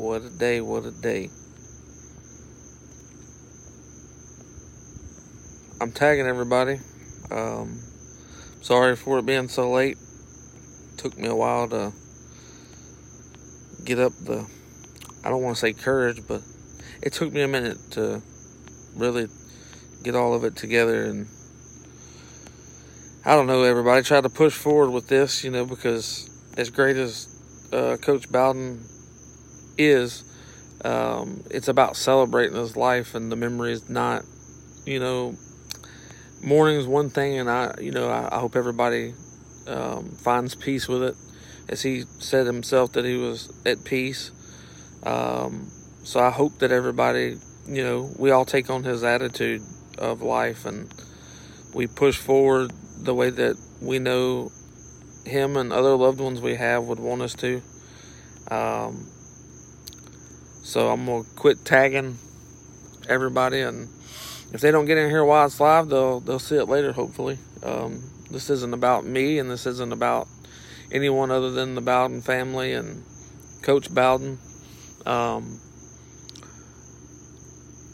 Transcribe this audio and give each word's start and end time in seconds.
What 0.00 0.22
a 0.22 0.30
day, 0.30 0.62
what 0.62 0.86
a 0.86 0.90
day. 0.90 1.28
I'm 5.78 5.92
tagging 5.92 6.24
everybody. 6.24 6.80
Um, 7.30 7.78
sorry 8.62 8.96
for 8.96 9.18
it 9.18 9.26
being 9.26 9.48
so 9.48 9.70
late. 9.70 9.98
Took 10.96 11.18
me 11.18 11.28
a 11.28 11.34
while 11.34 11.68
to 11.68 11.92
get 13.84 13.98
up 13.98 14.12
the, 14.24 14.46
I 15.22 15.28
don't 15.28 15.42
want 15.42 15.56
to 15.56 15.60
say 15.60 15.74
courage, 15.74 16.26
but 16.26 16.40
it 17.02 17.12
took 17.12 17.30
me 17.30 17.42
a 17.42 17.48
minute 17.48 17.76
to 17.90 18.22
really 18.96 19.28
get 20.02 20.16
all 20.16 20.32
of 20.32 20.44
it 20.44 20.56
together 20.56 21.04
and 21.04 21.28
I 23.26 23.36
don't 23.36 23.46
know 23.46 23.64
everybody 23.64 24.02
try 24.02 24.22
to 24.22 24.30
push 24.30 24.54
forward 24.54 24.92
with 24.92 25.08
this 25.08 25.44
you 25.44 25.50
know 25.50 25.66
because 25.66 26.30
as 26.56 26.70
great 26.70 26.96
as 26.96 27.28
uh, 27.70 27.98
Coach 27.98 28.32
Bowden 28.32 28.82
is 29.80 30.24
um, 30.84 31.42
it's 31.50 31.68
about 31.68 31.96
celebrating 31.96 32.56
his 32.56 32.76
life 32.76 33.14
and 33.14 33.30
the 33.30 33.36
memories 33.36 33.88
not 33.88 34.24
you 34.86 34.98
know 34.98 35.34
mourning's 36.42 36.86
one 36.86 37.10
thing 37.10 37.38
and 37.38 37.50
I 37.50 37.74
you 37.80 37.90
know 37.90 38.08
I, 38.08 38.36
I 38.36 38.40
hope 38.40 38.56
everybody 38.56 39.14
um, 39.66 40.10
finds 40.10 40.54
peace 40.54 40.88
with 40.88 41.02
it 41.02 41.14
as 41.68 41.82
he 41.82 42.04
said 42.18 42.46
himself 42.46 42.92
that 42.92 43.04
he 43.04 43.16
was 43.16 43.52
at 43.66 43.84
peace 43.84 44.30
um, 45.04 45.70
so 46.02 46.20
I 46.20 46.30
hope 46.30 46.58
that 46.58 46.72
everybody 46.72 47.36
you 47.66 47.82
know 47.82 48.10
we 48.18 48.30
all 48.30 48.44
take 48.44 48.70
on 48.70 48.84
his 48.84 49.04
attitude 49.04 49.62
of 49.98 50.22
life 50.22 50.64
and 50.66 50.92
we 51.74 51.86
push 51.86 52.16
forward 52.16 52.72
the 52.98 53.14
way 53.14 53.30
that 53.30 53.56
we 53.80 53.98
know 53.98 54.50
him 55.24 55.56
and 55.56 55.72
other 55.72 55.94
loved 55.94 56.20
ones 56.20 56.40
we 56.40 56.54
have 56.56 56.84
would 56.84 56.98
want 56.98 57.22
us 57.22 57.34
to. 57.34 57.62
Um, 58.50 59.06
so 60.62 60.90
I'm 60.90 61.06
gonna 61.06 61.24
quit 61.36 61.64
tagging 61.64 62.18
everybody, 63.08 63.60
and 63.60 63.88
if 64.52 64.60
they 64.60 64.70
don't 64.70 64.86
get 64.86 64.98
in 64.98 65.10
here 65.10 65.24
while 65.24 65.46
it's 65.46 65.60
live, 65.60 65.88
they'll 65.88 66.20
they'll 66.20 66.38
see 66.38 66.56
it 66.56 66.66
later. 66.68 66.92
Hopefully, 66.92 67.38
um, 67.62 68.02
this 68.30 68.50
isn't 68.50 68.74
about 68.74 69.04
me, 69.04 69.38
and 69.38 69.50
this 69.50 69.66
isn't 69.66 69.92
about 69.92 70.28
anyone 70.92 71.30
other 71.30 71.50
than 71.50 71.74
the 71.74 71.80
Bowden 71.80 72.20
family 72.20 72.72
and 72.72 73.04
Coach 73.62 73.92
Bowden. 73.92 74.38
Um, 75.06 75.60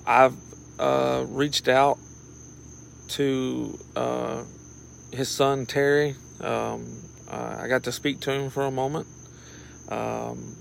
I've 0.07 0.37
uh, 0.79 1.25
reached 1.29 1.69
out 1.69 1.99
to 3.09 3.79
uh, 3.95 4.45
his 5.13 5.29
son 5.29 5.67
Terry. 5.67 6.15
Um, 6.41 7.03
uh, 7.31 7.59
I 7.61 7.69
got 7.69 7.85
to 7.85 7.93
speak 7.93 8.21
to 8.21 8.33
him 8.33 8.51
for 8.51 8.63
a 8.63 8.71
moment. 8.71 9.07
Um, 9.89 10.57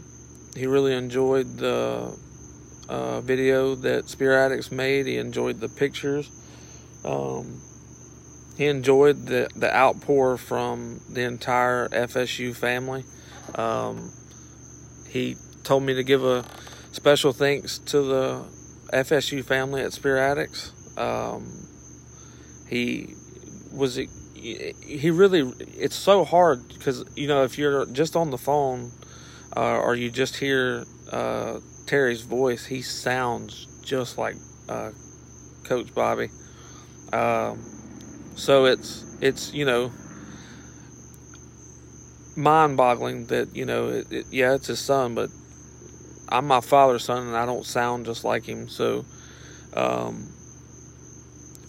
he 0.55 0.67
really 0.67 0.93
enjoyed 0.93 1.57
the 1.57 2.17
uh, 2.87 3.21
video 3.21 3.75
that 3.75 4.09
Spear 4.09 4.33
Addicts 4.33 4.71
made. 4.71 5.05
He 5.05 5.17
enjoyed 5.17 5.59
the 5.59 5.69
pictures. 5.69 6.31
Um, 7.03 7.61
he 8.57 8.67
enjoyed 8.67 9.25
the 9.25 9.49
the 9.55 9.73
outpour 9.75 10.37
from 10.37 11.01
the 11.09 11.21
entire 11.21 11.89
FSU 11.89 12.55
family. 12.55 13.03
Um, 13.55 14.11
he 15.09 15.35
told 15.63 15.83
me 15.83 15.93
to 15.95 16.03
give 16.03 16.23
a 16.23 16.45
special 16.91 17.33
thanks 17.33 17.79
to 17.79 18.01
the 18.01 18.45
FSU 18.93 19.43
family 19.43 19.81
at 19.81 19.93
Spear 19.93 20.17
Addicts. 20.17 20.71
Um, 20.97 21.67
he 22.69 23.13
was 23.73 23.95
he 23.95 25.11
really 25.11 25.41
it's 25.59 25.95
so 25.95 26.23
hard 26.23 26.67
because 26.69 27.03
you 27.15 27.27
know 27.27 27.43
if 27.43 27.57
you're 27.57 27.85
just 27.87 28.15
on 28.15 28.31
the 28.31 28.37
phone 28.37 28.91
uh, 29.55 29.79
or 29.79 29.95
you 29.95 30.11
just 30.11 30.37
hear 30.37 30.85
uh, 31.11 31.59
Terry's 31.85 32.21
voice, 32.21 32.65
he 32.65 32.81
sounds 32.81 33.67
just 33.83 34.17
like 34.17 34.35
uh, 34.67 34.91
Coach 35.63 35.93
Bobby. 35.93 36.29
Um, 37.13 37.63
so 38.35 38.65
it's 38.65 39.05
it's 39.21 39.53
you 39.53 39.65
know 39.65 39.91
mind-boggling 42.35 43.27
that 43.27 43.55
you 43.55 43.65
know 43.65 43.89
it, 43.89 44.11
it, 44.11 44.25
yeah 44.31 44.55
it's 44.55 44.67
his 44.67 44.79
son, 44.79 45.15
but 45.15 45.29
I'm 46.27 46.47
my 46.47 46.61
father's 46.61 47.05
son 47.05 47.27
and 47.27 47.35
I 47.35 47.45
don't 47.45 47.65
sound 47.65 48.05
just 48.05 48.23
like 48.23 48.45
him. 48.45 48.67
So 48.67 49.05
um, 49.73 50.27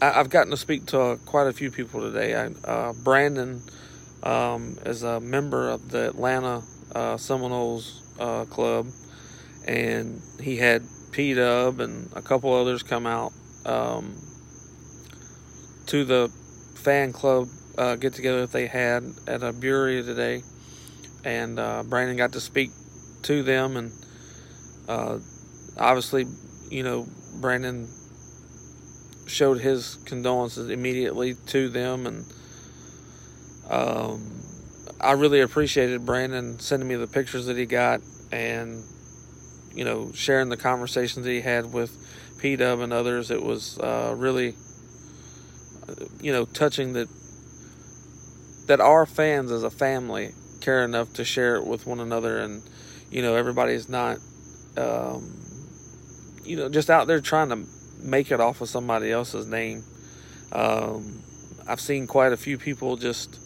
I, 0.01 0.11
have 0.13 0.31
gotten 0.31 0.51
to 0.51 0.57
speak 0.57 0.87
to 0.87 1.01
uh, 1.01 1.17
quite 1.17 1.47
a 1.47 1.53
few 1.53 1.71
people 1.71 2.01
today. 2.01 2.35
I, 2.35 2.47
uh, 2.69 2.93
Brandon 3.05 3.63
um, 4.23 4.79
is 4.85 5.03
a 5.03 5.21
member 5.21 5.69
of 5.69 5.91
the 5.91 6.09
Atlanta 6.09 6.63
uh, 6.97 7.17
Seminoles 7.19 8.03
uh, 8.19 8.47
club, 8.47 8.87
and 9.69 10.23
he 10.41 10.57
had 10.57 10.83
P 11.13 11.35
Dub 11.35 11.79
and 11.81 12.11
a 12.15 12.23
couple 12.23 12.55
others 12.55 12.83
come 12.83 13.07
out 13.07 13.33
um, 13.67 14.17
to 15.87 16.05
the 16.07 16.33
fan 16.75 17.13
club 17.13 17.49
uh, 17.77 17.97
get 17.97 18.15
together 18.15 18.41
that 18.41 18.53
they 18.53 18.67
had 18.67 19.05
at 19.27 19.43
a 19.43 19.53
brewery 19.53 20.03
today, 20.03 20.43
and 21.23 21.59
uh, 21.59 21.83
Brandon 21.83 22.17
got 22.17 22.33
to 22.33 22.41
speak 22.41 22.71
to 23.25 23.43
them, 23.43 23.77
and 23.77 23.93
obviously, 25.79 26.25
you 26.71 26.83
know, 26.83 27.07
Brandon 27.43 27.87
showed 29.27 29.61
his 29.61 29.97
condolences 30.07 30.71
immediately 30.71 31.35
to 31.49 31.69
them, 31.69 32.07
and 32.07 32.25
um, 33.69 34.36
I 35.01 35.13
really 35.13 35.41
appreciated 35.41 36.07
Brandon 36.07 36.59
sending 36.59 36.89
me 36.89 36.95
the 36.97 37.07
pictures 37.07 37.47
that 37.47 37.57
he 37.57 37.67
got, 37.67 38.01
and 38.33 38.83
you 39.75 39.85
know, 39.85 40.11
sharing 40.13 40.49
the 40.49 40.57
conversations 40.57 41.27
that 41.27 41.33
he 41.33 41.43
had 41.43 41.73
with 41.73 41.97
P 42.41 42.57
Dub 42.57 42.81
and 42.81 42.93
others. 42.93 43.31
It 43.31 43.43
was 43.43 43.79
uh, 43.79 44.15
really, 44.17 44.55
you 46.21 46.33
know, 46.33 46.47
touching 46.47 46.95
that 46.95 47.09
that 48.67 48.81
our 48.81 49.07
fans 49.07 49.53
as 49.53 49.63
a 49.63 49.71
family 49.71 50.33
care 50.61 50.83
enough 50.83 51.13
to 51.15 51.25
share 51.25 51.57
it 51.57 51.67
with 51.67 51.87
one 51.87 52.01
another, 52.01 52.39
and 52.39 52.63
you 53.11 53.23
know, 53.23 53.37
everybody's 53.37 53.89
not. 53.89 54.19
Um, 54.77 55.33
you 56.45 56.57
know, 56.57 56.69
just 56.69 56.91
out 56.91 57.07
there 57.07 57.21
trying 57.21 57.49
to 57.49 57.67
make 58.01 58.31
it 58.31 58.41
off 58.41 58.61
of 58.61 58.69
somebody 58.69 59.11
else's 59.11 59.47
name. 59.47 59.83
Um, 60.53 61.23
I've 61.67 61.81
seen 61.81 62.07
quite 62.07 62.33
a 62.33 62.37
few 62.37 62.57
people 62.57 62.97
just 62.97 63.41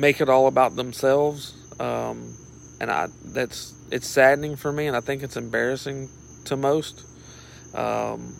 make 0.00 0.20
it 0.20 0.28
all 0.28 0.46
about 0.46 0.76
themselves, 0.76 1.54
um, 1.78 2.34
and 2.80 2.90
I 2.90 3.08
that's 3.24 3.74
it's 3.92 4.06
saddening 4.06 4.56
for 4.56 4.72
me, 4.72 4.86
and 4.86 4.96
I 4.96 5.00
think 5.00 5.22
it's 5.22 5.36
embarrassing 5.36 6.08
to 6.46 6.56
most. 6.56 7.04
Um, 7.74 8.34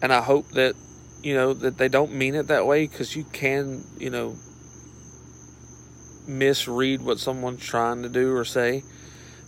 and 0.00 0.12
I 0.12 0.22
hope 0.22 0.48
that 0.50 0.74
you 1.22 1.34
know 1.34 1.52
that 1.52 1.76
they 1.76 1.88
don't 1.88 2.14
mean 2.14 2.34
it 2.34 2.46
that 2.46 2.66
way 2.66 2.86
because 2.86 3.16
you 3.16 3.24
can 3.24 3.84
you 3.98 4.10
know 4.10 4.36
misread 6.26 7.02
what 7.02 7.18
someone's 7.18 7.64
trying 7.64 8.02
to 8.02 8.08
do 8.08 8.34
or 8.34 8.44
say. 8.44 8.82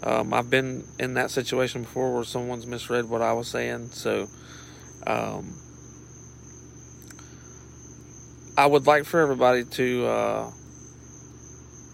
Um, 0.02 0.34
I've 0.34 0.50
been 0.50 0.84
in 0.98 1.14
that 1.14 1.30
situation 1.30 1.82
before 1.82 2.12
where 2.12 2.24
someone's 2.24 2.66
misread 2.66 3.08
what 3.08 3.22
I 3.22 3.32
was 3.34 3.46
saying, 3.46 3.90
so 3.92 4.26
um, 5.06 5.54
I 8.56 8.66
would 8.66 8.86
like 8.86 9.04
for 9.04 9.20
everybody 9.20 9.64
to 9.64 10.06
uh, 10.06 10.50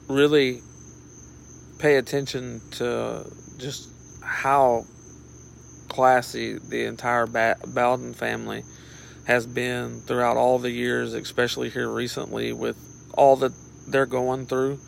really 0.09 0.61
pay 1.79 1.97
attention 1.97 2.61
to 2.73 3.25
just 3.59 3.89
how 4.23 4.85
classy 5.89 6.59
the 6.59 6.85
entire 6.85 7.27
ba- 7.27 7.59
Bowden 7.67 8.15
family 8.15 8.63
has 9.27 9.47
been 9.47 10.00
throughout 10.00 10.37
all 10.37 10.59
the 10.59 10.71
years, 10.71 11.15
especially 11.15 11.71
here 11.71 11.88
recently 11.88 12.53
with 12.53 12.77
all 13.15 13.37
that 13.37 13.53
they're 13.87 14.06
going 14.06 14.47
through 14.47 14.79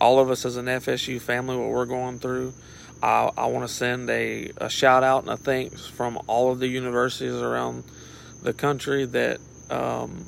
all 0.00 0.18
of 0.18 0.30
us 0.30 0.44
as 0.44 0.56
an 0.56 0.66
FSU 0.66 1.20
family, 1.20 1.56
what 1.56 1.68
we're 1.68 1.86
going 1.86 2.18
through. 2.18 2.54
I, 3.02 3.30
I 3.36 3.46
want 3.46 3.68
to 3.68 3.72
send 3.72 4.08
a, 4.08 4.50
a 4.56 4.70
shout 4.70 5.04
out 5.04 5.22
and 5.22 5.32
a 5.32 5.36
thanks 5.36 5.86
from 5.86 6.18
all 6.26 6.50
of 6.50 6.58
the 6.58 6.68
universities 6.68 7.34
around 7.34 7.84
the 8.42 8.52
country 8.52 9.04
that, 9.04 9.38
um, 9.68 10.24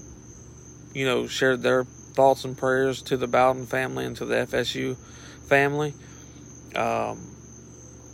you 0.94 1.06
know, 1.06 1.26
shared 1.26 1.62
their 1.62 1.84
thoughts 1.84 2.44
and 2.44 2.56
prayers 2.56 3.02
to 3.02 3.16
the 3.16 3.26
Bowden 3.26 3.66
family 3.66 4.04
and 4.04 4.16
to 4.16 4.24
the 4.24 4.34
FSU 4.34 4.96
family. 5.48 5.94
Um, 6.74 7.18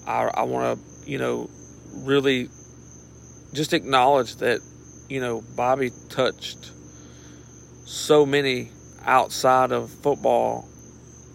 I, 0.06 0.30
I 0.34 0.42
want 0.42 0.78
to, 0.78 1.10
you 1.10 1.18
know, 1.18 1.50
really 1.94 2.48
just 3.52 3.72
acknowledge 3.72 4.36
that, 4.36 4.60
you 5.08 5.20
know, 5.20 5.42
Bobby 5.56 5.90
touched 6.08 6.70
so 7.84 8.26
many 8.26 8.70
outside 9.04 9.72
of 9.72 9.90
football 9.90 10.68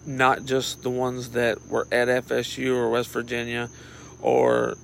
not 0.06 0.44
just 0.44 0.82
the 0.82 0.90
ones 0.90 1.30
that 1.30 1.66
were 1.68 1.86
at 1.90 2.08
FSU 2.08 2.76
or 2.76 2.90
West 2.90 3.10
Virginia 3.10 3.68
or 4.20 4.76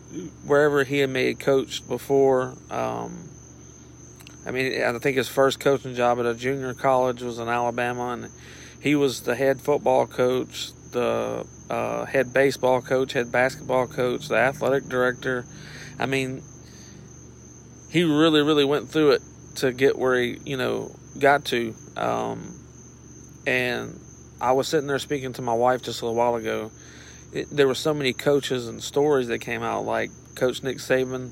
wherever 0.46 0.84
he 0.84 0.98
had 0.98 1.10
made 1.10 1.38
coached 1.38 1.88
before. 1.88 2.54
Um, 2.70 3.29
I 4.46 4.50
mean, 4.50 4.82
I 4.82 4.98
think 4.98 5.16
his 5.16 5.28
first 5.28 5.60
coaching 5.60 5.94
job 5.94 6.18
at 6.18 6.26
a 6.26 6.34
junior 6.34 6.74
college 6.74 7.22
was 7.22 7.38
in 7.38 7.48
Alabama, 7.48 8.08
and 8.08 8.30
he 8.80 8.94
was 8.94 9.22
the 9.22 9.34
head 9.34 9.60
football 9.60 10.06
coach 10.06 10.72
the 10.92 11.46
uh, 11.68 12.04
head 12.04 12.32
baseball 12.32 12.82
coach, 12.82 13.12
head 13.12 13.30
basketball 13.30 13.86
coach, 13.86 14.28
the 14.28 14.36
athletic 14.36 14.88
director. 14.88 15.44
I 15.98 16.06
mean, 16.06 16.42
he 17.90 18.04
really, 18.04 18.42
really 18.42 18.64
went 18.64 18.88
through 18.88 19.12
it 19.12 19.22
to 19.56 19.72
get 19.72 19.98
where 19.98 20.20
he, 20.20 20.38
you 20.44 20.56
know, 20.56 20.94
got 21.18 21.44
to. 21.46 21.74
Um, 21.96 22.54
and 23.46 23.98
I 24.40 24.52
was 24.52 24.68
sitting 24.68 24.86
there 24.86 24.98
speaking 24.98 25.32
to 25.34 25.42
my 25.42 25.54
wife 25.54 25.82
just 25.82 26.02
a 26.02 26.06
little 26.06 26.16
while 26.16 26.36
ago. 26.36 26.70
It, 27.32 27.48
there 27.50 27.68
were 27.68 27.74
so 27.74 27.94
many 27.94 28.12
coaches 28.12 28.68
and 28.68 28.82
stories 28.82 29.28
that 29.28 29.38
came 29.38 29.62
out, 29.62 29.84
like 29.84 30.10
Coach 30.34 30.62
Nick 30.62 30.78
Saban, 30.78 31.30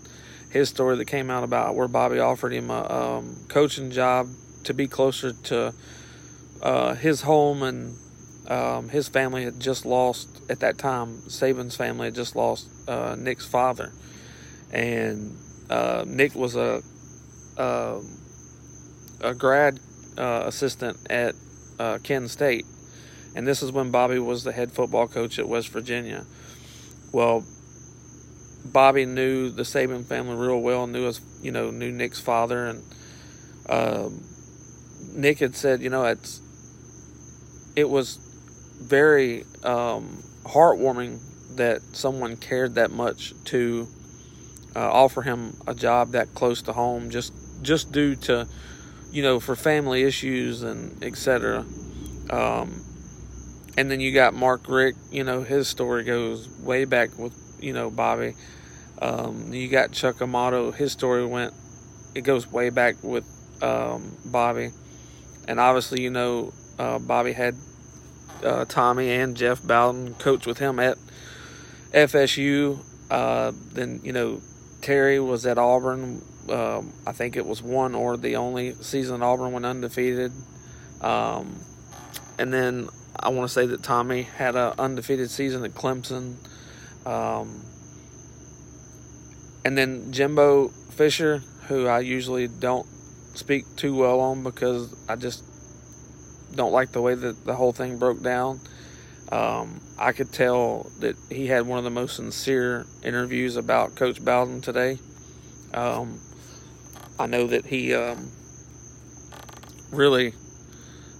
his 0.51 0.69
story 0.69 0.97
that 0.97 1.05
came 1.07 1.31
out 1.31 1.45
about 1.45 1.75
where 1.75 1.89
Bobby 1.89 2.19
offered 2.19 2.53
him 2.53 2.71
a 2.71 2.91
um, 2.91 3.37
coaching 3.49 3.91
job 3.91 4.29
to 4.65 4.75
be 4.75 4.87
closer 4.87 5.33
to 5.33 5.75
uh, 6.63 6.95
his 6.95 7.23
home 7.23 7.63
and 7.63 7.97
um, 8.49 8.89
his 8.89 9.09
family 9.09 9.45
had 9.45 9.61
just 9.61 9.85
lost 9.85 10.41
at 10.51 10.61
that 10.61 10.79
time. 10.79 11.19
Saban's 11.29 11.77
family 11.77 12.07
had 12.07 12.15
just 12.15 12.35
lost 12.35 12.69
uh, 12.89 13.15
Nick's 13.19 13.45
father, 13.45 13.93
and 14.73 15.37
uh, 15.69 16.05
Nick 16.07 16.35
was 16.35 16.57
a 16.57 16.83
uh, 17.59 18.01
a 19.21 19.35
grad 19.35 19.79
uh, 20.17 20.45
assistant 20.47 20.97
at 21.11 21.35
uh, 21.79 21.99
Kent 22.03 22.31
State, 22.31 22.65
and 23.37 23.47
this 23.47 23.63
is 23.63 23.71
when 23.71 23.91
Bobby 23.91 24.19
was 24.19 24.45
the 24.45 24.53
head 24.53 24.73
football 24.73 25.07
coach 25.07 25.39
at 25.39 25.47
West 25.47 25.69
Virginia. 25.69 26.25
Well, 27.13 27.45
Bobby 28.73 29.05
knew 29.07 29.51
the 29.51 29.63
Saban 29.63 30.05
family 30.05 30.37
real 30.37 30.61
well, 30.61 30.87
knew 30.87 31.05
his, 31.05 31.21
you 31.43 31.53
know, 31.53 31.71
knew 31.71 31.91
Nick's 31.91 32.21
father, 32.21 32.67
and 32.67 32.83
um, 33.69 34.23
Nick 35.13 35.39
had 35.39 35.57
said, 35.57 35.83
you 35.83 35.91
know, 35.91 36.05
it's 36.05 36.41
it 37.77 37.89
was 37.89 38.17
very 38.81 39.45
um, 39.63 40.23
heartwarming 40.45 41.21
that 41.57 41.83
someone 41.93 42.37
cared 42.37 42.77
that 42.77 42.91
much 42.91 43.35
to 43.45 43.87
uh, 44.75 44.81
offer 44.81 45.23
him 45.23 45.55
a 45.67 45.75
job 45.75 46.13
that 46.13 46.35
close 46.35 46.63
to 46.63 46.73
home, 46.73 47.11
just 47.11 47.33
just 47.63 47.93
due 47.93 48.15
to, 48.15 48.47
you 49.11 49.23
know, 49.23 49.41
for 49.41 49.57
family 49.57 50.03
issues 50.03 50.63
and 50.63 51.03
etc. 51.03 51.65
Um, 52.31 52.85
and 53.77 53.91
then 53.91 54.01
you 54.01 54.13
got 54.13 54.35
Mark 54.35 54.69
Richt. 54.69 54.99
You 55.11 55.25
know, 55.25 55.43
his 55.43 55.69
story 55.69 56.05
goes 56.05 56.49
way 56.61 56.85
back 56.85 57.17
with 57.19 57.33
you 57.61 57.73
know 57.73 57.91
Bobby. 57.91 58.35
Um, 59.01 59.53
you 59.53 59.69
got 59.69 59.93
Chuck 59.93 60.21
Amato. 60.21 60.71
His 60.73 60.93
story 60.93 61.25
went. 61.25 61.55
It 62.15 62.23
goes 62.23 62.51
way 62.51 62.71
back 62.71 62.97
with 63.03 63.25
um, 63.63 64.17
Bobby, 64.25 64.71
and 65.47 65.61
obviously 65.61 66.03
you 66.03 66.11
know 66.11 66.53
uh, 66.79 66.99
Bobby 66.99 67.33
had 67.33 67.55
uh, 68.43 68.65
Tommy 68.65 69.11
and 69.11 69.37
Jeff 69.37 69.63
Bowden 69.63 70.15
coach 70.15 70.47
with 70.47 70.59
him 70.59 70.79
at 70.79 70.97
FSU. 71.93 72.79
Uh, 73.11 73.53
then 73.73 74.01
you 74.03 74.13
know 74.13 74.41
Terry 74.81 75.21
was 75.21 75.47
at 75.47 75.59
Auburn. 75.59 76.23
Um, 76.51 76.93
I 77.07 77.13
think 77.13 77.37
it 77.37 77.45
was 77.45 77.63
one 77.63 77.95
or 77.95 78.17
the 78.17 78.37
only 78.37 78.73
season 78.75 79.23
Auburn 79.23 79.53
went 79.53 79.67
undefeated. 79.67 80.33
Um, 81.01 81.61
and 82.39 82.53
then 82.53 82.89
I 83.19 83.29
want 83.31 83.49
to 83.49 83.53
say 83.53 83.67
that 83.67 83.83
Tommy 83.83 84.23
had 84.23 84.57
an 84.57 84.75
undefeated 84.79 85.31
season 85.31 85.65
at 85.65 85.73
Clemson. 85.73 86.37
Um, 87.05 87.63
and 89.65 89.77
then 89.77 90.13
Jimbo 90.13 90.69
Fisher, 90.69 91.39
who 91.69 91.87
I 91.87 92.01
usually 92.01 92.49
don't 92.49 92.87
speak 93.35 93.65
too 93.77 93.95
well 93.95 94.21
on 94.21 94.43
because 94.43 94.95
I 95.09 95.17
just 95.17 95.45
don't 96.55 96.73
like 96.73 96.93
the 96.93 97.01
way 97.01 97.15
that 97.15 97.45
the 97.45 97.55
whole 97.55 97.73
thing 97.73 97.99
broke 97.99 98.23
down. 98.23 98.61
Um, 99.31 99.81
I 99.99 100.13
could 100.13 100.33
tell 100.33 100.91
that 101.01 101.17
he 101.31 101.47
had 101.47 101.67
one 101.67 101.79
of 101.79 101.85
the 101.85 101.91
most 101.91 102.17
sincere 102.17 102.87
interviews 103.03 103.57
about 103.57 103.95
Coach 103.95 104.25
Bowden 104.25 104.61
today. 104.61 104.99
Um, 105.75 106.19
I 107.19 107.27
know 107.27 107.47
that 107.49 107.67
he 107.67 107.95
um, 107.95 108.31
really, 109.93 110.33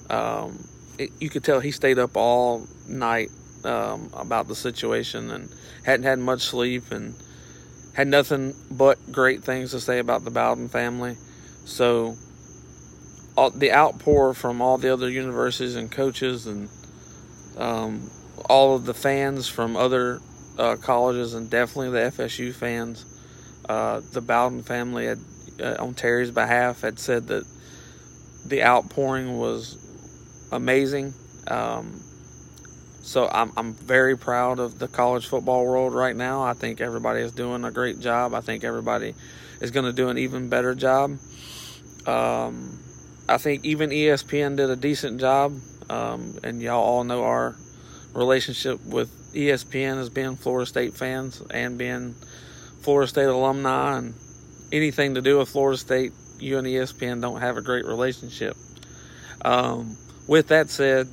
um, 0.09 0.65
it, 0.99 1.11
you 1.21 1.29
could 1.29 1.45
tell 1.45 1.61
he 1.61 1.71
stayed 1.71 1.99
up 1.99 2.17
all 2.17 2.67
night 2.89 3.31
um, 3.65 4.11
about 4.15 4.49
the 4.49 4.55
situation 4.55 5.31
and 5.31 5.55
hadn't 5.85 6.05
had 6.05 6.19
much 6.19 6.43
sleep 6.43 6.91
and 6.91 7.15
had 7.99 8.07
nothing 8.07 8.55
but 8.71 8.97
great 9.11 9.43
things 9.43 9.73
to 9.73 9.81
say 9.81 9.99
about 9.99 10.23
the 10.23 10.31
Bowden 10.31 10.69
family. 10.69 11.17
So, 11.65 12.15
all, 13.37 13.51
the 13.51 13.73
outpour 13.73 14.35
from 14.35 14.63
all 14.63 14.79
the 14.79 14.93
other 14.93 15.11
universities 15.11 15.75
and 15.75 15.91
coaches 15.91 16.47
and 16.47 16.69
um, 17.57 18.09
all 18.49 18.77
of 18.77 18.85
the 18.85 18.95
fans 18.95 19.49
from 19.49 19.77
other 19.77 20.21
uh, 20.61 20.77
colleges 20.77 21.35
and 21.35 21.51
definitely 21.51 21.91
the 21.91 22.11
FSU 22.13 22.55
fans, 22.55 23.05
uh, 23.69 24.01
the 24.13 24.21
Bowden 24.21 24.63
family 24.63 25.07
had, 25.07 25.19
uh, 25.61 25.75
on 25.81 25.95
Terry's 25.95 26.31
behalf 26.31 26.83
had 26.83 27.01
said 27.01 27.27
that 27.27 27.45
the 28.47 28.63
outpouring 28.63 29.39
was 29.39 29.77
amazing. 30.53 31.13
Um, 31.49 32.01
so 33.09 33.27
I'm 33.27 33.53
I'm 33.57 33.73
very 33.73 34.19
proud 34.19 34.59
of 34.59 34.79
the 34.79 34.87
college 34.87 35.27
football 35.27 35.65
world 35.65 35.95
right 35.95 36.15
now. 36.15 36.43
I 36.43 36.53
think 36.53 36.83
everybody 36.83 37.23
is 37.23 37.33
doing 37.33 37.65
a 37.65 37.71
great 37.71 38.01
job. 38.01 38.35
I 38.35 38.43
think 38.43 38.65
everybody 38.65 39.15
is 39.63 39.71
going 39.71 39.87
to 39.87 39.95
do 39.95 40.11
an 40.11 40.19
even 40.19 40.51
better 40.51 40.75
job. 40.75 41.19
Um, 42.07 42.79
I 43.27 43.39
think 43.39 43.65
even 43.65 43.89
ESPN 43.89 44.59
did 44.59 44.69
a 44.69 44.77
decent 44.77 45.21
job, 45.21 45.59
um, 45.89 46.39
and 46.45 46.61
y'all 46.61 46.83
all 46.83 47.03
know 47.03 47.25
our 47.25 47.57
relationship 48.13 48.85
with 48.85 49.11
ESPN 49.33 49.97
as 49.97 50.11
being 50.11 50.37
Florida 50.37 50.67
State 50.67 50.93
fans 50.93 51.41
and 51.51 51.79
being 51.79 52.15
Florida 52.83 53.09
State 53.09 53.25
alumni, 53.25 53.97
and 53.97 54.15
anything 54.71 55.15
to 55.15 55.23
do 55.23 55.39
with 55.39 55.49
Florida 55.49 55.79
State, 55.79 56.13
you 56.41 56.59
and 56.59 56.67
ESPN 56.67 57.23
don't 57.23 57.41
have 57.41 57.57
a 57.57 57.63
great 57.63 57.87
relationship. 57.87 58.55
Um, 59.43 59.97
with 60.27 60.49
that 60.49 60.69
said, 60.69 61.09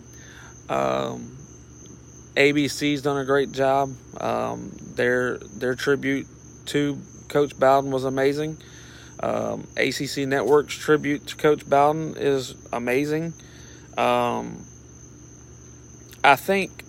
um, 0.68 1.35
ABC's 2.36 3.02
done 3.02 3.18
a 3.18 3.26
great 3.26 3.52
job. 3.52 3.92
Um, 4.20 4.72
their 4.96 5.38
their 5.38 5.76
tribute 5.76 6.28
to 6.68 7.00
Coach 7.30 7.58
Bowden 7.58 7.92
was 7.92 8.04
amazing. 8.04 8.58
Um, 9.20 9.68
ACC 9.78 10.28
Network's 10.28 10.76
tribute 10.76 11.28
to 11.28 11.36
Coach 11.38 11.68
Bowden 11.68 12.16
is 12.18 12.56
amazing. 12.74 13.34
Um, 13.98 14.66
I 16.24 16.36
think, 16.36 16.84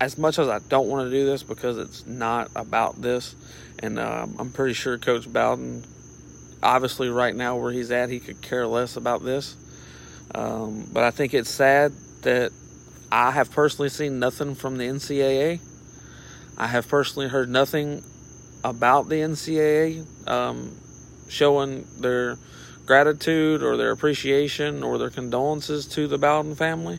as 0.00 0.18
much 0.18 0.38
as 0.38 0.48
I 0.48 0.58
don't 0.68 0.88
want 0.88 1.06
to 1.06 1.10
do 1.10 1.24
this 1.24 1.42
because 1.42 1.78
it's 1.78 2.06
not 2.06 2.50
about 2.54 3.00
this, 3.00 3.34
and 3.78 3.98
um, 3.98 4.36
I'm 4.38 4.52
pretty 4.52 4.74
sure 4.74 4.98
Coach 4.98 5.32
Bowden, 5.32 5.84
obviously, 6.62 7.08
right 7.08 7.34
now 7.34 7.56
where 7.56 7.72
he's 7.72 7.90
at, 7.90 8.10
he 8.10 8.20
could 8.20 8.42
care 8.42 8.66
less 8.66 8.96
about 8.96 9.24
this. 9.24 9.56
Um, 10.34 10.86
but 10.92 11.04
I 11.04 11.10
think 11.10 11.32
it's 11.32 11.48
sad 11.48 11.92
that 12.22 12.52
I 13.10 13.30
have 13.30 13.50
personally 13.50 13.88
seen 13.88 14.18
nothing 14.18 14.54
from 14.54 14.76
the 14.76 14.84
NCAA. 14.84 15.60
I 16.56 16.66
have 16.66 16.88
personally 16.88 17.28
heard 17.28 17.48
nothing 17.48 18.02
about 18.64 19.08
the 19.08 19.16
NCAA 19.16 20.28
um, 20.28 20.76
showing 21.28 21.86
their 22.00 22.36
gratitude 22.84 23.62
or 23.62 23.76
their 23.76 23.92
appreciation 23.92 24.82
or 24.82 24.98
their 24.98 25.10
condolences 25.10 25.86
to 25.86 26.06
the 26.06 26.18
Bowden 26.18 26.54
family. 26.54 26.98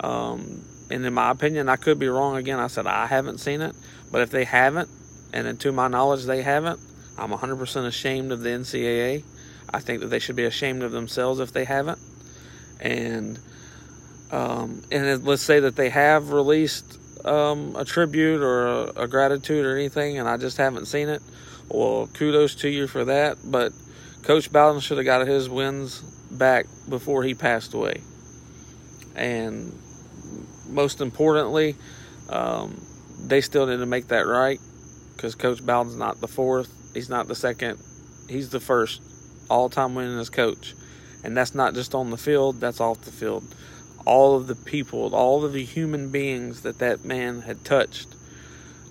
Um, 0.00 0.64
and 0.90 1.04
in 1.04 1.12
my 1.12 1.30
opinion, 1.30 1.68
I 1.68 1.76
could 1.76 1.98
be 1.98 2.08
wrong 2.08 2.36
again. 2.36 2.58
I 2.58 2.68
said 2.68 2.86
I 2.86 3.06
haven't 3.06 3.38
seen 3.38 3.60
it, 3.60 3.74
but 4.12 4.22
if 4.22 4.30
they 4.30 4.44
haven't, 4.44 4.88
and 5.32 5.58
to 5.60 5.72
my 5.72 5.88
knowledge 5.88 6.24
they 6.24 6.42
haven't, 6.42 6.80
I'm 7.18 7.30
100% 7.30 7.86
ashamed 7.86 8.30
of 8.30 8.40
the 8.40 8.50
NCAA. 8.50 9.24
I 9.72 9.80
think 9.80 10.00
that 10.00 10.06
they 10.06 10.18
should 10.18 10.36
be 10.36 10.44
ashamed 10.44 10.82
of 10.82 10.92
themselves 10.92 11.40
if 11.40 11.52
they 11.52 11.64
haven't. 11.64 11.98
And 12.80 13.38
um, 14.30 14.82
and 14.90 15.24
let's 15.24 15.42
say 15.42 15.60
that 15.60 15.76
they 15.76 15.88
have 15.90 16.32
released 16.32 16.98
um, 17.24 17.76
a 17.76 17.84
tribute 17.84 18.42
or 18.42 18.66
a, 18.66 19.02
a, 19.02 19.08
gratitude 19.08 19.64
or 19.64 19.76
anything, 19.76 20.18
and 20.18 20.28
I 20.28 20.36
just 20.36 20.56
haven't 20.56 20.86
seen 20.86 21.08
it. 21.08 21.22
Well, 21.68 22.08
kudos 22.12 22.56
to 22.56 22.68
you 22.68 22.86
for 22.86 23.04
that. 23.06 23.38
But 23.44 23.72
Coach 24.22 24.52
Bowden 24.52 24.80
should 24.80 24.98
have 24.98 25.06
got 25.06 25.26
his 25.26 25.48
wins 25.48 26.00
back 26.30 26.66
before 26.88 27.22
he 27.22 27.34
passed 27.34 27.74
away. 27.74 28.00
And 29.14 29.72
most 30.68 31.00
importantly, 31.00 31.76
um, 32.28 32.80
they 33.20 33.40
still 33.40 33.66
need 33.66 33.78
to 33.78 33.86
make 33.86 34.08
that 34.08 34.26
right 34.26 34.60
because 35.14 35.34
Coach 35.34 35.64
Bowden's 35.64 35.96
not 35.96 36.20
the 36.20 36.28
fourth, 36.28 36.72
he's 36.94 37.08
not 37.08 37.28
the 37.28 37.34
second, 37.34 37.78
he's 38.28 38.50
the 38.50 38.60
first 38.60 39.00
all 39.48 39.68
time 39.68 39.94
winningest 39.94 40.32
coach. 40.32 40.74
And 41.24 41.36
that's 41.36 41.54
not 41.54 41.74
just 41.74 41.94
on 41.94 42.10
the 42.10 42.16
field, 42.16 42.60
that's 42.60 42.80
off 42.80 43.00
the 43.00 43.10
field 43.10 43.42
all 44.06 44.36
of 44.36 44.48
the 44.48 44.56
people, 44.56 45.14
all 45.14 45.44
of 45.44 45.52
the 45.54 45.64
human 45.64 46.10
beings 46.10 46.62
that 46.62 46.78
that 46.80 47.04
man 47.04 47.42
had 47.42 47.64
touched 47.64 48.16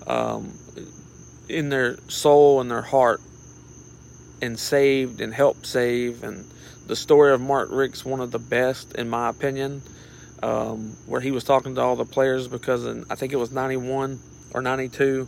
um, 0.07 0.59
in 1.49 1.69
their 1.69 1.97
soul 2.09 2.61
and 2.61 2.71
their 2.71 2.83
heart 2.83 3.21
and 4.41 4.59
saved 4.59 5.21
and 5.21 5.33
helped 5.33 5.65
save. 5.67 6.23
And 6.23 6.45
the 6.87 6.95
story 6.95 7.33
of 7.33 7.41
Mark 7.41 7.69
Richt's 7.71 8.05
one 8.05 8.21
of 8.21 8.31
the 8.31 8.39
best, 8.39 8.95
in 8.95 9.09
my 9.09 9.29
opinion. 9.29 9.83
um, 10.43 10.97
where 11.05 11.21
he 11.21 11.31
was 11.31 11.43
talking 11.43 11.75
to 11.75 11.81
all 11.81 11.95
the 11.95 12.05
players 12.05 12.47
because 12.47 12.85
in, 12.85 13.05
I 13.09 13.15
think 13.15 13.33
it 13.33 13.37
was 13.37 13.51
91 13.51 14.19
or 14.53 14.61
92, 14.61 15.27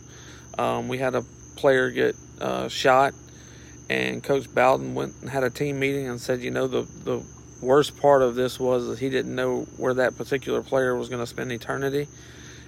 um, 0.58 0.88
we 0.88 0.98
had 0.98 1.14
a 1.14 1.24
player 1.56 1.90
get 1.90 2.16
uh, 2.40 2.68
shot, 2.68 3.14
and 3.90 4.22
Coach 4.22 4.52
Bowden 4.54 4.94
went 4.94 5.14
and 5.20 5.30
had 5.30 5.44
a 5.44 5.50
team 5.50 5.78
meeting 5.80 6.08
and 6.08 6.20
said, 6.20 6.40
you 6.42 6.50
know, 6.50 6.66
the 6.68 6.82
the 7.04 7.22
worst 7.60 7.98
part 7.98 8.22
of 8.22 8.34
this 8.34 8.58
was 8.58 8.88
that 8.88 8.98
he 8.98 9.10
didn't 9.10 9.34
know 9.34 9.62
where 9.76 9.94
that 9.94 10.16
particular 10.16 10.62
player 10.62 10.94
was 10.94 11.08
going 11.08 11.22
to 11.22 11.26
spend 11.26 11.52
eternity, 11.52 12.08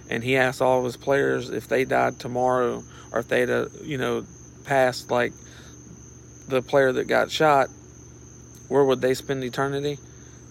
and 0.09 0.23
he 0.23 0.37
asked 0.37 0.61
all 0.61 0.79
of 0.79 0.85
his 0.85 0.97
players 0.97 1.51
if 1.51 1.69
they 1.69 1.85
died 1.85 2.19
tomorrow 2.19 2.83
or 3.13 3.21
if 3.21 3.29
they'd, 3.29 3.51
uh, 3.51 3.67
you 3.83 3.99
know, 3.99 4.25
passed 4.65 5.11
like 5.11 5.33
the 6.49 6.63
player 6.63 6.93
that 6.93 7.05
got 7.05 7.31
shot, 7.31 7.69
where 8.69 8.85
would 8.85 9.01
they 9.01 9.15
spend 9.15 9.43
eternity? 9.45 9.99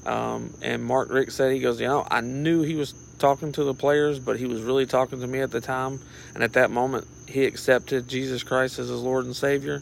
Um, 0.06 0.54
and 0.62 0.84
Mark 0.84 1.12
Richt 1.12 1.32
said, 1.32 1.52
he 1.52 1.60
goes, 1.60 1.80
you 1.80 1.88
know, 1.88 2.06
I 2.10 2.22
knew 2.22 2.64
he 2.64 2.76
was 2.76 2.94
talking 3.20 3.52
to 3.54 3.64
the 3.64 3.74
players, 3.74 4.20
but 4.20 4.38
he 4.40 4.46
was 4.46 4.62
really 4.62 4.86
talking 4.86 5.20
to 5.20 5.28
me 5.28 5.40
at 5.40 5.52
the 5.52 5.62
time. 5.62 6.00
And 6.34 6.44
at 6.44 6.54
that 6.54 6.72
moment, 6.72 7.06
he 7.28 7.46
accepted 7.46 8.08
Jesus 8.08 8.44
Christ 8.44 8.80
as 8.80 8.88
his 8.90 9.02
Lord 9.02 9.26
and 9.26 9.36
Savior. 9.36 9.82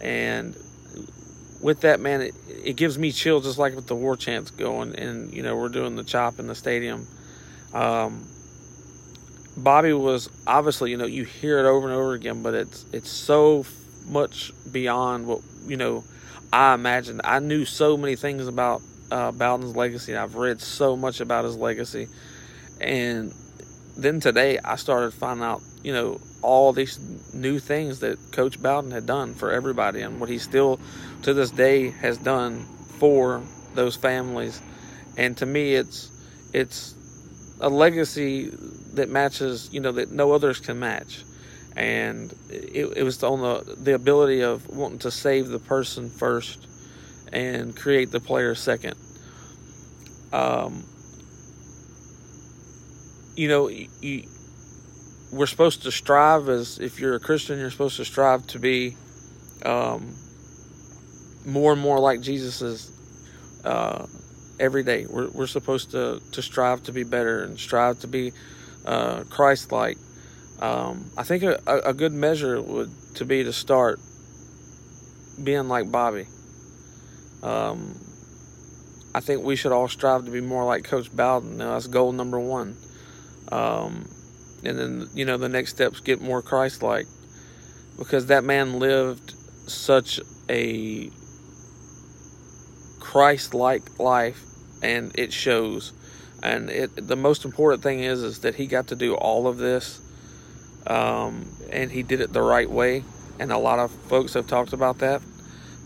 And 0.00 0.56
with 1.60 1.80
that, 1.82 2.00
man, 2.00 2.22
it, 2.22 2.34
it 2.64 2.76
gives 2.76 2.98
me 2.98 3.12
chills 3.12 3.44
just 3.44 3.58
like 3.58 3.74
with 3.74 3.86
the 3.86 3.94
war 3.94 4.16
chants 4.16 4.50
going. 4.50 4.96
And, 4.96 5.32
you 5.32 5.42
know, 5.42 5.56
we're 5.56 5.68
doing 5.68 5.96
the 5.96 6.04
chop 6.04 6.38
in 6.38 6.46
the 6.46 6.54
stadium. 6.54 7.06
Um, 7.72 8.26
Bobby 9.56 9.92
was 9.92 10.30
obviously, 10.46 10.90
you 10.90 10.96
know, 10.96 11.06
you 11.06 11.24
hear 11.24 11.58
it 11.58 11.68
over 11.68 11.88
and 11.88 11.96
over 11.96 12.14
again, 12.14 12.42
but 12.42 12.54
it's 12.54 12.86
it's 12.92 13.10
so 13.10 13.64
much 14.06 14.52
beyond 14.70 15.26
what 15.26 15.40
you 15.66 15.76
know. 15.76 16.04
I 16.52 16.74
imagined. 16.74 17.20
I 17.22 17.38
knew 17.38 17.64
so 17.64 17.96
many 17.96 18.16
things 18.16 18.48
about 18.48 18.82
uh, 19.10 19.30
Bowden's 19.30 19.76
legacy. 19.76 20.16
I've 20.16 20.34
read 20.34 20.60
so 20.60 20.96
much 20.96 21.20
about 21.20 21.44
his 21.44 21.56
legacy, 21.56 22.08
and 22.80 23.32
then 23.96 24.18
today 24.18 24.58
I 24.58 24.76
started 24.76 25.14
finding 25.14 25.44
out, 25.44 25.62
you 25.84 25.92
know, 25.92 26.20
all 26.42 26.72
these 26.72 26.98
new 27.34 27.58
things 27.58 28.00
that 28.00 28.18
Coach 28.32 28.60
Bowden 28.60 28.90
had 28.90 29.06
done 29.06 29.34
for 29.34 29.50
everybody, 29.50 30.00
and 30.00 30.20
what 30.20 30.28
he 30.28 30.38
still, 30.38 30.80
to 31.22 31.34
this 31.34 31.50
day, 31.50 31.90
has 31.90 32.18
done 32.18 32.64
for 32.98 33.42
those 33.74 33.96
families. 33.96 34.60
And 35.16 35.36
to 35.38 35.46
me, 35.46 35.74
it's 35.74 36.10
it's 36.52 36.94
a 37.60 37.68
legacy 37.68 38.50
that 38.94 39.08
matches, 39.08 39.68
you 39.72 39.80
know, 39.80 39.92
that 39.92 40.10
no 40.10 40.32
others 40.32 40.60
can 40.60 40.78
match. 40.78 41.24
And 41.76 42.34
it, 42.48 42.96
it 42.96 43.02
was 43.02 43.22
on 43.22 43.40
the 43.40 43.76
the 43.76 43.94
ability 43.94 44.42
of 44.42 44.68
wanting 44.68 45.00
to 45.00 45.10
save 45.10 45.48
the 45.48 45.58
person 45.58 46.10
first 46.10 46.66
and 47.32 47.76
create 47.76 48.10
the 48.10 48.20
player 48.20 48.54
second. 48.54 48.96
Um, 50.32 50.84
you 53.36 53.48
know, 53.48 53.68
you, 53.68 54.24
we're 55.32 55.46
supposed 55.46 55.84
to 55.84 55.92
strive 55.92 56.48
as 56.48 56.78
if 56.78 57.00
you're 57.00 57.14
a 57.14 57.20
Christian, 57.20 57.58
you're 57.58 57.70
supposed 57.70 57.96
to 57.96 58.04
strive 58.04 58.46
to 58.48 58.58
be 58.58 58.96
um, 59.64 60.14
more 61.46 61.72
and 61.72 61.80
more 61.80 61.98
like 61.98 62.20
Jesus 62.20 62.90
uh, 63.64 64.06
every 64.58 64.82
day. 64.82 65.06
We're, 65.08 65.28
we're 65.30 65.46
supposed 65.46 65.92
to, 65.92 66.20
to 66.32 66.42
strive 66.42 66.82
to 66.84 66.92
be 66.92 67.04
better 67.04 67.42
and 67.44 67.58
strive 67.58 68.00
to 68.00 68.08
be 68.08 68.32
uh, 68.84 69.24
Christ 69.24 69.72
like. 69.72 69.98
Um, 70.60 71.10
I 71.16 71.22
think 71.22 71.42
a, 71.42 71.58
a 71.66 71.94
good 71.94 72.12
measure 72.12 72.60
would 72.60 72.90
to 73.14 73.24
be 73.24 73.44
to 73.44 73.52
start 73.52 73.98
being 75.42 75.68
like 75.68 75.90
Bobby. 75.90 76.26
Um, 77.42 77.98
I 79.14 79.20
think 79.20 79.42
we 79.42 79.56
should 79.56 79.72
all 79.72 79.88
strive 79.88 80.24
to 80.26 80.30
be 80.30 80.40
more 80.40 80.64
like 80.64 80.84
Coach 80.84 81.14
Bowden. 81.14 81.56
Now, 81.56 81.72
that's 81.72 81.86
goal 81.86 82.12
number 82.12 82.38
one. 82.38 82.76
Um, 83.50 84.08
and 84.64 84.78
then, 84.78 85.08
you 85.14 85.24
know, 85.24 85.36
the 85.36 85.48
next 85.48 85.70
steps 85.70 86.00
get 86.00 86.20
more 86.20 86.42
Christ 86.42 86.82
like 86.82 87.06
because 87.98 88.26
that 88.26 88.44
man 88.44 88.78
lived 88.78 89.34
such 89.66 90.20
a 90.48 91.10
Christ 93.00 93.54
like 93.54 93.98
life 93.98 94.42
and 94.82 95.12
it 95.18 95.32
shows. 95.32 95.92
And 96.42 96.70
it, 96.70 96.90
the 96.96 97.16
most 97.16 97.44
important 97.44 97.82
thing 97.82 98.00
is, 98.00 98.22
is 98.22 98.40
that 98.40 98.54
he 98.54 98.66
got 98.66 98.88
to 98.88 98.96
do 98.96 99.14
all 99.14 99.46
of 99.46 99.58
this 99.58 100.00
um, 100.86 101.46
and 101.70 101.90
he 101.90 102.02
did 102.02 102.20
it 102.20 102.32
the 102.32 102.42
right 102.42 102.68
way. 102.68 103.04
And 103.38 103.52
a 103.52 103.58
lot 103.58 103.78
of 103.78 103.90
folks 103.90 104.34
have 104.34 104.46
talked 104.46 104.72
about 104.72 104.98
that, 104.98 105.22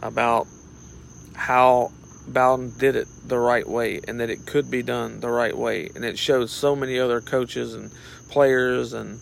about 0.03 0.47
how 1.35 1.93
Bowden 2.27 2.73
did 2.79 2.97
it 2.97 3.09
the 3.27 3.39
right 3.39 3.69
way 3.69 4.01
and 4.07 4.21
that 4.21 4.31
it 4.31 4.47
could 4.47 4.71
be 4.71 4.83
done 4.83 5.21
the 5.21 5.31
right 5.31 5.57
way. 5.57 5.91
And 5.95 6.05
it 6.05 6.19
shows 6.19 6.51
so 6.51 6.75
many 6.75 6.99
other 6.99 7.21
coaches 7.21 7.75
and 7.75 7.91
players 8.29 8.93
and 8.93 9.21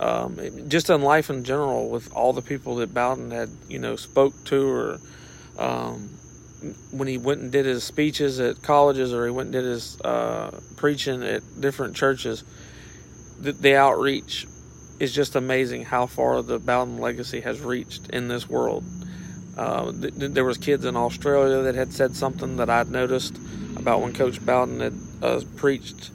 um, 0.00 0.38
just 0.68 0.90
in 0.90 1.02
life 1.02 1.30
in 1.30 1.44
general 1.44 1.88
with 1.88 2.12
all 2.14 2.32
the 2.32 2.42
people 2.42 2.76
that 2.76 2.92
Bowden 2.92 3.30
had, 3.30 3.50
you 3.68 3.78
know, 3.78 3.96
spoke 3.96 4.34
to 4.46 4.68
or 4.68 5.00
um, 5.58 6.10
when 6.90 7.08
he 7.08 7.18
went 7.18 7.40
and 7.40 7.52
did 7.52 7.66
his 7.66 7.84
speeches 7.84 8.40
at 8.40 8.62
colleges 8.62 9.12
or 9.12 9.24
he 9.24 9.30
went 9.30 9.48
and 9.48 9.52
did 9.52 9.64
his 9.64 10.00
uh, 10.00 10.58
preaching 10.76 11.22
at 11.22 11.42
different 11.60 11.94
churches, 11.94 12.42
the, 13.40 13.52
the 13.52 13.76
outreach 13.76 14.46
is 15.00 15.12
just 15.12 15.36
amazing 15.36 15.84
how 15.84 16.06
far 16.06 16.42
the 16.42 16.58
Bowden 16.58 16.98
legacy 16.98 17.40
has 17.40 17.60
reached 17.60 18.08
in 18.10 18.28
this 18.28 18.48
world. 18.48 18.84
Uh, 19.56 19.92
th- 19.92 20.14
there 20.16 20.44
was 20.44 20.58
kids 20.58 20.84
in 20.84 20.96
Australia 20.96 21.62
that 21.62 21.74
had 21.74 21.92
said 21.92 22.16
something 22.16 22.56
that 22.56 22.68
I'd 22.68 22.90
noticed 22.90 23.38
about 23.76 24.00
when 24.00 24.12
Coach 24.12 24.44
Bowden 24.44 24.80
had 24.80 24.94
uh, 25.22 25.40
preached, 25.56 26.10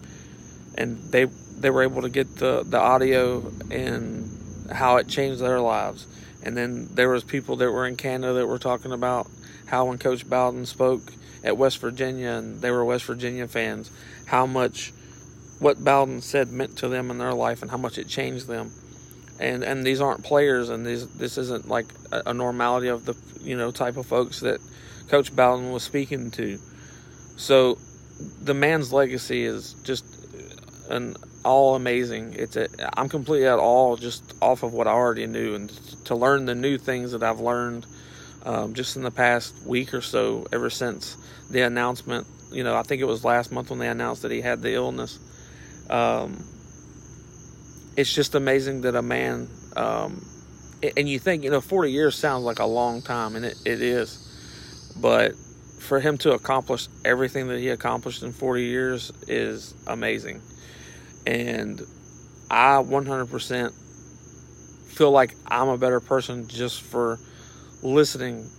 and 0.75 0.97
they 1.11 1.25
they 1.25 1.69
were 1.69 1.83
able 1.83 2.01
to 2.01 2.09
get 2.09 2.37
the, 2.37 2.63
the 2.63 2.79
audio 2.79 3.51
and 3.69 4.29
how 4.71 4.97
it 4.97 5.07
changed 5.07 5.41
their 5.41 5.59
lives. 5.59 6.07
And 6.41 6.55
then 6.55 6.87
there 6.93 7.09
was 7.09 7.23
people 7.23 7.57
that 7.57 7.69
were 7.71 7.85
in 7.85 7.97
Canada 7.97 8.33
that 8.33 8.47
were 8.47 8.59
talking 8.59 8.93
about 8.93 9.27
how 9.65 9.85
when 9.85 9.97
Coach 9.97 10.27
Bowden 10.29 10.65
spoke 10.65 11.01
at 11.43 11.57
West 11.57 11.79
Virginia 11.79 12.29
and 12.29 12.61
they 12.61 12.71
were 12.71 12.85
West 12.85 13.03
Virginia 13.05 13.45
fans, 13.47 13.91
how 14.27 14.45
much 14.45 14.93
what 15.59 15.83
Bowden 15.83 16.21
said 16.21 16.49
meant 16.49 16.77
to 16.77 16.87
them 16.87 17.11
in 17.11 17.17
their 17.17 17.33
life 17.33 17.61
and 17.61 17.69
how 17.69 17.77
much 17.77 17.97
it 17.97 18.07
changed 18.07 18.47
them 18.47 18.71
and 19.39 19.63
and 19.63 19.85
these 19.85 20.01
aren't 20.01 20.23
players, 20.23 20.69
and 20.69 20.85
these 20.85 21.07
this 21.15 21.37
isn't 21.37 21.67
like 21.67 21.87
a, 22.11 22.23
a 22.27 22.33
normality 22.33 22.89
of 22.89 23.05
the 23.05 23.15
you 23.41 23.57
know 23.57 23.71
type 23.71 23.97
of 23.97 24.05
folks 24.05 24.41
that 24.41 24.59
Coach 25.07 25.35
Bowden 25.35 25.71
was 25.71 25.83
speaking 25.83 26.31
to. 26.31 26.57
So 27.37 27.77
the 28.41 28.53
man's 28.53 28.91
legacy 28.91 29.45
is 29.45 29.73
just 29.83 30.05
an 30.89 31.15
all 31.45 31.75
amazing. 31.75 32.33
It's 32.37 32.57
a, 32.57 32.67
I'm 32.97 33.07
completely 33.07 33.47
at 33.47 33.59
all 33.59 33.95
just 33.95 34.35
off 34.41 34.63
of 34.63 34.73
what 34.73 34.87
I 34.87 34.91
already 34.91 35.25
knew, 35.25 35.55
and 35.55 35.69
to 36.05 36.15
learn 36.15 36.45
the 36.45 36.55
new 36.55 36.77
things 36.77 37.13
that 37.13 37.23
I've 37.23 37.39
learned 37.39 37.85
um, 38.43 38.73
just 38.73 38.97
in 38.97 39.03
the 39.03 39.11
past 39.11 39.65
week 39.65 39.93
or 39.93 40.01
so, 40.01 40.47
ever 40.51 40.69
since 40.69 41.15
the 41.49 41.61
announcement. 41.61 42.27
You 42.51 42.63
know, 42.63 42.75
I 42.75 42.83
think 42.83 43.01
it 43.01 43.05
was 43.05 43.23
last 43.23 43.51
month 43.51 43.69
when 43.69 43.79
they 43.79 43.87
announced 43.87 44.23
that 44.23 44.31
he 44.31 44.41
had 44.41 44.61
the 44.61 44.73
illness. 44.73 45.19
Um, 45.89 46.43
it's 47.95 48.13
just 48.13 48.35
amazing 48.35 48.81
that 48.81 48.95
a 48.95 49.01
man, 49.01 49.49
um, 49.75 50.25
and 50.97 51.09
you 51.09 51.19
think, 51.19 51.43
you 51.43 51.49
know, 51.49 51.61
40 51.61 51.91
years 51.91 52.15
sounds 52.15 52.43
like 52.43 52.59
a 52.59 52.65
long 52.65 53.01
time, 53.01 53.35
and 53.35 53.45
it, 53.45 53.57
it 53.65 53.81
is. 53.81 54.25
But 55.01 55.33
for 55.79 55.99
him 55.99 56.17
to 56.19 56.31
accomplish 56.31 56.87
everything 57.03 57.47
that 57.47 57.59
he 57.59 57.69
accomplished 57.69 58.23
in 58.23 58.31
40 58.31 58.63
years 58.63 59.11
is 59.27 59.73
amazing. 59.87 60.41
And 61.25 61.81
I 62.49 62.77
100% 62.83 63.73
feel 64.95 65.11
like 65.11 65.35
I'm 65.47 65.69
a 65.69 65.77
better 65.77 65.99
person 65.99 66.47
just 66.47 66.81
for 66.81 67.19
listening 67.81 68.49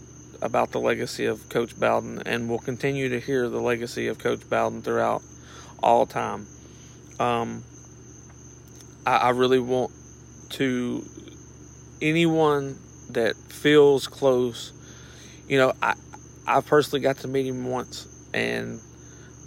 about 0.42 0.70
the 0.70 0.80
legacy 0.80 1.26
of 1.26 1.48
Coach 1.48 1.78
Bowden, 1.78 2.22
and 2.24 2.48
will 2.48 2.58
continue 2.58 3.10
to 3.10 3.20
hear 3.20 3.48
the 3.48 3.60
legacy 3.60 4.06
of 4.06 4.18
Coach 4.18 4.48
Bowden 4.48 4.82
throughout 4.82 5.22
all 5.82 6.06
time. 6.06 6.46
Um, 7.18 7.62
I, 9.06 9.16
I 9.16 9.30
really 9.30 9.58
want 9.58 9.92
to 10.50 11.04
anyone 12.02 12.78
that 13.10 13.36
feels 13.36 14.06
close. 14.06 14.72
You 15.48 15.58
know, 15.58 15.72
I 15.82 15.94
I 16.46 16.60
personally 16.60 17.00
got 17.00 17.18
to 17.18 17.28
meet 17.28 17.46
him 17.46 17.64
once, 17.68 18.06
and 18.34 18.80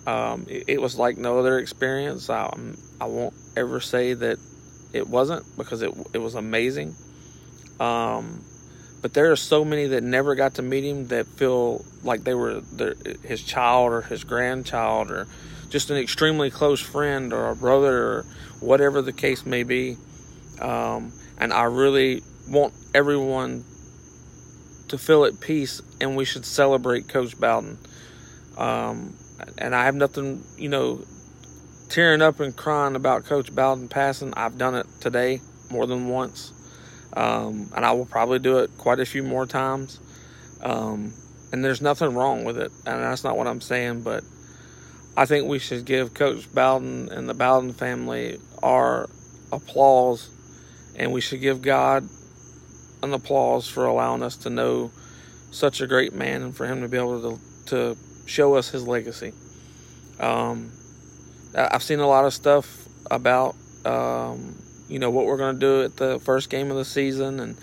um, 0.06 0.46
it, 0.50 0.66
it, 0.68 0.82
was 0.82 0.98
like 0.98 1.18
no 1.18 1.40
other 1.40 1.60
experience. 1.60 2.30
I 2.30 2.54
I 3.00 3.06
won't 3.06 3.34
ever 3.56 3.80
say 3.80 4.14
that 4.14 4.38
it 4.94 5.08
wasn't 5.08 5.46
because 5.58 5.82
it 5.82 5.94
it 6.14 6.20
was 6.20 6.36
amazing. 6.36 6.96
Um, 7.80 8.44
but 9.02 9.14
there 9.14 9.32
are 9.32 9.36
so 9.36 9.66
many 9.66 9.88
that 9.88 10.04
never 10.04 10.36
got 10.36 10.56
to 10.56 10.62
meet 10.62 10.86
him 10.86 11.08
that 11.08 11.28
feel 11.28 11.84
like 12.04 12.24
they 12.24 12.34
were 12.34 12.62
their, 12.62 12.96
his 13.24 13.44
child 13.44 13.92
or 13.92 14.02
his 14.02 14.24
grandchild 14.24 15.12
or 15.12 15.28
just 15.74 15.90
an 15.90 15.98
extremely 15.98 16.52
close 16.52 16.80
friend 16.80 17.34
or 17.34 17.50
a 17.50 17.56
brother 17.56 17.98
or 17.98 18.26
whatever 18.60 19.02
the 19.02 19.12
case 19.12 19.44
may 19.44 19.64
be. 19.64 19.98
Um, 20.62 21.12
and 21.40 21.52
I 21.52 21.64
really 21.64 22.22
want 22.48 22.76
everyone 22.94 23.66
to 24.90 25.00
feel 25.00 25.26
at 25.26 25.40
peace, 25.40 25.82
and 26.00 26.16
we 26.16 26.26
should 26.26 26.46
celebrate 26.46 27.10
Coach 27.10 27.40
Bowden. 27.40 27.80
Um, 28.56 29.16
and 29.58 29.74
I 29.74 29.86
have 29.86 29.96
nothing, 29.96 30.44
you 30.60 30.70
know, 30.70 31.04
tearing 31.90 32.22
up 32.22 32.40
and 32.40 32.56
crying 32.56 32.96
about 32.96 33.26
Coach 33.26 33.54
Bowden 33.54 33.88
passing. 33.90 34.32
I've 34.36 34.60
done 34.60 34.76
it 34.76 34.86
today 35.02 35.42
more 35.72 35.88
than 35.88 36.08
once, 36.08 36.54
um, 37.18 37.72
and 37.76 37.84
I 37.84 37.94
will 37.94 38.06
probably 38.06 38.38
do 38.38 38.60
it 38.60 38.70
quite 38.78 39.00
a 39.00 39.06
few 39.06 39.24
more 39.24 39.48
times. 39.48 40.00
Um, 40.62 41.14
and 41.52 41.66
there's 41.66 41.82
nothing 41.82 42.14
wrong 42.14 42.44
with 42.44 42.60
it, 42.60 42.72
and 42.86 43.02
that's 43.02 43.24
not 43.24 43.38
what 43.38 43.48
I'm 43.48 43.62
saying, 43.62 44.04
but 44.04 44.24
I 45.16 45.26
think 45.26 45.48
we 45.48 45.60
should 45.60 45.86
give 45.86 46.14
Coach 46.14 46.52
Bowden 46.54 47.10
and 47.10 47.30
the 47.30 47.34
Bowden 47.34 47.74
family 47.74 48.40
our 48.64 49.10
applause, 49.52 50.30
and 50.96 51.14
we 51.14 51.22
should 51.22 51.42
give 51.42 51.62
God 51.62 52.08
an 53.04 53.14
applause 53.14 53.68
for 53.68 53.86
allowing 53.86 54.24
us 54.24 54.38
to 54.38 54.50
know 54.50 54.92
such 55.52 55.82
a 55.82 55.88
great 55.88 56.14
man 56.14 56.42
and 56.42 56.56
for 56.56 56.66
him 56.66 56.82
to 56.82 56.88
be 56.88 56.98
able 56.98 57.22
to 57.22 57.40
to 57.66 57.98
show 58.26 58.56
us 58.56 58.70
his 58.70 58.88
legacy. 58.88 59.34
Um, 60.20 60.72
I've 61.56 61.84
seen 61.84 62.00
a 62.00 62.08
lot 62.08 62.26
of 62.26 62.34
stuff 62.34 62.88
about 63.12 63.56
um, 63.86 64.56
you 64.88 65.00
know 65.00 65.12
what 65.12 65.26
we're 65.26 65.38
going 65.38 65.56
to 65.56 65.60
do 65.60 65.84
at 65.84 65.96
the 65.98 66.20
first 66.20 66.50
game 66.50 66.72
of 66.72 66.78
the 66.78 66.86
season 66.86 67.40
and 67.40 67.58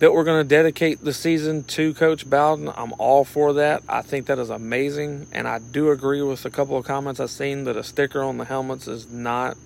that 0.00 0.14
we're 0.14 0.24
going 0.24 0.42
to 0.42 0.48
dedicate 0.48 1.04
the 1.04 1.12
season 1.12 1.62
to 1.62 1.92
Coach 1.94 2.28
Bowden. 2.28 2.70
I'm 2.74 2.94
all 2.98 3.22
for 3.22 3.52
that. 3.54 3.82
I 3.86 4.00
think 4.00 4.26
that 4.26 4.38
is 4.38 4.48
amazing, 4.48 5.28
and 5.32 5.46
I 5.46 5.58
do 5.58 5.90
agree 5.90 6.22
with 6.22 6.44
a 6.46 6.50
couple 6.50 6.76
of 6.76 6.86
comments 6.86 7.20
I've 7.20 7.30
seen 7.30 7.64
that 7.64 7.76
a 7.76 7.84
sticker 7.84 8.22
on 8.22 8.38
the 8.38 8.46
helmets 8.46 8.88
is 8.88 9.12
not 9.12 9.56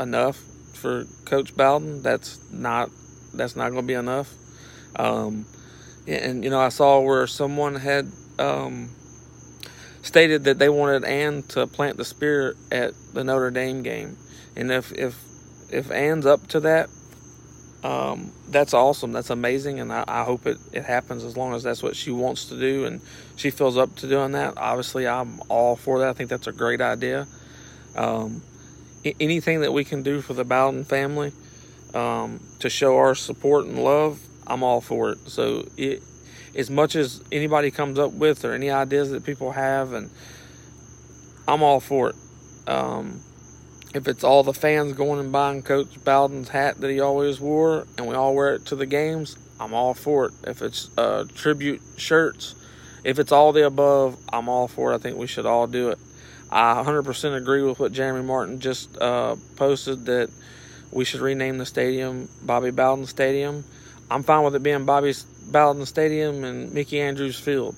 enough 0.00 0.36
for 0.74 1.04
Coach 1.24 1.56
Bowden. 1.56 2.02
That's 2.02 2.52
not 2.52 2.90
that's 3.34 3.54
not 3.54 3.70
going 3.70 3.82
to 3.82 3.86
be 3.86 3.94
enough. 3.94 4.34
Um, 4.96 5.46
and 6.08 6.42
you 6.42 6.50
know, 6.50 6.60
I 6.60 6.68
saw 6.68 7.00
where 7.00 7.28
someone 7.28 7.76
had 7.76 8.10
um, 8.40 8.90
stated 10.02 10.44
that 10.44 10.58
they 10.58 10.68
wanted 10.68 11.04
Ann 11.04 11.44
to 11.50 11.68
plant 11.68 11.96
the 11.98 12.04
spear 12.04 12.56
at 12.72 12.94
the 13.14 13.22
Notre 13.22 13.52
Dame 13.52 13.84
game, 13.84 14.16
and 14.56 14.72
if 14.72 14.90
if 14.92 15.16
if 15.70 15.92
Ann's 15.92 16.26
up 16.26 16.48
to 16.48 16.60
that, 16.60 16.90
um, 17.82 18.30
that's 18.48 18.74
awesome. 18.74 19.12
That's 19.12 19.30
amazing, 19.30 19.80
and 19.80 19.92
I, 19.92 20.04
I, 20.06 20.22
hope 20.22 20.46
it, 20.46 20.58
it 20.72 20.84
happens 20.84 21.24
as 21.24 21.36
long 21.36 21.52
as 21.52 21.64
that's 21.64 21.82
what 21.82 21.96
she 21.96 22.12
wants 22.12 22.44
to 22.46 22.58
do 22.58 22.84
and 22.84 23.00
she 23.34 23.50
feels 23.50 23.76
up 23.76 23.96
to 23.96 24.08
doing 24.08 24.32
that. 24.32 24.54
Obviously, 24.56 25.08
I'm 25.08 25.40
all 25.48 25.74
for 25.74 25.98
that. 25.98 26.08
I 26.08 26.12
think 26.12 26.30
that's 26.30 26.46
a 26.46 26.52
great 26.52 26.80
idea. 26.80 27.26
Um, 27.96 28.42
anything 29.18 29.62
that 29.62 29.72
we 29.72 29.84
can 29.84 30.02
do 30.04 30.20
for 30.20 30.32
the 30.32 30.44
Bowden 30.44 30.84
family 30.84 31.32
um, 31.92 32.40
to 32.60 32.70
show 32.70 32.96
our 32.98 33.16
support 33.16 33.66
and 33.66 33.82
love, 33.82 34.20
I'm 34.46 34.62
all 34.62 34.80
for 34.80 35.10
it. 35.10 35.18
So 35.28 35.66
it, 35.76 36.02
as 36.54 36.70
much 36.70 36.94
as 36.94 37.22
anybody 37.32 37.72
comes 37.72 37.98
up 37.98 38.12
with 38.12 38.44
or 38.44 38.52
any 38.52 38.70
ideas 38.70 39.10
that 39.10 39.24
people 39.24 39.52
have, 39.52 39.92
and 39.92 40.08
I'm 41.48 41.64
all 41.64 41.80
for 41.80 42.10
it. 42.10 42.16
Um, 42.68 43.20
if 43.94 44.08
it's 44.08 44.24
all 44.24 44.42
the 44.42 44.54
fans 44.54 44.94
going 44.94 45.20
and 45.20 45.32
buying 45.32 45.62
Coach 45.62 46.02
Bowden's 46.04 46.48
hat 46.48 46.80
that 46.80 46.90
he 46.90 47.00
always 47.00 47.40
wore, 47.40 47.86
and 47.98 48.06
we 48.06 48.14
all 48.14 48.34
wear 48.34 48.54
it 48.54 48.66
to 48.66 48.76
the 48.76 48.86
games, 48.86 49.36
I'm 49.60 49.74
all 49.74 49.94
for 49.94 50.26
it. 50.26 50.32
If 50.46 50.62
it's 50.62 50.90
uh, 50.96 51.24
tribute 51.34 51.80
shirts, 51.96 52.54
if 53.04 53.18
it's 53.18 53.32
all 53.32 53.52
the 53.52 53.66
above, 53.66 54.16
I'm 54.32 54.48
all 54.48 54.68
for 54.68 54.92
it. 54.92 54.96
I 54.96 54.98
think 54.98 55.18
we 55.18 55.26
should 55.26 55.46
all 55.46 55.66
do 55.66 55.90
it. 55.90 55.98
I 56.50 56.82
100% 56.82 57.36
agree 57.36 57.62
with 57.62 57.78
what 57.78 57.92
Jeremy 57.92 58.24
Martin 58.24 58.60
just 58.60 59.00
uh, 59.00 59.36
posted 59.56 60.06
that 60.06 60.30
we 60.90 61.04
should 61.04 61.20
rename 61.20 61.58
the 61.58 61.66
stadium 61.66 62.28
Bobby 62.42 62.70
Bowden 62.70 63.06
Stadium. 63.06 63.64
I'm 64.10 64.22
fine 64.22 64.44
with 64.44 64.54
it 64.54 64.62
being 64.62 64.84
Bobby 64.84 65.14
Bowden 65.50 65.86
Stadium 65.86 66.44
and 66.44 66.72
Mickey 66.72 67.00
Andrews 67.00 67.38
Field. 67.38 67.74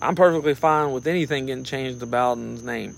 I'm 0.00 0.14
perfectly 0.14 0.54
fine 0.54 0.92
with 0.92 1.06
anything 1.06 1.46
getting 1.46 1.64
changed 1.64 2.00
to 2.00 2.06
Bowden's 2.06 2.62
name. 2.62 2.94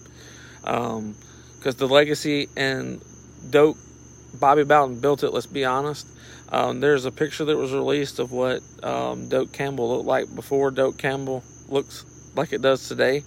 Because 1.59 1.77
the 1.77 1.89
legacy 1.89 2.49
and 2.57 3.03
dope 3.51 3.77
Bobby 4.35 4.65
Bowden 4.65 5.01
built 5.01 5.23
it, 5.23 5.33
let's 5.33 5.47
be 5.47 5.65
honest. 5.65 6.07
Um, 6.51 6.81
there's 6.81 7.05
a 7.05 7.11
picture 7.13 7.45
that 7.45 7.57
was 7.57 7.73
released 7.73 8.19
of 8.19 8.33
what 8.33 8.63
um, 8.83 9.29
Campbell 9.53 9.97
looked 9.97 10.07
like 10.07 10.35
before 10.35 10.71
Doak 10.71 10.97
Campbell 10.97 11.43
looks 11.69 12.05
like 12.35 12.53
it 12.53 12.63
does 12.63 12.89
today. 12.89 13.23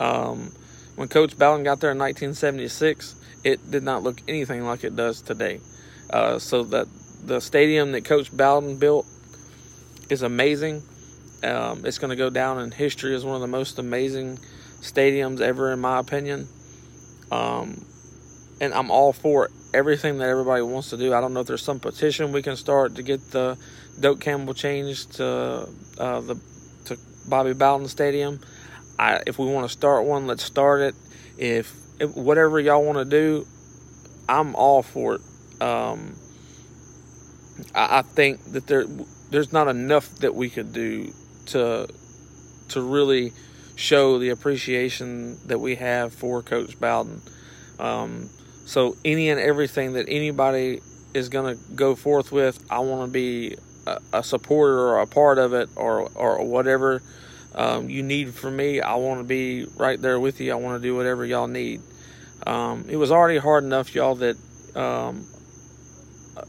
Um, 0.00 0.50
when 0.96 1.08
Coach 1.08 1.38
Bowden 1.38 1.64
got 1.64 1.80
there 1.80 1.92
in 1.92 1.98
1976, 1.98 3.14
it 3.44 3.70
did 3.70 3.82
not 3.82 4.02
look 4.02 4.20
anything 4.26 4.64
like 4.64 4.84
it 4.84 4.96
does 4.96 5.22
today. 5.22 5.60
Uh, 6.10 6.38
so 6.38 6.64
that 6.64 6.88
the 7.24 7.40
stadium 7.40 7.92
that 7.92 8.04
Coach 8.04 8.36
Bowden 8.36 8.78
built 8.78 9.06
is 10.10 10.22
amazing. 10.22 10.82
Um, 11.44 11.84
it's 11.86 11.98
going 11.98 12.10
to 12.10 12.16
go 12.16 12.30
down 12.30 12.60
in 12.60 12.70
history 12.70 13.14
as 13.14 13.24
one 13.24 13.34
of 13.34 13.40
the 13.40 13.46
most 13.46 13.78
amazing 13.78 14.38
stadiums 14.80 15.40
ever, 15.40 15.72
in 15.72 15.80
my 15.80 15.98
opinion. 15.98 16.48
Um, 17.32 17.82
and 18.60 18.74
I'm 18.74 18.90
all 18.90 19.14
for 19.14 19.48
everything 19.72 20.18
that 20.18 20.28
everybody 20.28 20.62
wants 20.62 20.90
to 20.90 20.98
do. 20.98 21.14
I 21.14 21.20
don't 21.22 21.32
know 21.32 21.40
if 21.40 21.46
there's 21.46 21.62
some 21.62 21.80
petition 21.80 22.30
we 22.30 22.42
can 22.42 22.56
start 22.56 22.96
to 22.96 23.02
get 23.02 23.30
the 23.30 23.56
Doak 23.98 24.20
Campbell 24.20 24.52
changed 24.52 25.14
to 25.14 25.68
uh, 25.98 26.20
the 26.20 26.38
to 26.84 26.98
Bobby 27.26 27.54
Bowden 27.54 27.88
Stadium. 27.88 28.38
I, 28.98 29.22
if 29.26 29.38
we 29.38 29.46
want 29.46 29.66
to 29.66 29.72
start 29.72 30.04
one, 30.04 30.26
let's 30.26 30.42
start 30.42 30.82
it. 30.82 30.94
If, 31.38 31.74
if 31.98 32.14
whatever 32.14 32.60
y'all 32.60 32.84
want 32.84 32.98
to 32.98 33.04
do, 33.06 33.46
I'm 34.28 34.54
all 34.54 34.82
for 34.82 35.14
it. 35.14 35.20
Um, 35.62 36.14
I, 37.74 37.98
I 37.98 38.02
think 38.02 38.44
that 38.52 38.66
there 38.66 38.84
there's 39.30 39.52
not 39.52 39.68
enough 39.68 40.08
that 40.16 40.34
we 40.34 40.50
could 40.50 40.74
do 40.74 41.12
to 41.46 41.88
to 42.68 42.82
really 42.82 43.32
show 43.76 44.18
the 44.18 44.30
appreciation 44.30 45.38
that 45.46 45.58
we 45.58 45.76
have 45.76 46.12
for 46.12 46.42
Coach 46.42 46.78
Bowden. 46.78 47.20
Um, 47.78 48.28
so 48.64 48.96
any 49.04 49.28
and 49.30 49.40
everything 49.40 49.94
that 49.94 50.06
anybody 50.08 50.80
is 51.14 51.28
going 51.28 51.56
to 51.56 51.62
go 51.74 51.94
forth 51.94 52.32
with, 52.32 52.64
I 52.70 52.78
want 52.80 53.08
to 53.08 53.12
be 53.12 53.56
a, 53.86 53.98
a, 54.12 54.22
supporter 54.22 54.78
or 54.78 55.00
a 55.00 55.06
part 55.06 55.38
of 55.38 55.52
it, 55.52 55.68
or 55.76 56.08
or 56.14 56.44
whatever 56.44 57.02
um, 57.54 57.90
you 57.90 58.02
need 58.02 58.34
from 58.34 58.56
me. 58.56 58.80
I 58.80 58.94
want 58.94 59.20
to 59.20 59.24
be 59.24 59.66
right 59.76 60.00
there 60.00 60.18
with 60.20 60.40
you. 60.40 60.52
I 60.52 60.54
want 60.56 60.80
to 60.80 60.88
do 60.88 60.94
whatever 60.94 61.24
y'all 61.24 61.48
need. 61.48 61.80
Um, 62.46 62.86
it 62.88 62.96
was 62.96 63.10
already 63.10 63.38
hard 63.38 63.64
enough, 63.64 63.94
y'all, 63.94 64.14
that 64.16 64.36
um, 64.74 65.26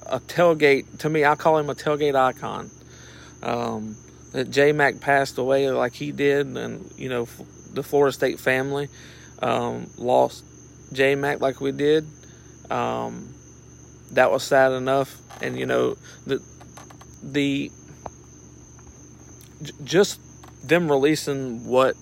a 0.07 0.19
tailgate 0.19 0.99
to 0.99 1.09
me. 1.09 1.25
I 1.25 1.35
call 1.35 1.57
him 1.57 1.69
a 1.69 1.75
tailgate 1.75 2.15
icon. 2.15 2.69
That 4.33 4.49
J 4.49 4.71
Mac 4.71 4.99
passed 4.99 5.37
away 5.37 5.69
like 5.69 5.93
he 5.93 6.11
did, 6.11 6.47
and 6.57 6.91
you 6.97 7.09
know 7.09 7.27
the 7.73 7.83
Florida 7.83 8.11
State 8.11 8.39
family 8.39 8.89
um, 9.41 9.89
lost 9.97 10.43
J 10.91 11.15
Mac 11.15 11.39
like 11.39 11.61
we 11.61 11.71
did. 11.71 12.05
Um, 12.69 13.33
that 14.11 14.31
was 14.31 14.43
sad 14.43 14.71
enough, 14.71 15.15
and 15.41 15.57
you 15.57 15.65
know 15.65 15.95
the 16.25 16.41
the 17.23 17.71
just 19.83 20.19
them 20.67 20.89
releasing 20.89 21.65
what 21.65 21.95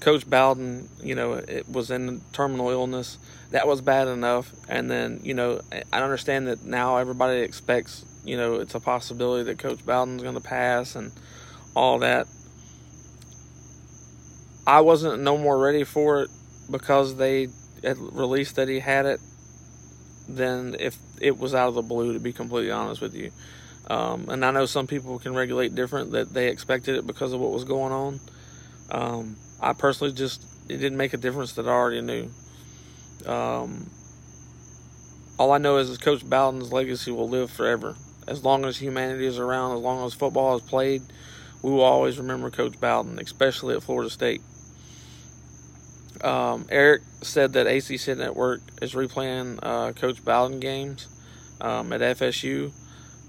Coach 0.00 0.28
Bowden, 0.28 0.88
you 1.02 1.14
know, 1.14 1.34
it 1.34 1.68
was 1.68 1.90
in 1.90 2.20
terminal 2.32 2.70
illness. 2.70 3.18
That 3.50 3.66
was 3.66 3.80
bad 3.80 4.08
enough. 4.08 4.52
And 4.68 4.90
then, 4.90 5.20
you 5.22 5.34
know, 5.34 5.60
I 5.92 6.00
understand 6.00 6.46
that 6.46 6.64
now 6.64 6.98
everybody 6.98 7.40
expects, 7.40 8.04
you 8.24 8.36
know, 8.36 8.56
it's 8.56 8.74
a 8.74 8.80
possibility 8.80 9.44
that 9.44 9.58
Coach 9.58 9.84
Bowden's 9.84 10.22
going 10.22 10.34
to 10.34 10.40
pass 10.40 10.94
and 10.94 11.12
all 11.78 12.00
that. 12.00 12.26
I 14.66 14.80
wasn't 14.80 15.22
no 15.22 15.38
more 15.38 15.56
ready 15.56 15.84
for 15.84 16.22
it 16.22 16.30
because 16.70 17.16
they 17.16 17.48
had 17.82 17.96
released 17.98 18.56
that 18.56 18.68
he 18.68 18.80
had 18.80 19.06
it 19.06 19.20
than 20.28 20.76
if 20.78 20.96
it 21.20 21.38
was 21.38 21.54
out 21.54 21.68
of 21.68 21.74
the 21.74 21.82
blue, 21.82 22.12
to 22.12 22.18
be 22.18 22.32
completely 22.32 22.70
honest 22.70 23.00
with 23.00 23.14
you. 23.14 23.30
Um, 23.88 24.28
and 24.28 24.44
I 24.44 24.50
know 24.50 24.66
some 24.66 24.86
people 24.86 25.18
can 25.18 25.34
regulate 25.34 25.74
different 25.74 26.12
that 26.12 26.34
they 26.34 26.48
expected 26.48 26.96
it 26.96 27.06
because 27.06 27.32
of 27.32 27.40
what 27.40 27.52
was 27.52 27.64
going 27.64 27.92
on. 27.92 28.20
Um, 28.90 29.36
I 29.60 29.72
personally 29.72 30.12
just 30.12 30.44
it 30.68 30.76
didn't 30.76 30.98
make 30.98 31.14
a 31.14 31.16
difference 31.16 31.54
that 31.54 31.66
I 31.66 31.70
already 31.70 32.02
knew. 32.02 32.28
Um, 33.24 33.88
all 35.38 35.52
I 35.52 35.58
know 35.58 35.78
is, 35.78 35.88
is 35.88 35.98
Coach 35.98 36.28
Bowden's 36.28 36.72
legacy 36.72 37.10
will 37.12 37.28
live 37.28 37.50
forever. 37.50 37.94
As 38.26 38.44
long 38.44 38.66
as 38.66 38.76
humanity 38.76 39.24
is 39.24 39.38
around, 39.38 39.76
as 39.76 39.80
long 39.80 40.04
as 40.04 40.12
football 40.12 40.56
is 40.56 40.62
played, 40.62 41.00
we 41.62 41.70
will 41.70 41.82
always 41.82 42.18
remember 42.18 42.50
Coach 42.50 42.80
Bowden, 42.80 43.18
especially 43.18 43.74
at 43.74 43.82
Florida 43.82 44.10
State. 44.10 44.40
Um, 46.22 46.66
Eric 46.68 47.02
said 47.22 47.52
that 47.52 47.66
ACC 47.66 48.16
Network 48.16 48.60
is 48.82 48.94
replaying 48.94 49.58
uh, 49.62 49.92
Coach 49.92 50.24
Bowden 50.24 50.60
games 50.60 51.06
um, 51.60 51.92
at 51.92 52.00
FSU. 52.00 52.72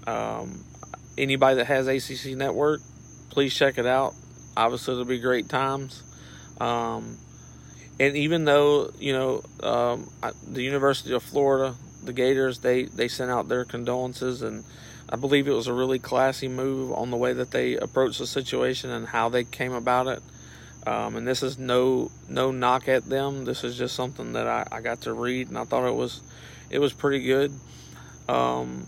Um, 0.06 0.64
anybody 1.16 1.56
that 1.56 1.66
has 1.66 1.86
ACC 1.86 2.36
Network, 2.36 2.80
please 3.30 3.54
check 3.54 3.78
it 3.78 3.86
out. 3.86 4.14
Obviously, 4.56 4.94
it'll 4.94 5.04
be 5.04 5.20
great 5.20 5.48
times. 5.48 6.02
Um, 6.60 7.16
and 7.98 8.16
even 8.16 8.44
though 8.44 8.90
you 8.98 9.12
know 9.12 9.42
um, 9.62 10.10
the 10.48 10.62
University 10.62 11.14
of 11.14 11.22
Florida, 11.22 11.74
the 12.02 12.12
Gators, 12.12 12.58
they 12.58 12.84
they 12.84 13.08
sent 13.08 13.30
out 13.30 13.48
their 13.48 13.64
condolences, 13.64 14.42
and 14.42 14.64
I 15.08 15.16
believe 15.16 15.48
it 15.48 15.52
was 15.52 15.66
a 15.66 15.74
really 15.74 15.98
classy 15.98 16.48
move 16.48 16.92
on 16.92 17.10
the 17.10 17.16
way 17.16 17.32
that 17.32 17.50
they 17.50 17.76
approached 17.76 18.18
the 18.18 18.26
situation 18.26 18.90
and 18.90 19.06
how 19.06 19.28
they 19.28 19.44
came 19.44 19.72
about 19.72 20.06
it. 20.06 20.22
Um, 20.86 21.16
and 21.16 21.26
this 21.26 21.42
is 21.42 21.58
no 21.58 22.10
no 22.28 22.50
knock 22.50 22.88
at 22.88 23.04
them. 23.08 23.44
This 23.44 23.64
is 23.64 23.76
just 23.76 23.94
something 23.94 24.32
that 24.32 24.46
I, 24.46 24.66
I 24.72 24.80
got 24.80 25.02
to 25.02 25.12
read, 25.12 25.48
and 25.48 25.58
I 25.58 25.64
thought 25.64 25.86
it 25.86 25.94
was 25.94 26.22
it 26.70 26.78
was 26.78 26.92
pretty 26.92 27.22
good. 27.24 27.52
Um, 28.28 28.86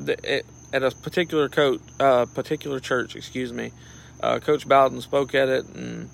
the, 0.00 0.16
it, 0.22 0.46
at 0.72 0.82
a 0.82 0.90
particular 0.90 1.48
coach, 1.48 1.80
uh, 2.00 2.26
particular 2.26 2.80
church, 2.80 3.16
excuse 3.16 3.52
me, 3.52 3.72
uh, 4.22 4.38
Coach 4.38 4.66
Bowden 4.68 5.00
spoke 5.00 5.34
at 5.34 5.48
it, 5.48 5.66
and 5.74 6.10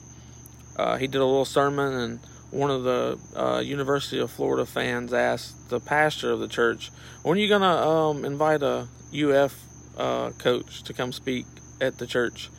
uh, 0.77 0.97
he 0.97 1.07
did 1.07 1.21
a 1.21 1.25
little 1.25 1.45
sermon. 1.45 1.93
And 1.93 2.21
one 2.53 2.71
of 2.71 2.83
the 2.85 3.19
uh, 3.35 3.61
University 3.61 4.19
of 4.21 4.31
Florida 4.31 4.67
fans 4.67 5.13
asked 5.13 5.71
the 5.71 5.81
pastor 5.81 6.31
of 6.31 6.41
the 6.41 6.49
church, 6.49 6.91
"When 7.23 7.37
are 7.37 7.41
you 7.41 7.49
gonna 7.49 7.67
um, 7.67 8.25
invite 8.25 8.63
a 8.63 8.89
UF 9.13 9.57
uh, 9.97 10.31
coach 10.39 10.83
to 10.85 10.93
come 10.93 11.13
speak 11.13 11.47
at 11.81 11.99
the 11.99 12.07
church?" 12.07 12.51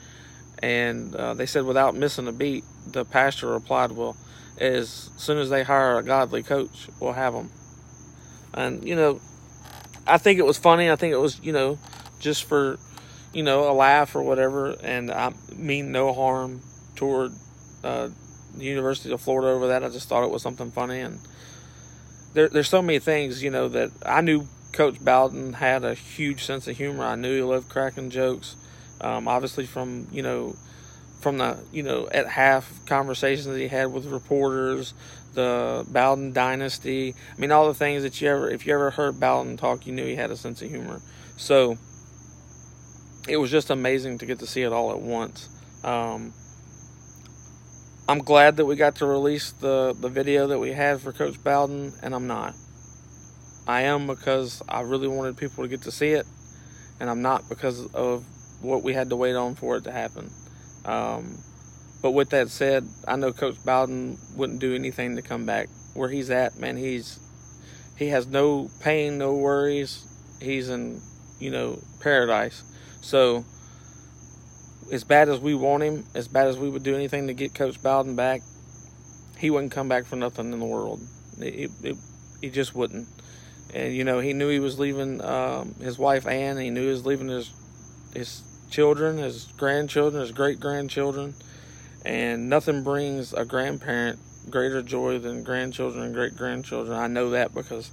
And 0.62 1.16
uh, 1.16 1.34
they 1.34 1.46
said, 1.46 1.66
without 1.66 1.94
missing 1.96 2.28
a 2.28 2.32
beat, 2.32 2.64
the 2.88 3.06
pastor 3.06 3.48
replied, 3.48 3.92
"Well, 3.92 4.18
as 4.58 5.12
soon 5.18 5.38
as 5.38 5.50
they 5.50 5.64
hire 5.64 5.98
a 5.98 6.04
godly 6.04 6.42
coach, 6.42 6.90
we'll 7.00 7.14
have 7.14 7.34
them." 7.34 7.52
And 8.54 8.84
you 8.88 8.96
know, 8.96 9.22
I 10.08 10.18
think 10.18 10.40
it 10.40 10.46
was 10.46 10.58
funny. 10.58 10.90
I 10.90 10.96
think 10.96 11.14
it 11.14 11.18
was, 11.18 11.40
you 11.42 11.54
know, 11.54 11.78
just 12.20 12.46
for, 12.46 12.78
you 13.34 13.44
know, 13.44 13.70
a 13.70 13.74
laugh 13.74 14.16
or 14.16 14.24
whatever. 14.24 14.76
And 14.84 15.12
I 15.12 15.34
mean 15.56 15.92
no 15.92 16.14
harm 16.14 16.62
toward 16.96 17.32
uh, 17.84 18.10
University 18.58 19.14
of 19.14 19.22
Florida 19.22 19.50
over 19.50 19.68
that. 19.68 19.84
I 19.84 19.90
just 19.90 20.10
thought 20.10 20.24
it 20.24 20.32
was 20.32 20.42
something 20.42 20.72
funny. 20.72 21.00
And 21.00 21.20
there, 22.34 22.50
there's 22.50 22.70
so 22.70 22.82
many 22.82 23.00
things, 23.00 23.44
you 23.44 23.50
know, 23.50 23.68
that 23.70 23.92
I 24.06 24.22
knew 24.22 24.48
Coach 24.74 25.04
Bowden 25.04 25.54
had 25.54 25.84
a 25.84 25.94
huge 25.94 26.44
sense 26.44 26.68
of 26.68 26.76
humor. 26.76 27.04
I 27.04 27.16
knew 27.16 27.36
he 27.36 27.44
loved 27.44 27.70
cracking 27.70 28.10
jokes. 28.10 28.56
Um, 29.02 29.28
obviously, 29.28 29.66
from 29.66 30.08
you 30.12 30.24
know, 30.24 30.56
from 31.22 31.38
the 31.38 31.58
you 31.72 31.84
know 31.84 32.08
at 32.12 32.28
half 32.28 32.86
conversations 32.86 33.46
that 33.46 33.60
he 33.60 33.68
had 33.68 33.92
with 33.92 34.06
reporters, 34.06 34.94
the 35.34 35.86
Bowden 35.90 36.34
dynasty. 36.34 37.14
I 37.36 37.40
mean, 37.40 37.52
all 37.52 37.68
the 37.68 37.74
things 37.74 38.04
that 38.04 38.20
you 38.20 38.30
ever, 38.30 38.50
if 38.50 38.66
you 38.66 38.74
ever 38.74 38.92
heard 38.92 39.20
Bowden 39.20 39.58
talk, 39.58 39.86
you 39.86 39.94
knew 39.94 40.06
he 40.06 40.16
had 40.16 40.32
a 40.32 40.38
sense 40.38 40.62
of 40.62 40.70
humor. 40.70 41.02
So 41.38 41.78
it 43.28 43.38
was 43.38 43.52
just 43.52 43.70
amazing 43.70 44.18
to 44.20 44.26
get 44.26 44.40
to 44.40 44.48
see 44.48 44.62
it 44.62 44.74
all 44.74 44.92
at 44.92 45.00
once. 45.00 45.50
Um, 45.84 46.34
I'm 48.06 48.20
glad 48.20 48.58
that 48.58 48.66
we 48.66 48.76
got 48.76 48.96
to 48.98 49.06
release 49.06 49.52
the, 49.52 49.96
the 49.98 50.10
video 50.10 50.48
that 50.48 50.60
we 50.60 50.74
had 50.74 51.00
for 51.00 51.14
Coach 51.14 51.42
Bowden, 51.42 51.94
and 52.04 52.14
I'm 52.14 52.28
not. 52.28 52.54
I 53.66 53.84
am 53.84 54.08
because 54.08 54.62
I 54.68 54.82
really 54.82 55.08
wanted 55.08 55.38
people 55.38 55.64
to 55.64 55.70
get 55.70 55.84
to 55.84 55.92
see 55.92 56.10
it, 56.10 56.26
and 57.00 57.10
I'm 57.10 57.22
not 57.22 57.48
because 57.48 57.94
of 57.94 58.26
what 58.62 58.84
we 58.84 58.94
had 58.94 59.10
to 59.12 59.16
wait 59.16 59.36
on 59.36 59.56
for 59.56 59.78
it 59.78 59.86
to 59.86 59.92
happen. 59.94 60.30
Um, 60.84 61.38
but 62.02 62.12
with 62.12 62.32
that 62.32 62.50
said, 62.50 62.86
I 63.08 63.16
know 63.16 63.32
Coach 63.32 63.56
Bowden 63.64 64.18
wouldn't 64.36 64.60
do 64.60 64.76
anything 64.76 65.16
to 65.16 65.22
come 65.22 65.46
back 65.46 65.70
where 65.94 66.10
he's 66.10 66.30
at. 66.30 66.58
Man, 66.60 66.76
he's 66.76 67.20
he 67.98 68.10
has 68.10 68.28
no 68.28 68.70
pain, 68.82 69.18
no 69.18 69.34
worries. 69.34 70.06
He's 70.42 70.68
in 70.68 71.02
you 71.40 71.52
know 71.52 71.80
paradise. 72.02 72.64
So 73.00 73.46
as 74.94 75.04
bad 75.04 75.30
as 75.30 75.40
we 75.40 75.56
want 75.56 75.84
him, 75.84 76.06
as 76.16 76.28
bad 76.28 76.48
as 76.48 76.58
we 76.58 76.70
would 76.70 76.84
do 76.84 76.96
anything 76.96 77.28
to 77.28 77.34
get 77.34 77.54
Coach 77.54 77.82
Bowden 77.82 78.16
back, 78.16 78.42
he 79.38 79.50
wouldn't 79.50 79.72
come 79.72 79.90
back 79.90 80.06
for 80.06 80.16
nothing 80.16 80.54
in 80.54 80.60
the 80.60 80.66
world. 80.66 81.02
It, 81.40 81.72
it, 81.84 81.98
he 82.42 82.50
just 82.50 82.76
wouldn't. 82.76 83.08
And 83.74 83.94
you 83.94 84.04
know, 84.04 84.20
he 84.20 84.34
knew 84.34 84.50
he 84.50 84.60
was 84.60 84.80
leaving 84.80 85.22
um, 85.22 85.76
his 85.82 85.98
wife 85.98 86.28
Ann. 86.28 86.58
He 86.58 86.70
knew 86.70 86.84
he 86.84 86.92
was 86.92 87.06
leaving 87.06 87.28
his 87.28 87.52
his 88.14 88.44
children, 88.70 89.18
his 89.18 89.46
grandchildren, 89.58 90.22
his 90.22 90.32
great 90.32 90.60
grandchildren 90.60 91.34
and 92.06 92.50
nothing 92.50 92.84
brings 92.84 93.34
a 93.34 93.46
grandparent 93.46 94.20
greater 94.50 94.82
joy 94.82 95.20
than 95.20 95.44
grandchildren 95.44 96.04
and 96.04 96.14
great 96.14 96.36
grandchildren. 96.36 96.98
I 96.98 97.08
know 97.08 97.30
that 97.32 97.54
because 97.54 97.92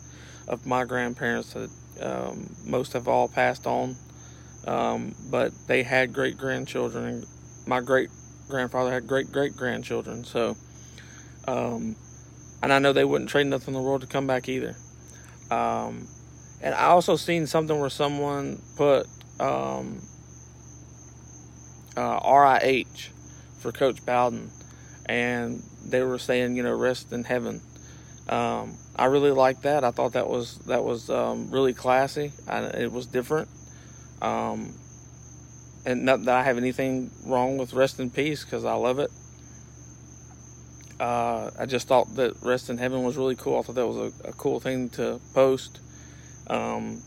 of 0.49 0.67
my 0.67 0.85
grandparents 0.85 1.53
that 1.53 1.71
um, 2.01 2.55
most 2.65 2.93
have 2.95 3.07
all 3.07 3.29
passed 3.29 3.67
on, 3.67 3.97
um, 4.66 5.14
but 5.31 5.53
they 5.66 5.83
had 5.83 6.12
great 6.12 6.37
grandchildren, 6.37 7.05
and 7.05 7.27
my 7.66 7.81
great 7.81 8.11
grandfather 8.49 8.92
had 8.92 9.07
great 9.07 9.33
great 9.33 9.57
grandchildren. 9.57 10.25
So, 10.25 10.57
um, 11.46 11.96
and 12.62 12.73
I 12.73 12.79
know 12.79 12.92
they 12.92 13.05
wouldn't 13.05 13.31
trade 13.31 13.46
nothing 13.46 13.75
in 13.75 13.81
the 13.81 13.87
world 13.87 14.03
to 14.03 14.07
come 14.07 14.27
back 14.27 14.49
either. 14.49 14.77
Um, 15.51 16.07
and 16.62 16.75
I 16.75 16.87
also 16.87 17.16
seen 17.16 17.46
something 17.46 17.79
where 17.81 17.90
someone 17.90 18.61
put 18.77 19.07
um, 19.38 20.01
uh, 21.96 22.20
RIH 22.20 23.09
for 23.61 23.73
Coach 23.73 24.05
Bowden, 24.05 24.51
and 25.07 25.62
they 25.85 26.03
were 26.03 26.18
saying, 26.18 26.57
you 26.57 26.62
know, 26.62 26.75
rest 26.75 27.12
in 27.12 27.25
heaven. 27.25 27.61
Um, 28.29 28.77
I 28.94 29.07
really 29.07 29.31
liked 29.31 29.62
that. 29.62 29.83
I 29.83 29.90
thought 29.90 30.12
that 30.12 30.29
was 30.29 30.59
that 30.66 30.85
was 30.85 31.11
um, 31.11 31.51
really 31.51 31.73
classy. 31.73 32.33
I, 32.46 32.61
it 32.64 32.92
was 32.92 33.07
different, 33.07 33.49
um, 34.23 34.75
and 35.87 36.05
not 36.05 36.25
that 36.25 36.37
I 36.37 36.43
have 36.43 36.59
anything 36.59 37.11
wrong 37.25 37.57
with 37.57 37.73
rest 37.73 38.01
in 38.01 38.11
peace 38.11 38.45
because 38.45 38.65
I 38.65 38.75
love 38.75 38.99
it. 38.99 39.11
Uh, 40.99 41.51
I 41.59 41.65
just 41.65 41.89
thought 41.89 42.15
that 42.17 42.35
rest 42.43 42.69
in 42.69 42.77
heaven 42.77 43.03
was 43.03 43.17
really 43.17 43.37
cool. 43.37 43.59
I 43.59 43.63
thought 43.63 43.77
that 43.77 43.87
was 43.87 43.97
a, 43.97 44.29
a 44.29 44.33
cool 44.33 44.61
thing 44.61 44.91
to 44.91 45.19
post. 45.33 45.81
Um, 46.47 47.01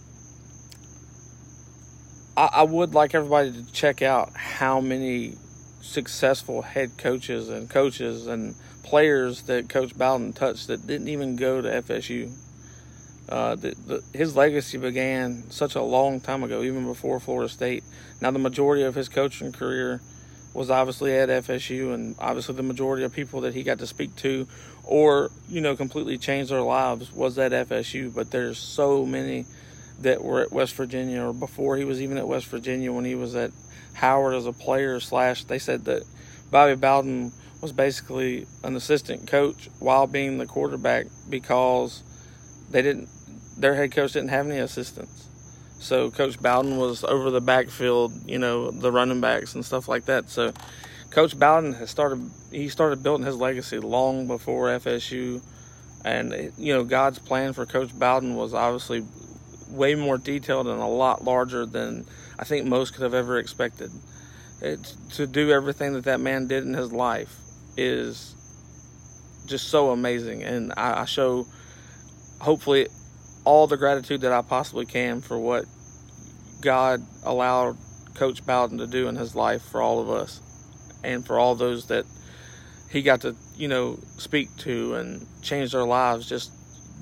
I, 2.35 2.49
I 2.53 2.63
would 2.63 2.95
like 2.95 3.13
everybody 3.13 3.51
to 3.51 3.71
check 3.71 4.01
out 4.01 4.35
how 4.35 4.81
many 4.81 5.35
successful 5.81 6.63
head 6.63 6.97
coaches 6.97 7.49
and 7.49 7.69
coaches 7.69 8.25
and 8.25 8.55
players 8.83 9.43
that 9.43 9.69
Coach 9.69 9.95
Bowden 9.95 10.33
touched 10.33 10.67
that 10.67 10.87
didn't 10.87 11.09
even 11.09 11.35
go 11.35 11.61
to 11.61 11.69
FSU. 11.69 12.31
Uh, 13.29 13.55
the, 13.55 13.73
the, 13.87 14.03
his 14.13 14.35
legacy 14.35 14.77
began 14.77 15.49
such 15.49 15.75
a 15.75 15.81
long 15.81 16.19
time 16.19 16.43
ago, 16.43 16.61
even 16.61 16.85
before 16.85 17.19
Florida 17.19 17.49
State. 17.49 17.83
Now, 18.21 18.31
the 18.31 18.39
majority 18.39 18.83
of 18.83 18.95
his 18.95 19.09
coaching 19.09 19.51
career 19.51 20.01
was 20.53 20.69
obviously 20.69 21.17
at 21.17 21.29
FSU, 21.29 21.93
and 21.93 22.15
obviously 22.19 22.55
the 22.55 22.63
majority 22.63 23.03
of 23.03 23.13
people 23.13 23.41
that 23.41 23.53
he 23.53 23.63
got 23.63 23.79
to 23.79 23.87
speak 23.87 24.15
to 24.17 24.47
or, 24.83 25.31
you 25.49 25.61
know, 25.61 25.75
completely 25.75 26.17
changed 26.17 26.51
their 26.51 26.61
lives 26.61 27.11
was 27.11 27.39
at 27.39 27.51
FSU. 27.51 28.13
But 28.13 28.31
there's 28.31 28.57
so 28.57 29.05
many 29.05 29.45
that 30.01 30.23
were 30.23 30.41
at 30.41 30.51
West 30.51 30.75
Virginia 30.75 31.23
or 31.23 31.33
before 31.33 31.77
he 31.77 31.85
was 31.85 32.01
even 32.01 32.17
at 32.17 32.27
West 32.27 32.47
Virginia 32.47 32.91
when 32.91 33.05
he 33.05 33.15
was 33.15 33.35
at 33.35 33.51
Howard 33.93 34.35
as 34.35 34.45
a 34.45 34.53
player 34.53 34.99
slash 34.99 35.43
they 35.45 35.59
said 35.59 35.85
that 35.85 36.03
Bobby 36.51 36.75
Bowden 36.75 37.31
was 37.61 37.71
basically 37.71 38.45
an 38.63 38.75
assistant 38.75 39.27
coach 39.27 39.69
while 39.79 40.07
being 40.07 40.37
the 40.37 40.45
quarterback 40.45 41.05
because 41.29 42.03
they 42.73 42.81
didn't 42.81 43.07
their 43.57 43.75
head 43.75 43.91
coach 43.91 44.13
didn't 44.13 44.29
have 44.29 44.47
any 44.47 44.59
assistants. 44.59 45.29
So 45.79 46.11
Coach 46.11 46.41
Bowden 46.41 46.77
was 46.77 47.03
over 47.03 47.29
the 47.29 47.41
backfield, 47.41 48.13
you 48.25 48.39
know, 48.39 48.71
the 48.71 48.91
running 48.91 49.21
backs 49.21 49.53
and 49.53 49.63
stuff 49.63 49.87
like 49.87 50.05
that. 50.05 50.29
So 50.29 50.53
Coach 51.11 51.37
Bowden 51.37 51.73
has 51.73 51.89
started 51.89 52.29
he 52.51 52.67
started 52.69 53.03
building 53.03 53.25
his 53.25 53.37
legacy 53.37 53.79
long 53.79 54.27
before 54.27 54.67
FSU 54.67 55.41
and 56.03 56.51
you 56.57 56.73
know 56.73 56.83
God's 56.83 57.19
plan 57.19 57.53
for 57.53 57.65
Coach 57.65 57.97
Bowden 57.97 58.35
was 58.35 58.53
obviously 58.53 59.03
way 59.69 59.95
more 59.95 60.17
detailed 60.17 60.67
and 60.67 60.81
a 60.81 60.85
lot 60.85 61.23
larger 61.23 61.65
than 61.65 62.05
I 62.39 62.43
think 62.43 62.65
most 62.65 62.93
could 62.93 63.03
have 63.03 63.13
ever 63.13 63.37
expected. 63.37 63.91
It, 64.61 64.95
to 65.11 65.27
do 65.27 65.51
everything 65.51 65.93
that 65.93 66.05
that 66.05 66.19
man 66.19 66.47
did 66.47 66.63
in 66.63 66.73
his 66.73 66.91
life 66.91 67.35
is 67.75 68.35
just 69.45 69.67
so 69.67 69.91
amazing, 69.91 70.43
and 70.43 70.73
I, 70.77 71.01
I 71.01 71.05
show 71.05 71.45
hopefully 72.43 72.87
all 73.45 73.67
the 73.67 73.77
gratitude 73.77 74.21
that 74.21 74.33
I 74.33 74.41
possibly 74.41 74.85
can 74.85 75.21
for 75.21 75.39
what 75.39 75.65
God 76.61 77.01
allowed 77.23 77.77
Coach 78.15 78.45
Bowden 78.45 78.77
to 78.77 78.87
do 78.87 79.07
in 79.07 79.15
his 79.15 79.35
life 79.35 79.61
for 79.63 79.81
all 79.81 79.99
of 79.99 80.09
us, 80.09 80.41
and 81.03 81.25
for 81.25 81.39
all 81.39 81.55
those 81.55 81.87
that 81.87 82.05
he 82.89 83.01
got 83.01 83.21
to 83.21 83.35
you 83.55 83.67
know 83.67 83.97
speak 84.17 84.49
to 84.57 84.95
and 84.95 85.25
change 85.41 85.71
their 85.71 85.85
lives. 85.85 86.27
Just 86.27 86.51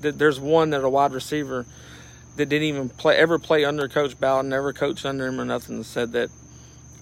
there's 0.00 0.40
one 0.40 0.70
that 0.70 0.82
a 0.82 0.88
wide 0.88 1.12
receiver 1.12 1.66
that 2.36 2.48
didn't 2.48 2.66
even 2.66 2.88
play 2.88 3.16
ever 3.16 3.38
play 3.38 3.64
under 3.64 3.88
Coach 3.88 4.18
Bowden, 4.18 4.48
never 4.48 4.72
coached 4.72 5.04
under 5.04 5.26
him 5.26 5.40
or 5.40 5.44
nothing, 5.44 5.82
said 5.82 6.12
that 6.12 6.30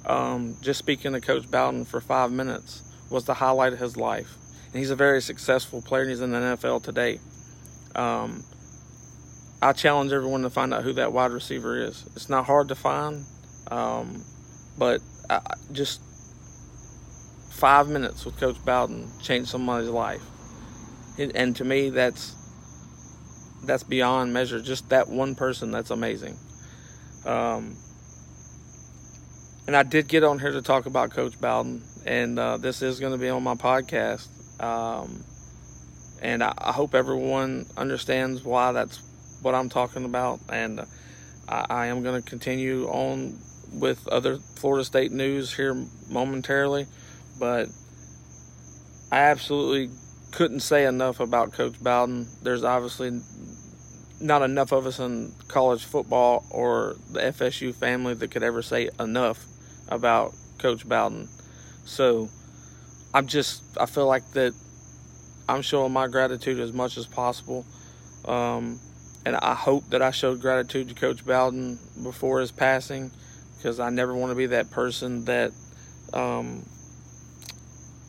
um, 0.06 0.56
just 0.62 0.78
speaking 0.78 1.12
to 1.12 1.20
Coach 1.20 1.50
Bowden 1.50 1.84
for 1.84 2.00
five 2.00 2.32
minutes 2.32 2.82
was 3.10 3.24
the 3.26 3.34
highlight 3.34 3.74
of 3.74 3.78
his 3.78 3.96
life. 3.96 4.34
And 4.72 4.78
he's 4.78 4.90
a 4.90 4.96
very 4.96 5.20
successful 5.20 5.82
player, 5.82 6.02
and 6.02 6.10
he's 6.10 6.20
in 6.20 6.32
the 6.32 6.38
NFL 6.38 6.82
today. 6.82 7.20
Um, 7.94 8.44
I 9.62 9.72
challenge 9.72 10.12
everyone 10.12 10.42
to 10.42 10.50
find 10.50 10.72
out 10.72 10.82
who 10.84 10.94
that 10.94 11.12
wide 11.12 11.32
receiver 11.32 11.78
is. 11.78 12.06
It's 12.16 12.28
not 12.28 12.46
hard 12.46 12.68
to 12.68 12.74
find, 12.74 13.24
um, 13.70 14.24
but 14.78 15.00
I, 15.28 15.40
just 15.72 16.00
five 17.50 17.88
minutes 17.88 18.24
with 18.24 18.38
Coach 18.38 18.56
Bowden 18.64 19.10
changed 19.22 19.50
somebody's 19.50 19.90
life. 19.90 20.22
And, 21.18 21.36
and 21.36 21.56
to 21.56 21.64
me, 21.64 21.90
that's 21.90 22.36
that's 23.64 23.82
beyond 23.82 24.32
measure. 24.32 24.60
Just 24.60 24.88
that 24.88 25.08
one 25.08 25.34
person, 25.34 25.70
that's 25.70 25.90
amazing. 25.90 26.36
Um, 27.26 27.76
and 29.66 29.76
I 29.76 29.82
did 29.82 30.08
get 30.08 30.24
on 30.24 30.38
here 30.38 30.52
to 30.52 30.62
talk 30.62 30.86
about 30.86 31.10
Coach 31.10 31.38
Bowden, 31.38 31.82
and 32.06 32.38
uh, 32.38 32.56
this 32.56 32.80
is 32.80 32.98
going 32.98 33.12
to 33.12 33.18
be 33.18 33.28
on 33.28 33.42
my 33.42 33.54
podcast. 33.54 34.26
Um, 34.62 35.22
and 36.20 36.42
I, 36.42 36.52
I, 36.58 36.72
hope 36.72 36.94
everyone 36.94 37.66
understands 37.76 38.44
why 38.44 38.72
that's 38.72 39.00
what 39.42 39.54
I'm 39.54 39.68
talking 39.68 40.04
about. 40.04 40.40
And 40.48 40.80
I, 41.48 41.66
I 41.68 41.86
am 41.86 42.02
going 42.02 42.20
to 42.20 42.28
continue 42.28 42.86
on 42.86 43.38
with 43.72 44.06
other 44.08 44.38
Florida 44.56 44.84
State 44.84 45.12
news 45.12 45.54
here 45.54 45.74
momentarily, 46.10 46.86
but 47.38 47.68
I 49.10 49.20
absolutely 49.20 49.90
couldn't 50.32 50.60
say 50.60 50.84
enough 50.86 51.20
about 51.20 51.52
Coach 51.52 51.82
Bowden. 51.82 52.28
There's 52.42 52.64
obviously 52.64 53.20
not 54.20 54.42
enough 54.42 54.72
of 54.72 54.86
us 54.86 54.98
in 54.98 55.32
college 55.48 55.84
football 55.84 56.44
or 56.50 56.96
the 57.10 57.20
FSU 57.20 57.74
family 57.74 58.14
that 58.14 58.30
could 58.30 58.42
ever 58.42 58.62
say 58.62 58.90
enough 59.00 59.44
about 59.88 60.32
Coach 60.58 60.86
Bowden. 60.88 61.28
So 61.84 62.28
I'm 63.14 63.26
just, 63.26 63.62
I 63.78 63.86
feel 63.86 64.06
like 64.06 64.30
that 64.32 64.52
I'm 65.50 65.62
showing 65.62 65.92
my 65.92 66.06
gratitude 66.06 66.60
as 66.60 66.72
much 66.72 66.96
as 66.96 67.06
possible. 67.06 67.66
Um, 68.24 68.78
and 69.26 69.36
I 69.36 69.54
hope 69.54 69.90
that 69.90 70.00
I 70.00 70.12
showed 70.12 70.40
gratitude 70.40 70.88
to 70.88 70.94
Coach 70.94 71.26
Bowden 71.26 71.78
before 72.02 72.40
his 72.40 72.52
passing 72.52 73.10
because 73.56 73.80
I 73.80 73.90
never 73.90 74.14
want 74.14 74.30
to 74.30 74.36
be 74.36 74.46
that 74.46 74.70
person 74.70 75.24
that 75.26 75.52
um, 76.14 76.64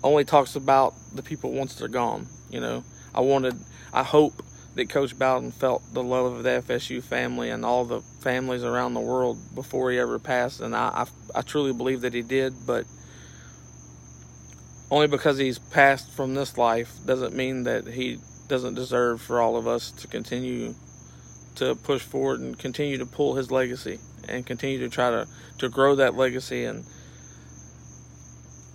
only 0.04 0.24
talks 0.24 0.56
about 0.56 0.94
the 1.14 1.24
people 1.24 1.52
once 1.52 1.76
they're 1.76 1.88
gone. 1.88 2.28
You 2.50 2.62
know, 2.62 2.84
I 3.14 3.22
wanted, 3.22 3.56
I 3.92 4.04
hope 4.04 4.34
that 4.76 4.90
Coach 4.90 5.18
Bowden 5.18 5.52
felt 5.52 5.82
the 5.94 6.04
love 6.04 6.34
of 6.34 6.44
the 6.44 6.64
FSU 6.66 7.04
family 7.04 7.50
and 7.50 7.66
all 7.66 7.86
the 7.86 8.02
families 8.22 8.64
around 8.64 8.94
the 8.94 9.02
world 9.02 9.38
before 9.54 9.92
he 9.92 10.00
ever 10.00 10.20
passed, 10.20 10.62
and 10.62 10.76
I, 10.76 11.06
I, 11.36 11.40
I 11.40 11.42
truly 11.42 11.74
believe 11.74 12.02
that 12.02 12.14
he 12.14 12.22
did. 12.22 12.54
But 12.66 12.86
only 14.92 15.08
because 15.08 15.38
he's 15.38 15.58
passed 15.58 16.12
from 16.12 16.36
this 16.36 16.58
life 16.58 16.94
doesn't 17.06 17.34
mean 17.34 17.64
that 17.64 17.88
he 17.88 18.20
doesn't 18.48 18.76
deserve 18.76 19.22
for 19.22 19.40
all 19.40 19.56
of 19.56 19.66
us 19.66 19.92
to 19.92 20.08
continue 20.08 20.76
to 21.56 21.76
push 21.76 22.02
forward 22.02 22.42
and 22.42 22.60
continue 22.60 22.98
to 22.98 23.06
pull 23.06 23.36
his 23.36 23.50
legacy 23.50 24.00
and 24.28 24.46
continue 24.46 24.78
to 24.80 24.90
try 24.90 25.10
to 25.10 25.26
to 25.58 25.70
grow 25.70 25.96
that 25.96 26.16
legacy 26.16 26.66
and 26.66 26.84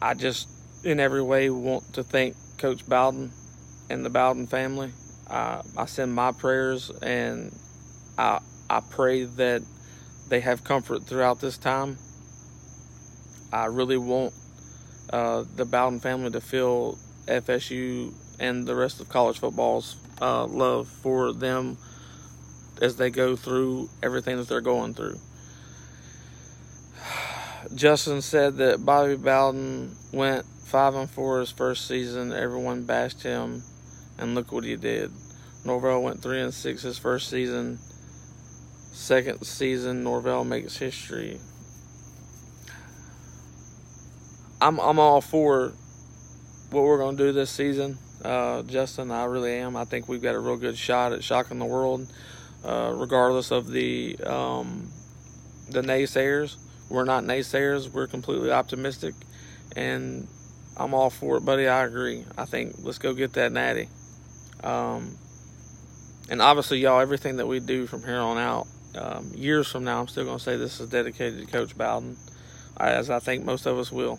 I 0.00 0.14
just 0.14 0.48
in 0.85 0.98
every 1.00 1.22
way 1.22 1.50
want 1.50 1.94
to 1.94 2.02
thank 2.02 2.35
Coach 2.59 2.88
Bowden 2.88 3.31
and 3.90 4.05
the 4.05 4.11
Bowden 4.11 4.46
family. 4.46 4.90
Uh, 5.29 5.62
I 5.76 5.87
send 5.87 6.14
my 6.14 6.33
prayers 6.33 6.90
and 7.02 7.55
I, 8.16 8.40
I 8.70 8.81
pray 8.81 9.24
that 9.24 9.62
they 10.29 10.40
have 10.40 10.64
comfort 10.64 11.05
throughout 11.05 11.40
this 11.40 11.59
time. 11.59 11.98
I 13.52 13.66
really 13.66 13.96
want 13.96 14.33
uh, 15.11 15.45
the 15.55 15.64
Bowden 15.64 16.01
family 16.01 16.31
to 16.31 16.40
feel 16.40 16.99
FSU 17.27 18.12
and 18.38 18.66
the 18.66 18.75
rest 18.75 19.01
of 19.01 19.09
college 19.09 19.38
football's 19.38 19.97
uh, 20.21 20.47
love 20.47 20.88
for 20.88 21.33
them 21.33 21.77
as 22.81 22.97
they 22.97 23.11
go 23.11 23.37
through 23.37 23.88
everything 24.03 24.37
that 24.37 24.49
they're 24.49 24.61
going 24.61 24.95
through. 24.95 25.19
Justin 27.75 28.23
said 28.23 28.57
that 28.57 28.85
Bobby 28.85 29.16
Bowden 29.16 29.97
went 30.12 30.45
five 30.64 30.95
and 30.95 31.09
four 31.09 31.40
his 31.40 31.51
first 31.51 31.87
season. 31.87 32.33
Everyone 32.33 32.85
bashed 32.85 33.23
him, 33.23 33.62
and 34.19 34.35
look 34.35 34.53
what 34.53 34.64
he 34.64 34.77
did. 34.77 35.11
Norvell 35.64 36.03
went 36.03 36.23
three 36.23 36.40
and 36.40 36.55
six 36.55 36.83
his 36.83 36.99
first 36.99 37.29
season. 37.29 37.79
Second 38.92 39.45
season, 39.45 40.05
Norvell 40.05 40.45
makes 40.45 40.79
history. 40.79 41.38
I'm 44.61 44.81
I'm 44.81 44.99
all 44.99 45.21
for 45.21 45.73
what 46.71 46.85
we're 46.85 46.99
going 46.99 47.16
to 47.16 47.25
do 47.25 47.33
this 47.33 47.51
season, 47.51 47.99
uh, 48.25 48.62
Justin. 48.62 49.11
I 49.11 49.25
really 49.25 49.53
am. 49.53 49.77
I 49.77 49.85
think 49.85 50.09
we've 50.09 50.23
got 50.23 50.35
a 50.35 50.40
real 50.40 50.57
good 50.57 50.77
shot 50.79 51.12
at 51.12 51.23
shocking 51.23 51.59
the 51.59 51.66
world, 51.66 52.11
uh, 52.64 52.92
regardless 52.95 53.51
of 53.51 53.71
the 53.71 54.16
um, 54.25 54.90
the 55.71 55.83
naysayers. 55.83 56.57
We're 56.88 57.05
not 57.05 57.25
naysayers. 57.25 57.90
We're 57.90 58.07
completely 58.07 58.51
optimistic, 58.51 59.14
and 59.75 60.27
I'm 60.77 60.95
all 60.95 61.11
for 61.11 61.37
it, 61.37 61.45
buddy. 61.45 61.69
I 61.69 61.85
agree. 61.85 62.25
I 62.38 62.47
think 62.47 62.77
let's 62.79 62.99
go 62.99 63.12
get 63.12 63.35
that 63.35 63.53
natty. 63.53 63.88
Um, 64.64 65.19
and 66.31 66.40
obviously, 66.40 66.79
y'all, 66.79 67.01
everything 67.01 67.37
that 67.37 67.47
we 67.47 67.61
do 67.61 67.87
from 67.87 68.03
here 68.03 68.19
on 68.19 68.38
out, 68.38 68.66
um, 68.97 69.33
years 69.35 69.71
from 69.71 69.85
now, 69.85 70.01
I'm 70.01 70.09
still 70.09 70.25
going 70.25 70.38
to 70.38 70.42
say 70.42 70.57
this 70.57 70.81
is 70.81 70.88
dedicated 70.88 71.40
to 71.40 71.53
Coach 71.53 71.77
Bowden, 71.77 72.16
as 72.79 73.11
I 73.11 73.19
think 73.19 73.45
most 73.45 73.66
of 73.66 73.79
us 73.79 73.92
will. 73.92 74.19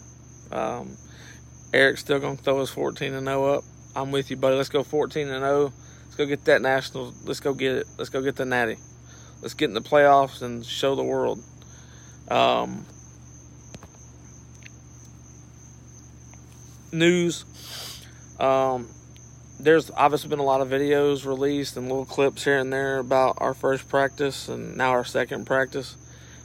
Um, 0.52 0.98
Eric's 1.74 2.02
still 2.02 2.20
to 2.20 2.36
throw 2.36 2.62
us 2.62 2.70
14 2.70 3.14
and 3.14 3.28
0 3.28 3.46
up. 3.46 3.64
I'm 3.96 4.12
with 4.12 4.30
you, 4.30 4.38
buddy. 4.38 4.56
Let's 4.56 4.70
go 4.70 4.84
14 4.84 5.28
and 5.28 5.42
0. 5.42 5.74
Let's 6.06 6.16
go 6.16 6.26
get 6.26 6.46
that 6.46 6.62
national. 6.62 7.14
Let's 7.26 7.40
go 7.40 7.54
get 7.54 7.74
it. 7.74 7.88
Let's 7.98 8.10
go 8.10 8.22
get 8.22 8.36
the 8.36 8.46
natty. 8.46 8.78
Let's 9.42 9.54
get 9.54 9.70
in 9.70 9.74
the 9.74 9.82
playoffs 9.82 10.42
and 10.42 10.66
show 10.66 10.96
the 10.96 11.04
world. 11.04 11.44
Um, 12.30 12.86
news. 16.92 17.46
Um, 18.40 18.88
there's 19.60 19.90
obviously 19.92 20.30
been 20.30 20.40
a 20.40 20.44
lot 20.44 20.62
of 20.62 20.70
videos 20.70 21.26
released 21.26 21.78
and 21.78 21.88
little 21.88 22.06
clips 22.06 22.44
here 22.44 22.60
and 22.60 22.72
there 22.72 23.00
about 23.00 23.38
our 23.40 23.54
first 23.54 23.90
practice 23.90 24.48
and 24.48 24.78
now 24.78 24.92
our 24.92 25.06
second 25.06 25.46
practice. 25.46 25.96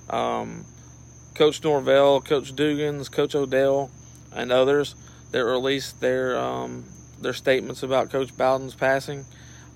Um, 0.08 0.64
Coach 1.34 1.62
Norvell, 1.62 2.20
Coach 2.20 2.54
Dugans, 2.54 3.10
Coach 3.10 3.34
Odell, 3.34 3.90
and 4.34 4.52
others 4.52 4.94
that 5.30 5.44
released 5.44 6.00
their 6.00 6.38
um, 6.38 6.84
their 7.20 7.32
statements 7.32 7.82
about 7.82 8.10
Coach 8.10 8.36
Bowden's 8.36 8.74
passing. 8.74 9.24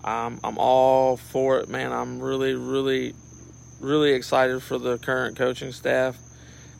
Um, 0.04 0.40
I'm 0.44 0.58
all 0.58 1.16
for 1.16 1.58
it, 1.58 1.68
man. 1.68 1.92
I'm 1.92 2.20
really, 2.20 2.54
really, 2.54 3.14
really 3.80 4.12
excited 4.12 4.62
for 4.62 4.78
the 4.78 4.98
current 4.98 5.36
coaching 5.36 5.72
staff 5.72 6.16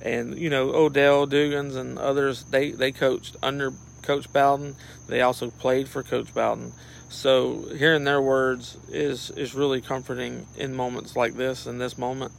and 0.02 0.38
you 0.38 0.50
know 0.50 0.70
Odell 0.74 1.26
Dugans 1.26 1.76
and 1.76 1.98
others 1.98 2.44
they 2.44 2.70
they 2.70 2.92
coached 2.92 3.36
under 3.42 3.72
Coach 4.02 4.32
Bowden. 4.32 4.76
They 5.08 5.20
also 5.22 5.50
played 5.50 5.88
for 5.88 6.02
Coach 6.02 6.32
Bowden. 6.34 6.72
So 7.08 7.64
hearing 7.76 8.04
their 8.04 8.20
words 8.20 8.76
is 8.88 9.30
is 9.30 9.54
really 9.54 9.80
comforting 9.80 10.46
in 10.56 10.74
moments 10.74 11.16
like 11.16 11.34
this 11.34 11.66
in 11.66 11.78
this 11.78 11.96
moment. 11.98 12.32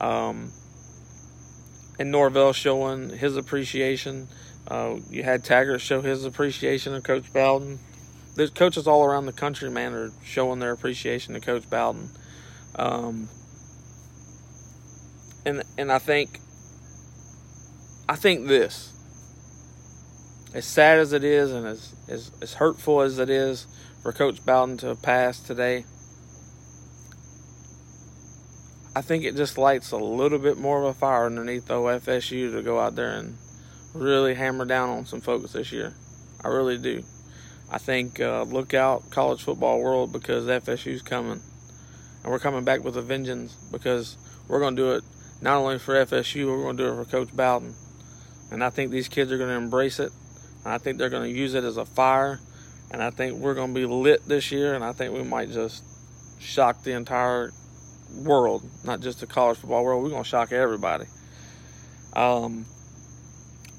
Um, 0.00 0.52
and 1.98 2.10
Norvell 2.10 2.52
showing 2.52 3.10
his 3.10 3.36
appreciation. 3.36 4.28
Uh, 4.68 4.96
you 5.10 5.22
had 5.22 5.44
Taggart 5.44 5.80
show 5.80 6.00
his 6.00 6.24
appreciation 6.24 6.94
of 6.94 7.02
Coach 7.02 7.32
Bowden. 7.32 7.78
There's 8.34 8.50
coaches 8.50 8.86
all 8.86 9.04
around 9.04 9.26
the 9.26 9.32
country, 9.32 9.70
man, 9.70 9.94
are 9.94 10.10
showing 10.24 10.58
their 10.58 10.72
appreciation 10.72 11.34
to 11.34 11.40
Coach 11.40 11.68
Bowden. 11.70 12.10
Um, 12.74 13.28
and 15.46 15.62
and 15.78 15.90
I 15.90 15.98
think 15.98 16.40
I 18.08 18.14
think 18.14 18.46
this, 18.46 18.92
as 20.54 20.64
sad 20.64 21.00
as 21.00 21.12
it 21.12 21.24
is 21.24 21.50
and 21.50 21.66
as, 21.66 21.92
as, 22.08 22.30
as 22.40 22.54
hurtful 22.54 23.00
as 23.00 23.18
it 23.18 23.28
is 23.28 23.66
for 24.02 24.12
Coach 24.12 24.44
Bowden 24.46 24.76
to 24.78 24.94
passed 24.94 25.44
today, 25.44 25.84
I 28.96 29.02
think 29.02 29.24
it 29.24 29.36
just 29.36 29.58
lights 29.58 29.90
a 29.92 29.98
little 29.98 30.38
bit 30.38 30.56
more 30.56 30.78
of 30.78 30.84
a 30.84 30.94
fire 30.94 31.26
underneath 31.26 31.68
OFSU 31.68 32.50
to 32.52 32.62
go 32.62 32.80
out 32.80 32.94
there 32.94 33.10
and 33.10 33.36
really 33.92 34.34
hammer 34.34 34.64
down 34.64 34.88
on 34.88 35.04
some 35.04 35.20
folks 35.20 35.52
this 35.52 35.70
year. 35.70 35.92
I 36.42 36.48
really 36.48 36.78
do. 36.78 37.02
I 37.70 37.76
think 37.76 38.20
uh, 38.20 38.44
look 38.44 38.72
out, 38.72 39.10
college 39.10 39.42
football 39.42 39.82
world, 39.82 40.14
because 40.14 40.46
FSU's 40.46 41.02
coming. 41.02 41.42
And 42.22 42.32
we're 42.32 42.38
coming 42.38 42.64
back 42.64 42.84
with 42.84 42.96
a 42.96 43.02
vengeance 43.02 43.52
because 43.70 44.16
we're 44.48 44.60
going 44.60 44.76
to 44.76 44.82
do 44.82 44.92
it 44.92 45.04
not 45.42 45.58
only 45.58 45.78
for 45.78 45.94
FSU, 46.06 46.46
we're 46.46 46.62
going 46.62 46.78
to 46.78 46.84
do 46.84 46.90
it 46.90 47.04
for 47.04 47.10
Coach 47.10 47.36
Bowden. 47.36 47.74
And 48.50 48.64
I 48.64 48.70
think 48.70 48.92
these 48.92 49.08
kids 49.08 49.30
are 49.30 49.36
going 49.36 49.50
to 49.50 49.56
embrace 49.56 50.00
it. 50.00 50.10
And 50.64 50.72
I 50.72 50.78
think 50.78 50.96
they're 50.96 51.10
going 51.10 51.30
to 51.30 51.38
use 51.38 51.52
it 51.52 51.64
as 51.64 51.76
a 51.76 51.84
fire. 51.84 52.40
And 52.90 53.02
I 53.02 53.10
think 53.10 53.40
we're 53.40 53.52
going 53.52 53.74
to 53.74 53.78
be 53.78 53.84
lit 53.84 54.26
this 54.26 54.50
year. 54.50 54.74
And 54.74 54.82
I 54.82 54.92
think 54.92 55.12
we 55.12 55.22
might 55.22 55.50
just 55.50 55.84
shock 56.40 56.82
the 56.82 56.92
entire 56.92 57.52
world, 58.14 58.62
not 58.84 59.00
just 59.00 59.20
the 59.20 59.26
college 59.26 59.58
football 59.58 59.84
world. 59.84 60.02
We're 60.02 60.10
going 60.10 60.22
to 60.22 60.28
shock 60.28 60.52
everybody. 60.52 61.06
Um, 62.14 62.66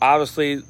obviously, 0.02 0.62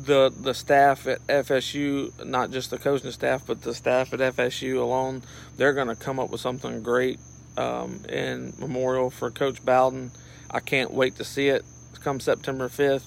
the 0.00 0.32
the 0.36 0.54
staff 0.54 1.06
at 1.06 1.20
FSU, 1.26 2.24
not 2.24 2.50
just 2.50 2.70
the 2.70 2.78
coaching 2.78 3.10
staff, 3.12 3.46
but 3.46 3.62
the 3.62 3.74
staff 3.74 4.12
at 4.12 4.20
FSU 4.20 4.80
alone, 4.80 5.22
they're 5.56 5.72
going 5.72 5.88
to 5.88 5.96
come 5.96 6.18
up 6.18 6.30
with 6.30 6.40
something 6.40 6.82
great 6.82 7.18
um, 7.56 8.00
in 8.08 8.52
memorial 8.58 9.10
for 9.10 9.30
Coach 9.30 9.64
Bowden. 9.64 10.10
I 10.50 10.60
can't 10.60 10.92
wait 10.92 11.16
to 11.16 11.24
see 11.24 11.48
it 11.48 11.64
come 12.04 12.20
September 12.20 12.68
5th. 12.68 13.06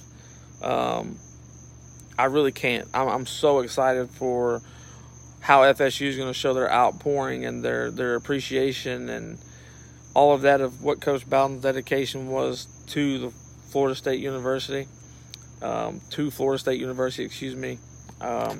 Um, 0.62 1.18
I 2.18 2.26
really 2.26 2.52
can't. 2.52 2.88
I'm, 2.94 3.08
I'm 3.08 3.26
so 3.28 3.60
excited 3.60 4.10
for 4.10 4.62
how 5.40 5.62
FSU 5.62 6.08
is 6.08 6.18
going 6.18 6.28
to 6.28 6.34
show 6.34 6.54
their 6.56 6.70
outpouring 6.70 7.46
and 7.46 7.64
their 7.64 7.92
their 7.92 8.16
appreciation 8.16 9.08
and 9.08 9.38
all 10.18 10.34
of 10.34 10.42
that 10.42 10.62
of 10.62 10.82
what 10.82 11.00
Coach 11.00 11.30
Bowden's 11.30 11.62
dedication 11.62 12.28
was 12.30 12.68
to 12.88 13.20
the 13.20 13.30
Florida 13.70 13.94
State 13.94 14.20
University, 14.20 14.88
um, 15.62 16.02
to 16.10 16.32
Florida 16.32 16.58
State 16.58 16.80
University, 16.80 17.24
excuse 17.24 17.56
me. 17.56 17.78
Um, 18.20 18.60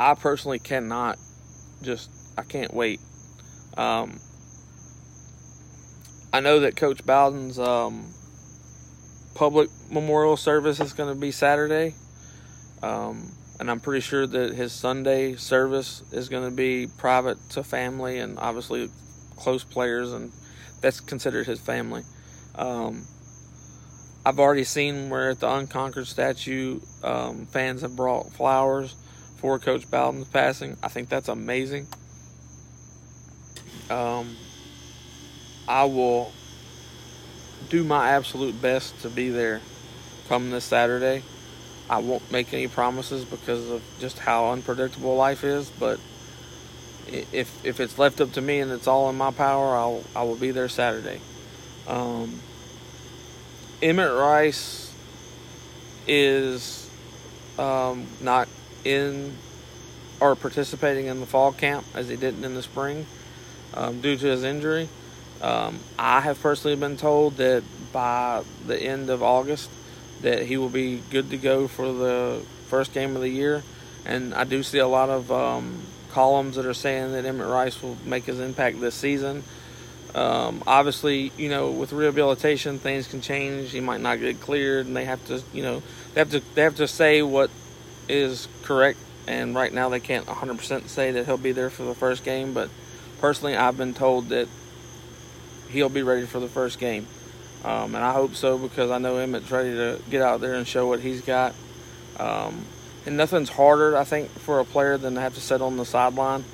I 0.00 0.14
personally 0.14 0.58
cannot 0.58 1.16
just, 1.80 2.10
I 2.36 2.42
can't 2.42 2.74
wait. 2.74 2.98
Um, 3.76 4.18
I 6.32 6.40
know 6.40 6.58
that 6.58 6.74
Coach 6.74 7.06
Bowden's 7.06 7.56
um, 7.56 8.12
public 9.36 9.70
memorial 9.92 10.36
service 10.36 10.80
is 10.80 10.92
going 10.92 11.14
to 11.14 11.20
be 11.20 11.30
Saturday. 11.30 11.94
Um, 12.82 13.30
and 13.62 13.70
I'm 13.70 13.78
pretty 13.78 14.00
sure 14.00 14.26
that 14.26 14.54
his 14.54 14.72
Sunday 14.72 15.36
service 15.36 16.02
is 16.10 16.28
going 16.28 16.50
to 16.50 16.50
be 16.50 16.88
private 16.98 17.38
to 17.50 17.62
family 17.62 18.18
and 18.18 18.36
obviously 18.40 18.90
close 19.36 19.62
players, 19.62 20.12
and 20.12 20.32
that's 20.80 20.98
considered 20.98 21.46
his 21.46 21.60
family. 21.60 22.02
Um, 22.56 23.04
I've 24.26 24.40
already 24.40 24.64
seen 24.64 25.10
where 25.10 25.30
at 25.30 25.38
the 25.38 25.48
Unconquered 25.48 26.08
statue, 26.08 26.80
um, 27.04 27.46
fans 27.46 27.82
have 27.82 27.94
brought 27.94 28.32
flowers 28.32 28.96
for 29.36 29.60
Coach 29.60 29.88
Bowden's 29.88 30.26
passing. 30.26 30.76
I 30.82 30.88
think 30.88 31.08
that's 31.08 31.28
amazing. 31.28 31.86
Um, 33.90 34.34
I 35.68 35.84
will 35.84 36.32
do 37.68 37.84
my 37.84 38.08
absolute 38.08 38.60
best 38.60 39.00
to 39.02 39.08
be 39.08 39.28
there 39.28 39.60
come 40.28 40.50
this 40.50 40.64
Saturday. 40.64 41.22
I 41.90 41.98
won't 41.98 42.30
make 42.30 42.52
any 42.54 42.68
promises 42.68 43.24
because 43.24 43.68
of 43.68 43.82
just 43.98 44.18
how 44.18 44.50
unpredictable 44.50 45.16
life 45.16 45.44
is, 45.44 45.70
but 45.70 45.98
if 47.08 47.64
if 47.64 47.80
it's 47.80 47.98
left 47.98 48.20
up 48.20 48.32
to 48.32 48.40
me 48.40 48.60
and 48.60 48.70
it's 48.70 48.86
all 48.86 49.10
in 49.10 49.16
my 49.16 49.30
power, 49.30 49.76
I'll 49.76 50.02
I 50.14 50.22
will 50.22 50.36
be 50.36 50.50
there 50.50 50.68
Saturday. 50.68 51.20
Um, 51.86 52.40
Emmett 53.82 54.12
Rice 54.12 54.94
is 56.06 56.88
um, 57.58 58.06
not 58.20 58.48
in 58.84 59.36
or 60.20 60.36
participating 60.36 61.06
in 61.06 61.20
the 61.20 61.26
fall 61.26 61.52
camp 61.52 61.84
as 61.94 62.08
he 62.08 62.16
didn't 62.16 62.44
in 62.44 62.54
the 62.54 62.62
spring 62.62 63.06
um, 63.74 64.00
due 64.00 64.16
to 64.16 64.26
his 64.26 64.44
injury. 64.44 64.88
Um, 65.40 65.80
I 65.98 66.20
have 66.20 66.40
personally 66.40 66.76
been 66.76 66.96
told 66.96 67.38
that 67.38 67.64
by 67.92 68.44
the 68.64 68.80
end 68.80 69.10
of 69.10 69.22
August 69.22 69.68
that 70.22 70.46
he 70.46 70.56
will 70.56 70.68
be 70.68 71.02
good 71.10 71.30
to 71.30 71.36
go 71.36 71.68
for 71.68 71.92
the 71.92 72.42
first 72.68 72.92
game 72.94 73.14
of 73.14 73.22
the 73.22 73.28
year, 73.28 73.62
and 74.04 74.34
I 74.34 74.44
do 74.44 74.62
see 74.62 74.78
a 74.78 74.88
lot 74.88 75.10
of 75.10 75.30
um, 75.30 75.82
columns 76.10 76.56
that 76.56 76.66
are 76.66 76.74
saying 76.74 77.12
that 77.12 77.24
Emmett 77.24 77.48
Rice 77.48 77.82
will 77.82 77.96
make 78.04 78.24
his 78.24 78.40
impact 78.40 78.80
this 78.80 78.94
season. 78.94 79.42
Um, 80.14 80.62
obviously, 80.66 81.32
you 81.38 81.48
know, 81.48 81.70
with 81.70 81.92
rehabilitation, 81.92 82.78
things 82.78 83.06
can 83.06 83.20
change. 83.20 83.72
He 83.72 83.80
might 83.80 84.00
not 84.00 84.20
get 84.20 84.40
cleared, 84.40 84.86
and 84.86 84.96
they 84.96 85.06
have 85.06 85.24
to, 85.28 85.42
you 85.52 85.62
know, 85.62 85.82
they 86.14 86.20
have 86.20 86.30
to 86.30 86.42
they 86.54 86.62
have 86.62 86.76
to 86.76 86.88
say 86.88 87.22
what 87.22 87.50
is 88.08 88.48
correct. 88.62 88.98
And 89.26 89.54
right 89.54 89.72
now, 89.72 89.88
they 89.88 90.00
can't 90.00 90.26
100% 90.26 90.88
say 90.88 91.12
that 91.12 91.26
he'll 91.26 91.38
be 91.38 91.52
there 91.52 91.70
for 91.70 91.84
the 91.84 91.94
first 91.94 92.24
game. 92.24 92.52
But 92.52 92.68
personally, 93.20 93.56
I've 93.56 93.78
been 93.78 93.94
told 93.94 94.28
that 94.30 94.48
he'll 95.70 95.88
be 95.88 96.02
ready 96.02 96.26
for 96.26 96.40
the 96.40 96.48
first 96.48 96.78
game, 96.78 97.06
um, 97.64 97.94
and 97.94 98.04
I 98.04 98.12
hope 98.12 98.34
so 98.34 98.58
because 98.58 98.90
I 98.90 98.98
know 98.98 99.18
Emmett's 99.18 99.50
ready 99.50 99.72
to 99.74 100.00
get 100.10 100.22
out 100.22 100.40
there 100.40 100.54
and 100.54 100.66
show 100.66 100.86
what 100.86 101.00
he's 101.00 101.20
got. 101.20 101.54
Um, 102.18 102.64
and 103.06 103.16
nothing's 103.16 103.48
harder, 103.48 103.96
I 103.96 104.04
think, 104.04 104.30
for 104.30 104.60
a 104.60 104.64
player 104.64 104.98
than 104.98 105.14
to 105.14 105.20
have 105.20 105.34
to 105.34 105.40
sit 105.40 105.60
on 105.60 105.76
the 105.76 105.84
sideline 105.84 106.44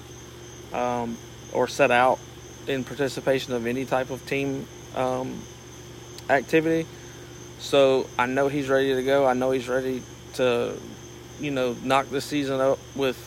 um, 0.72 1.16
or 1.52 1.68
set 1.68 1.90
out 1.90 2.18
in 2.66 2.84
participation 2.84 3.54
of 3.54 3.66
any 3.66 3.84
type 3.84 4.10
of 4.10 4.24
team 4.26 4.66
um, 4.94 5.42
activity. 6.28 6.86
So 7.58 8.06
I 8.18 8.26
know 8.26 8.48
he's 8.48 8.68
ready 8.68 8.94
to 8.94 9.02
go. 9.02 9.26
I 9.26 9.32
know 9.32 9.50
he's 9.50 9.68
ready 9.68 10.02
to, 10.34 10.74
you 11.40 11.50
know, 11.50 11.74
knock 11.82 12.08
this 12.10 12.24
season 12.24 12.60
up 12.60 12.78
with, 12.94 13.18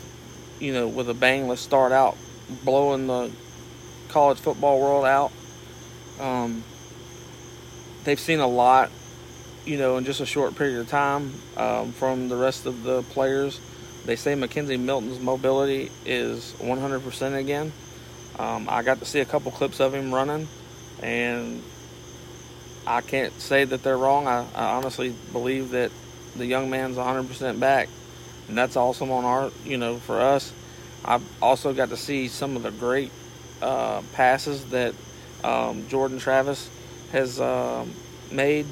you 0.59 0.73
know, 0.73 0.87
with 0.87 1.09
a 1.09 1.13
bang. 1.13 1.47
Let's 1.47 1.61
start 1.61 1.91
out 1.91 2.17
blowing 2.63 3.07
the 3.07 3.31
college 4.09 4.39
football 4.39 4.79
world 4.79 5.05
out. 5.05 5.31
Um, 6.19 6.63
they've 8.03 8.19
seen 8.19 8.39
a 8.39 8.47
lot 8.47 8.89
you 9.65 9.77
know, 9.77 9.97
in 9.97 10.05
just 10.05 10.21
a 10.21 10.25
short 10.25 10.55
period 10.55 10.79
of 10.79 10.89
time 10.89 11.33
um, 11.57 11.91
from 11.91 12.29
the 12.29 12.35
rest 12.35 12.65
of 12.65 12.83
the 12.83 13.03
players. 13.03 13.59
They 14.05 14.15
say 14.15 14.33
McKenzie 14.33 14.79
Milton's 14.79 15.19
mobility 15.19 15.91
is 16.05 16.53
100% 16.59 17.37
again. 17.37 17.71
Um, 18.39 18.67
I 18.69 18.81
got 18.81 18.99
to 18.99 19.05
see 19.05 19.19
a 19.19 19.25
couple 19.25 19.51
clips 19.51 19.79
of 19.79 19.93
him 19.93 20.13
running, 20.13 20.47
and 21.03 21.61
I 22.87 23.01
can't 23.01 23.39
say 23.39 23.63
that 23.65 23.83
they're 23.83 23.97
wrong. 23.97 24.27
I, 24.27 24.45
I 24.55 24.75
honestly 24.75 25.13
believe 25.31 25.71
that 25.71 25.91
the 26.35 26.45
young 26.45 26.69
man's 26.69 26.97
100% 26.97 27.59
back, 27.59 27.89
and 28.47 28.57
that's 28.57 28.75
awesome 28.75 29.11
on 29.11 29.25
our, 29.25 29.51
you 29.63 29.77
know, 29.77 29.97
for 29.97 30.19
us. 30.19 30.51
I've 31.05 31.23
also 31.41 31.73
got 31.73 31.89
to 31.89 31.97
see 31.97 32.27
some 32.27 32.55
of 32.55 32.63
the 32.63 32.71
great 32.71 33.11
uh, 33.61 34.01
passes 34.13 34.65
that 34.67 34.95
um, 35.43 35.87
Jordan 35.87 36.17
Travis 36.17 36.69
has 37.12 37.39
uh, 37.39 37.86
made 38.32 38.65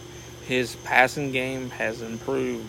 his 0.46 0.76
passing 0.78 1.32
game 1.32 1.70
has 1.70 2.02
improved 2.02 2.66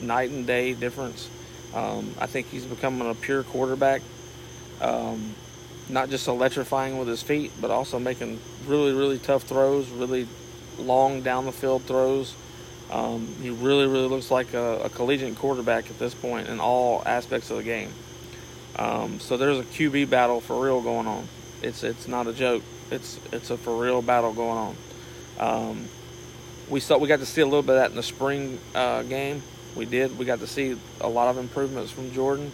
night 0.00 0.30
and 0.30 0.46
day 0.46 0.72
difference. 0.72 1.28
Um, 1.74 2.14
I 2.20 2.26
think 2.26 2.46
he's 2.46 2.64
becoming 2.64 3.10
a 3.10 3.14
pure 3.14 3.42
quarterback, 3.42 4.02
um, 4.80 5.34
not 5.88 6.10
just 6.10 6.28
electrifying 6.28 6.96
with 6.96 7.08
his 7.08 7.22
feet, 7.22 7.50
but 7.60 7.72
also 7.72 7.98
making 7.98 8.38
really, 8.66 8.92
really 8.92 9.18
tough 9.18 9.42
throws, 9.42 9.88
really 9.88 10.28
long 10.78 11.22
down 11.22 11.44
the 11.44 11.52
field 11.52 11.82
throws. 11.82 12.34
Um, 12.92 13.26
he 13.42 13.50
really, 13.50 13.86
really 13.86 14.06
looks 14.06 14.30
like 14.30 14.54
a, 14.54 14.82
a, 14.84 14.88
collegiate 14.88 15.36
quarterback 15.36 15.90
at 15.90 15.98
this 15.98 16.14
point 16.14 16.48
in 16.48 16.60
all 16.60 17.02
aspects 17.04 17.50
of 17.50 17.56
the 17.56 17.62
game. 17.64 17.90
Um, 18.78 19.18
so 19.18 19.36
there's 19.36 19.58
a 19.58 19.64
QB 19.64 20.10
battle 20.10 20.40
for 20.40 20.62
real 20.62 20.80
going 20.80 21.08
on. 21.08 21.26
It's 21.62 21.82
it's 21.82 22.06
not 22.06 22.26
a 22.26 22.32
joke. 22.32 22.62
It's 22.90 23.18
it's 23.32 23.50
a 23.50 23.56
for 23.56 23.82
real 23.82 24.02
battle 24.02 24.32
going 24.32 24.58
on. 24.58 24.76
Um, 25.38 25.88
we 26.68 26.80
saw 26.80 26.98
we 26.98 27.08
got 27.08 27.20
to 27.20 27.26
see 27.26 27.40
a 27.40 27.46
little 27.46 27.62
bit 27.62 27.76
of 27.76 27.82
that 27.82 27.90
in 27.90 27.96
the 27.96 28.02
spring 28.02 28.58
uh, 28.74 29.02
game. 29.02 29.42
We 29.76 29.84
did. 29.84 30.18
We 30.18 30.24
got 30.24 30.40
to 30.40 30.46
see 30.46 30.76
a 31.00 31.08
lot 31.08 31.28
of 31.28 31.38
improvements 31.38 31.90
from 31.90 32.12
Jordan, 32.12 32.52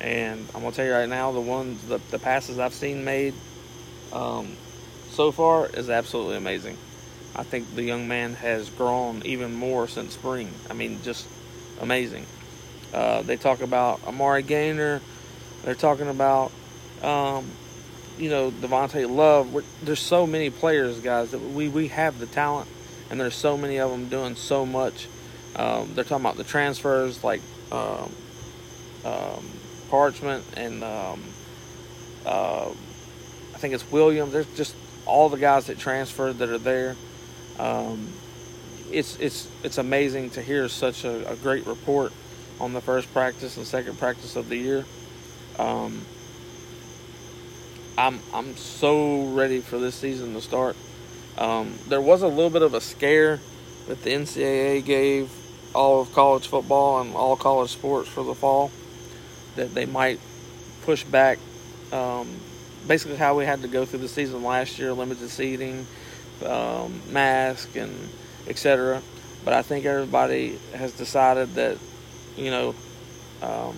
and 0.00 0.46
I'm 0.54 0.62
gonna 0.62 0.72
tell 0.72 0.84
you 0.84 0.92
right 0.92 1.08
now, 1.08 1.32
the 1.32 1.40
ones 1.40 1.82
the, 1.88 1.98
the 2.10 2.18
passes 2.18 2.58
I've 2.58 2.74
seen 2.74 3.04
made 3.04 3.34
um, 4.12 4.56
so 5.10 5.32
far 5.32 5.66
is 5.66 5.90
absolutely 5.90 6.36
amazing. 6.36 6.76
I 7.34 7.42
think 7.42 7.74
the 7.74 7.82
young 7.82 8.08
man 8.08 8.34
has 8.34 8.68
grown 8.70 9.22
even 9.24 9.54
more 9.54 9.88
since 9.88 10.14
spring. 10.14 10.50
I 10.68 10.74
mean, 10.74 11.00
just 11.02 11.26
amazing. 11.80 12.26
Uh, 12.92 13.22
they 13.22 13.36
talk 13.36 13.60
about 13.60 14.00
Amari 14.06 14.42
Gainer. 14.42 15.00
They're 15.62 15.74
talking 15.74 16.08
about, 16.08 16.52
um, 17.02 17.50
you 18.18 18.30
know, 18.30 18.50
Devontae 18.50 19.08
Love. 19.08 19.52
We're, 19.52 19.64
there's 19.82 20.00
so 20.00 20.26
many 20.26 20.50
players, 20.50 21.00
guys, 21.00 21.30
that 21.30 21.40
we, 21.40 21.68
we 21.68 21.88
have 21.88 22.18
the 22.18 22.26
talent 22.26 22.68
and 23.10 23.18
there's 23.18 23.34
so 23.34 23.56
many 23.56 23.78
of 23.78 23.90
them 23.90 24.08
doing 24.08 24.34
so 24.34 24.66
much. 24.66 25.08
Um, 25.56 25.94
they're 25.94 26.04
talking 26.04 26.24
about 26.24 26.36
the 26.36 26.44
transfers 26.44 27.24
like 27.24 27.40
um, 27.72 28.12
um, 29.04 29.44
Parchment 29.90 30.44
and 30.56 30.82
uh, 30.84 32.68
I 33.58 33.58
think 33.58 33.74
it's 33.74 33.90
Williams. 33.90 34.32
There's 34.32 34.54
just 34.54 34.76
all 35.06 35.28
the 35.28 35.38
guys 35.38 35.66
that 35.66 35.78
transferred 35.78 36.38
that 36.38 36.48
are 36.48 36.58
there. 36.58 36.94
Um, 37.58 38.08
it's 38.92 39.18
it's 39.18 39.48
it's 39.64 39.78
amazing 39.78 40.30
to 40.30 40.42
hear 40.42 40.68
such 40.68 41.04
a, 41.04 41.28
a, 41.28 41.36
great 41.36 41.66
report 41.66 42.12
on 42.60 42.72
the 42.72 42.80
first 42.80 43.12
practice 43.12 43.56
and 43.56 43.66
second 43.66 43.98
practice 43.98 44.36
of 44.36 44.48
the 44.48 44.56
year. 44.56 44.84
I'm 47.98 48.20
I'm 48.32 48.56
so 48.56 49.24
ready 49.24 49.60
for 49.60 49.76
this 49.76 49.96
season 49.96 50.32
to 50.34 50.40
start. 50.40 50.76
Um, 51.36 51.74
there 51.88 52.00
was 52.00 52.22
a 52.22 52.28
little 52.28 52.48
bit 52.48 52.62
of 52.62 52.72
a 52.72 52.80
scare 52.80 53.40
that 53.88 54.02
the 54.04 54.10
NCAA 54.10 54.84
gave 54.84 55.32
all 55.74 56.00
of 56.02 56.12
college 56.12 56.46
football 56.46 57.00
and 57.00 57.16
all 57.16 57.34
college 57.34 57.70
sports 57.70 58.08
for 58.08 58.22
the 58.22 58.36
fall 58.36 58.70
that 59.56 59.74
they 59.74 59.84
might 59.84 60.20
push 60.84 61.02
back 61.02 61.40
um, 61.92 62.28
basically 62.86 63.16
how 63.16 63.36
we 63.36 63.44
had 63.44 63.62
to 63.62 63.68
go 63.68 63.84
through 63.84 63.98
the 63.98 64.08
season 64.08 64.44
last 64.44 64.78
year 64.78 64.92
limited 64.92 65.28
seating 65.28 65.84
um, 66.46 67.02
mask 67.10 67.76
and 67.76 67.92
etc 68.46 69.02
but 69.44 69.52
i 69.52 69.60
think 69.60 69.84
everybody 69.84 70.58
has 70.74 70.92
decided 70.92 71.54
that 71.54 71.76
you 72.36 72.50
know 72.50 72.74
um, 73.42 73.76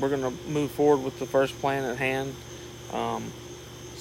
we're 0.00 0.08
going 0.08 0.22
to 0.22 0.50
move 0.50 0.70
forward 0.70 1.04
with 1.04 1.18
the 1.18 1.26
first 1.26 1.56
plan 1.60 1.84
at 1.84 1.96
hand 1.96 2.34
um, 2.92 3.24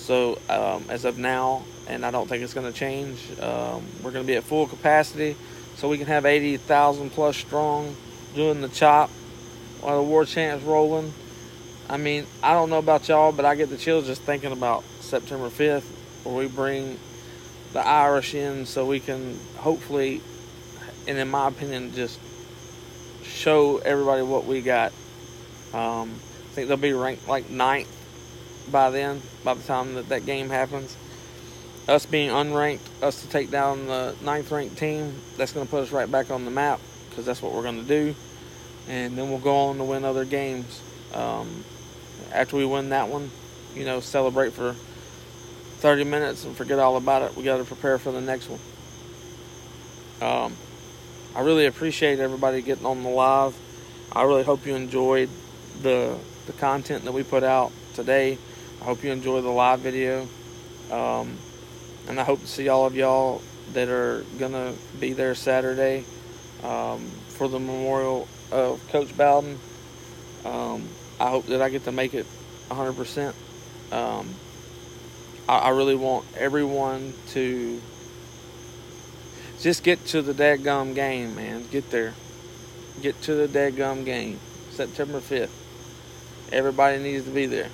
so 0.04 0.38
um, 0.50 0.84
as 0.90 1.06
of 1.06 1.18
now 1.18 1.64
and 1.88 2.06
I 2.06 2.12
don't 2.12 2.28
think 2.28 2.44
it's 2.44 2.54
going 2.54 2.72
to 2.72 2.78
change. 2.78 3.20
Um, 3.40 3.86
we're 4.02 4.12
going 4.12 4.24
to 4.26 4.28
be 4.28 4.36
at 4.36 4.44
full 4.44 4.68
capacity, 4.68 5.36
so 5.76 5.90
we 5.90 5.98
can 5.98 6.08
have 6.08 6.26
80,000 6.26 7.10
plus 7.10 7.38
strong 7.38 7.96
doing 8.36 8.62
the 8.62 8.70
chop 8.70 9.10
while 9.82 9.98
the 9.98 10.04
war 10.04 10.26
chant's 10.26 10.64
rolling. 10.64 11.14
I 11.90 11.98
mean, 11.98 12.26
I 12.42 12.54
don't 12.54 12.70
know 12.70 12.80
about 12.80 13.08
y'all, 13.08 13.32
but 13.32 13.46
I 13.46 13.56
get 13.56 13.70
the 13.70 13.78
chills 13.78 14.06
just 14.06 14.22
thinking 14.22 14.52
about 14.52 14.84
September 15.02 15.50
5th, 15.50 15.84
where 16.24 16.36
we 16.36 16.48
bring 16.48 16.98
the 17.74 17.86
Irish 17.86 18.34
in 18.34 18.66
so 18.66 18.86
we 18.86 19.00
can 19.00 19.40
hopefully, 19.58 20.22
and 21.08 21.18
in 21.18 21.30
my 21.30 21.48
opinion, 21.48 21.94
just 21.94 22.20
show 23.24 23.78
everybody 23.80 24.22
what 24.22 24.46
we 24.46 24.62
got. 24.62 24.94
Um, 25.74 26.12
I 26.12 26.56
think 26.56 26.68
they'll 26.68 26.78
be 26.78 26.94
ranked 26.94 27.28
like 27.28 27.50
ninth 27.50 28.03
by 28.72 28.90
then, 28.90 29.22
by 29.44 29.54
the 29.54 29.64
time 29.64 29.96
that 29.96 30.10
that 30.10 30.26
game 30.26 30.50
happens. 30.50 30.96
Us 31.88 32.06
being 32.06 32.30
unranked, 32.30 32.80
us 33.02 33.22
to 33.22 33.30
take 33.30 33.52
down 33.52 33.88
the 33.88 34.16
ninth 34.22 34.52
ranked 34.52 34.78
team, 34.78 35.16
that's 35.38 35.52
going 35.52 35.66
to 35.66 35.70
put 35.70 35.84
us 35.84 35.92
right 35.92 36.10
back 36.10 36.32
on 36.32 36.46
the 36.46 36.52
map 36.52 36.80
because 37.10 37.26
that's 37.26 37.42
what 37.42 37.54
we're 37.54 37.64
going 37.64 37.82
to 37.82 37.88
do. 37.88 38.16
And 38.88 39.18
then 39.18 39.30
we'll 39.30 39.40
go 39.40 39.56
on 39.56 39.78
to 39.78 39.84
win 39.84 40.06
other 40.06 40.26
games. 40.26 40.82
Um, 41.14 41.64
after 42.32 42.56
we 42.56 42.66
win 42.66 42.90
that 42.90 43.10
one, 43.10 43.30
you 43.76 43.86
know, 43.86 44.00
celebrate 44.00 44.54
for 44.54 44.74
30 44.74 46.06
minutes 46.06 46.46
and 46.46 46.56
forget 46.56 46.80
all 46.80 46.96
about 46.96 47.22
it. 47.22 47.36
We 47.36 47.44
got 47.44 47.58
to 47.58 47.66
prepare 47.66 47.98
for 47.98 48.12
the 48.12 48.22
next 48.22 48.50
one. 48.50 48.60
Um, 50.22 50.56
I 51.36 51.42
really 51.42 51.66
appreciate 51.66 52.20
everybody 52.20 52.62
getting 52.62 52.86
on 52.86 53.04
the 53.04 53.10
live. 53.10 53.56
I 54.12 54.24
really 54.24 54.44
hope 54.44 54.66
you 54.66 54.76
enjoyed 54.76 55.30
the 55.82 56.18
the 56.46 56.54
content 56.54 57.06
that 57.06 57.12
we 57.12 57.24
put 57.24 57.44
out 57.44 57.72
today. 57.94 58.38
I 58.84 58.86
hope 58.86 59.02
you 59.02 59.14
enjoy 59.14 59.40
the 59.40 59.48
live 59.48 59.80
video. 59.80 60.28
Um, 60.92 61.38
and 62.10 62.20
I 62.20 62.26
hope 62.26 62.42
to 62.42 62.48
see 62.48 62.68
all 62.68 62.86
of 62.86 62.98
y'all 62.98 63.42
that 63.72 63.88
are 63.88 64.26
gonna 64.38 64.74
be 65.00 65.14
there 65.14 65.36
Saturday 65.36 66.04
um, 66.64 67.00
for 67.30 67.48
the 67.48 67.60
memorial 67.60 68.28
of 68.52 68.86
Coach 68.90 69.16
Bowden. 69.16 69.58
Um, 70.44 70.84
I 71.18 71.30
hope 71.30 71.46
that 71.46 71.62
I 71.62 71.70
get 71.70 71.86
to 71.86 71.94
make 71.94 72.14
it 72.14 72.26
100%. 72.72 73.34
Um, 73.94 74.28
I, 75.48 75.60
I, 75.60 75.70
really 75.70 75.96
want 75.96 76.26
everyone 76.36 77.14
to 77.30 77.82
just 79.62 79.86
get 79.86 80.06
to 80.08 80.22
the 80.22 80.34
dadgum 80.34 80.94
game, 80.94 81.36
man. 81.36 81.66
Get 81.72 81.90
there. 81.90 82.16
Get 83.02 83.22
to 83.22 83.34
the 83.34 83.48
dadgum 83.48 84.04
game. 84.04 84.42
September 84.72 85.22
5th. 85.22 85.52
Everybody 86.52 87.02
needs 87.02 87.24
to 87.24 87.32
be 87.32 87.46
there. 87.46 87.70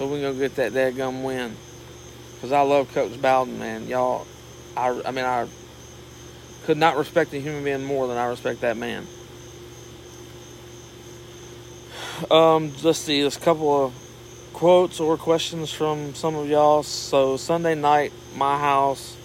So 0.00 0.08
going 0.08 0.22
to 0.22 0.32
get 0.32 0.56
that 0.56 0.72
dadgum 0.72 1.24
win. 1.24 1.54
Because 2.32 2.52
I 2.52 2.62
love 2.62 2.90
Coach 2.94 3.20
Bowden, 3.20 3.58
man. 3.58 3.86
Y'all, 3.86 4.26
I, 4.74 4.98
I 5.04 5.10
mean, 5.10 5.26
I 5.26 5.46
could 6.64 6.78
not 6.78 6.96
respect 6.96 7.34
a 7.34 7.38
human 7.38 7.62
being 7.62 7.84
more 7.84 8.06
than 8.06 8.16
I 8.16 8.24
respect 8.24 8.62
that 8.62 8.78
man. 8.78 9.06
Um, 12.30 12.72
let's 12.82 13.00
see, 13.00 13.20
there's 13.20 13.36
a 13.36 13.40
couple 13.40 13.84
of 13.84 13.92
quotes 14.54 15.00
or 15.00 15.18
questions 15.18 15.70
from 15.70 16.14
some 16.14 16.34
of 16.34 16.48
y'all. 16.48 16.82
So 16.82 17.36
Sunday 17.36 17.74
night, 17.74 18.14
my 18.34 18.58
house 18.58 19.18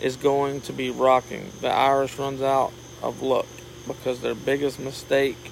is 0.00 0.14
going 0.14 0.60
to 0.60 0.72
be 0.72 0.90
rocking. 0.90 1.50
The 1.60 1.70
Irish 1.70 2.16
runs 2.20 2.40
out 2.40 2.72
of 3.02 3.20
luck 3.20 3.46
because 3.84 4.20
their 4.20 4.36
biggest 4.36 4.78
mistake 4.78 5.50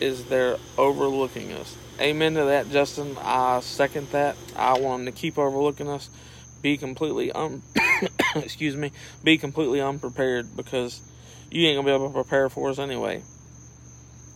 is 0.00 0.24
they're 0.24 0.56
overlooking 0.76 1.52
us. 1.52 1.76
Amen 2.00 2.34
to 2.34 2.44
that, 2.46 2.70
Justin. 2.70 3.16
I 3.20 3.60
second 3.60 4.08
that. 4.10 4.36
I 4.56 4.80
want 4.80 5.04
them 5.04 5.14
to 5.14 5.20
keep 5.20 5.38
overlooking 5.38 5.88
us. 5.88 6.10
Be 6.60 6.76
completely 6.76 7.30
un 7.30 7.62
excuse 8.34 8.74
me. 8.74 8.90
Be 9.22 9.38
completely 9.38 9.80
unprepared 9.80 10.56
because 10.56 11.00
you 11.52 11.68
ain't 11.68 11.76
gonna 11.76 11.86
be 11.86 11.94
able 11.94 12.08
to 12.08 12.14
prepare 12.14 12.48
for 12.48 12.70
us 12.70 12.80
anyway. 12.80 13.22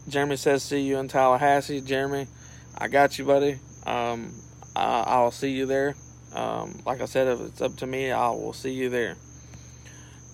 Jeremy 0.08 0.36
says, 0.36 0.62
"See 0.62 0.82
you 0.82 0.98
in 0.98 1.08
Tallahassee." 1.08 1.80
Jeremy, 1.80 2.28
I 2.76 2.86
got 2.86 3.18
you, 3.18 3.24
buddy. 3.24 3.58
Um, 3.84 4.32
I, 4.76 5.20
will 5.20 5.32
see 5.32 5.50
you 5.50 5.66
there. 5.66 5.96
Um, 6.32 6.78
like 6.86 7.00
I 7.00 7.06
said, 7.06 7.26
if 7.26 7.40
it's 7.40 7.60
up 7.60 7.76
to 7.78 7.88
me, 7.88 8.12
I 8.12 8.28
will 8.30 8.52
see 8.52 8.72
you 8.72 8.88
there. 8.88 9.16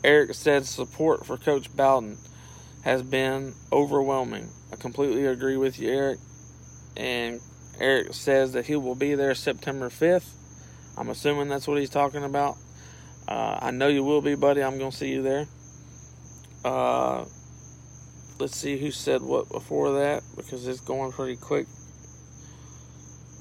Eric 0.03 0.35
said, 0.35 0.67
"Support 0.67 1.25
for 1.25 1.39
Coach 1.39 1.75
Bowden 1.75 2.19
has 2.83 3.03
been 3.03 3.55
overwhelming." 3.73 4.51
I 4.71 4.77
completely 4.77 5.25
agree 5.25 5.57
with 5.57 5.79
you, 5.79 5.89
Eric 5.89 6.19
and 6.97 7.41
Eric 7.81 8.15
says 8.15 8.53
that 8.53 8.67
he 8.67 8.77
will 8.77 8.95
be 8.95 9.15
there 9.15 9.35
September 9.35 9.89
5th. 9.89 10.29
I'm 10.97 11.09
assuming 11.09 11.49
that's 11.49 11.67
what 11.67 11.79
he's 11.79 11.91
talking 11.91 12.25
about. 12.25 12.57
Uh, 13.27 13.59
I 13.61 13.71
know 13.71 13.89
you 13.89 14.05
will 14.05 14.21
be, 14.21 14.35
buddy. 14.35 14.63
I'm 14.63 14.79
going 14.79 14.91
to 14.91 14.97
see 14.97 15.11
you 15.11 15.23
there. 15.23 15.47
Uh, 16.65 17.25
let's 18.39 18.57
see 18.57 18.79
who 18.79 18.91
said 18.91 19.23
what 19.23 19.49
before 19.51 20.01
that 20.01 20.23
because 20.37 20.67
it's 20.67 20.81
going 20.81 21.13
pretty 21.13 21.37
quick. 21.37 21.67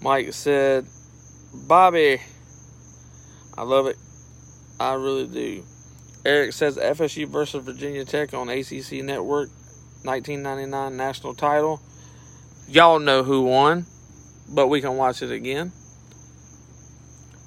Mike 0.01 0.33
said, 0.33 0.85
Bobby. 1.67 2.19
I 3.55 3.61
love 3.61 3.87
it. 3.87 3.97
I 4.79 4.93
really 4.95 5.27
do. 5.27 5.63
Eric 6.25 6.53
says 6.53 6.77
FSU 6.77 7.27
versus 7.27 7.63
Virginia 7.63 8.03
Tech 8.03 8.33
on 8.33 8.49
ACC 8.49 9.03
Network, 9.03 9.49
1999 10.03 10.97
national 10.97 11.35
title. 11.35 11.79
Y'all 12.67 12.99
know 12.99 13.23
who 13.23 13.43
won, 13.43 13.85
but 14.49 14.67
we 14.67 14.81
can 14.81 14.97
watch 14.97 15.21
it 15.21 15.31
again. 15.31 15.71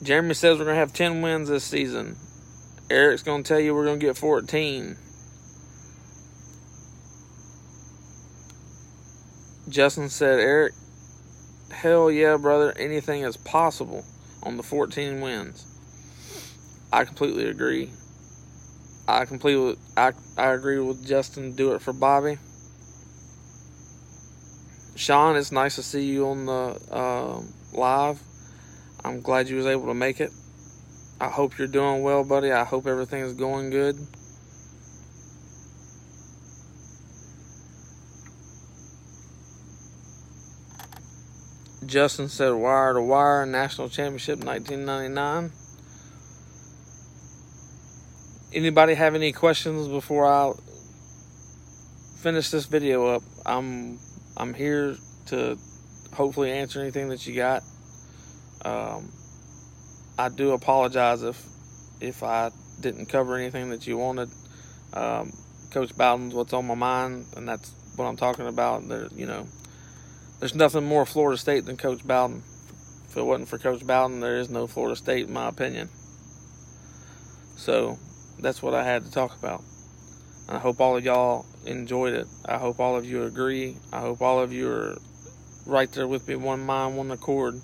Jeremy 0.03 0.35
says 0.35 0.59
we're 0.59 0.65
going 0.65 0.75
to 0.75 0.81
have 0.81 0.93
10 0.93 1.23
wins 1.23 1.49
this 1.49 1.65
season. 1.65 2.17
Eric's 2.91 3.23
going 3.23 3.43
to 3.43 3.49
tell 3.49 3.59
you 3.59 3.75
we're 3.75 3.87
going 3.87 3.99
to 3.99 4.07
get 4.07 4.17
14. 4.17 4.97
Justin 9.69 10.09
said, 10.09 10.39
Eric, 10.39 10.75
hell 11.73 12.11
yeah, 12.11 12.37
brother. 12.37 12.73
Anything 12.79 13.23
is 13.23 13.37
possible 13.37 14.05
on 14.43 14.57
the 14.57 14.63
14 14.63 15.21
wins. 15.21 15.67
I 16.93 17.05
completely 17.05 17.49
agree. 17.49 17.91
I 19.09 19.25
completely 19.25 19.77
I 19.97 20.13
I 20.37 20.49
agree 20.53 20.81
with 20.81 21.07
Justin. 21.07 21.55
Do 21.55 21.75
it 21.75 21.83
for 21.83 21.93
Bobby. 21.93 22.39
Sean, 24.97 25.37
it's 25.37 25.53
nice 25.53 25.77
to 25.77 25.83
see 25.83 26.05
you 26.07 26.27
on 26.27 26.47
the 26.47 26.81
uh, 26.91 27.41
live. 27.75 28.19
I'm 29.05 29.21
glad 29.21 29.47
you 29.47 29.57
was 29.57 29.67
able 29.67 29.87
to 29.89 29.95
make 29.95 30.21
it. 30.21 30.31
I 31.21 31.29
hope 31.29 31.59
you're 31.59 31.69
doing 31.69 32.03
well, 32.03 32.25
buddy. 32.25 32.51
I 32.51 32.65
hope 32.65 32.87
everything 32.87 33.21
is 33.21 33.35
going 33.35 33.69
good. 33.69 33.95
Justin 41.85 42.31
said 42.31 42.53
wire 42.53 42.95
to 42.95 43.03
wire 43.03 43.45
national 43.45 43.91
championship 43.91 44.43
1999. 44.43 45.53
Anybody 48.55 48.95
have 48.95 49.15
any 49.15 49.33
questions 49.33 49.89
before 49.89 50.27
I 50.27 50.53
finish 52.23 52.49
this 52.51 52.65
video 52.65 53.07
up? 53.07 53.23
I'm 53.45 53.99
I'm 54.37 54.55
here 54.55 54.97
to 55.27 55.59
hopefully 56.13 56.51
answer 56.51 56.81
anything 56.81 57.09
that 57.09 57.27
you 57.27 57.35
got. 57.35 57.63
Um, 58.65 59.11
I 60.19 60.29
do 60.29 60.53
apologize 60.53 61.23
if 61.23 61.43
if 62.01 62.23
I 62.23 62.51
didn't 62.81 63.07
cover 63.07 63.37
anything 63.37 63.71
that 63.71 63.87
you 63.87 63.97
wanted. 63.97 64.29
Um, 64.93 65.33
Coach 65.71 65.97
Bowden's 65.97 66.35
what's 66.35 66.53
on 66.53 66.67
my 66.67 66.75
mind, 66.75 67.27
and 67.37 67.49
that's 67.49 67.73
what 67.97 68.07
I'm 68.07 68.17
talking 68.17 68.47
about. 68.47 68.89
There, 68.89 69.09
you 69.15 69.27
know, 69.27 69.47
there's 70.41 70.55
nothing 70.55 70.85
more 70.85 71.07
Florida 71.07 71.39
State 71.39 71.65
than 71.65 71.77
Coach 71.77 72.07
Bowden. 72.07 72.43
If 73.09 73.17
it 73.17 73.23
wasn't 73.23 73.49
for 73.49 73.59
Coach 73.59 73.87
Bowden, 73.87 74.21
there 74.21 74.37
is 74.39 74.51
no 74.51 74.67
Florida 74.67 74.97
State, 74.97 75.27
in 75.27 75.33
my 75.33 75.49
opinion. 75.49 75.89
So 77.57 77.99
that's 78.39 78.63
what 78.63 78.75
I 78.75 78.85
had 78.85 79.05
to 79.05 79.11
talk 79.11 79.39
about. 79.39 79.63
I 80.49 80.59
hope 80.59 80.81
all 80.81 80.97
of 80.97 81.05
y'all 81.05 81.45
enjoyed 81.67 82.15
it. 82.15 82.27
I 82.45 82.59
hope 82.59 82.81
all 82.81 82.97
of 82.97 83.05
you 83.05 83.25
agree. 83.25 83.77
I 83.93 84.01
hope 84.01 84.23
all 84.23 84.41
of 84.41 84.53
you 84.53 84.71
are 84.71 84.97
right 85.67 85.91
there 85.93 86.07
with 86.07 86.29
me, 86.29 86.37
one 86.37 86.65
mind, 86.65 86.97
one 86.97 87.11
accord. 87.11 87.61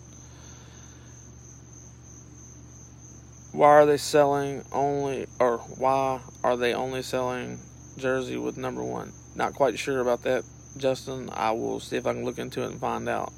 Why 3.52 3.68
are 3.68 3.86
they 3.86 3.98
selling 3.98 4.64
only, 4.72 5.26
or 5.38 5.58
why 5.58 6.20
are 6.42 6.56
they 6.56 6.74
only 6.74 7.02
selling 7.02 7.58
jersey 7.98 8.36
with 8.36 8.56
number 8.56 8.82
one? 8.82 9.12
Not 9.36 9.54
quite 9.54 9.78
sure 9.78 10.00
about 10.00 10.22
that, 10.22 10.44
Justin. 10.78 11.28
I 11.32 11.52
will 11.52 11.78
see 11.78 11.96
if 11.96 12.06
I 12.06 12.14
can 12.14 12.24
look 12.24 12.38
into 12.38 12.62
it 12.62 12.70
and 12.70 12.80
find 12.80 13.08
out. 13.08 13.32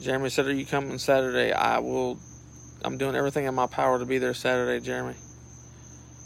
Jeremy 0.00 0.30
said, 0.30 0.46
Are 0.46 0.52
you 0.52 0.66
coming 0.66 0.98
Saturday? 0.98 1.52
I 1.52 1.78
will. 1.78 2.18
I'm 2.84 2.98
doing 2.98 3.14
everything 3.16 3.46
in 3.46 3.54
my 3.54 3.66
power 3.66 3.98
to 3.98 4.04
be 4.04 4.18
there 4.18 4.34
Saturday, 4.34 4.84
Jeremy. 4.84 5.14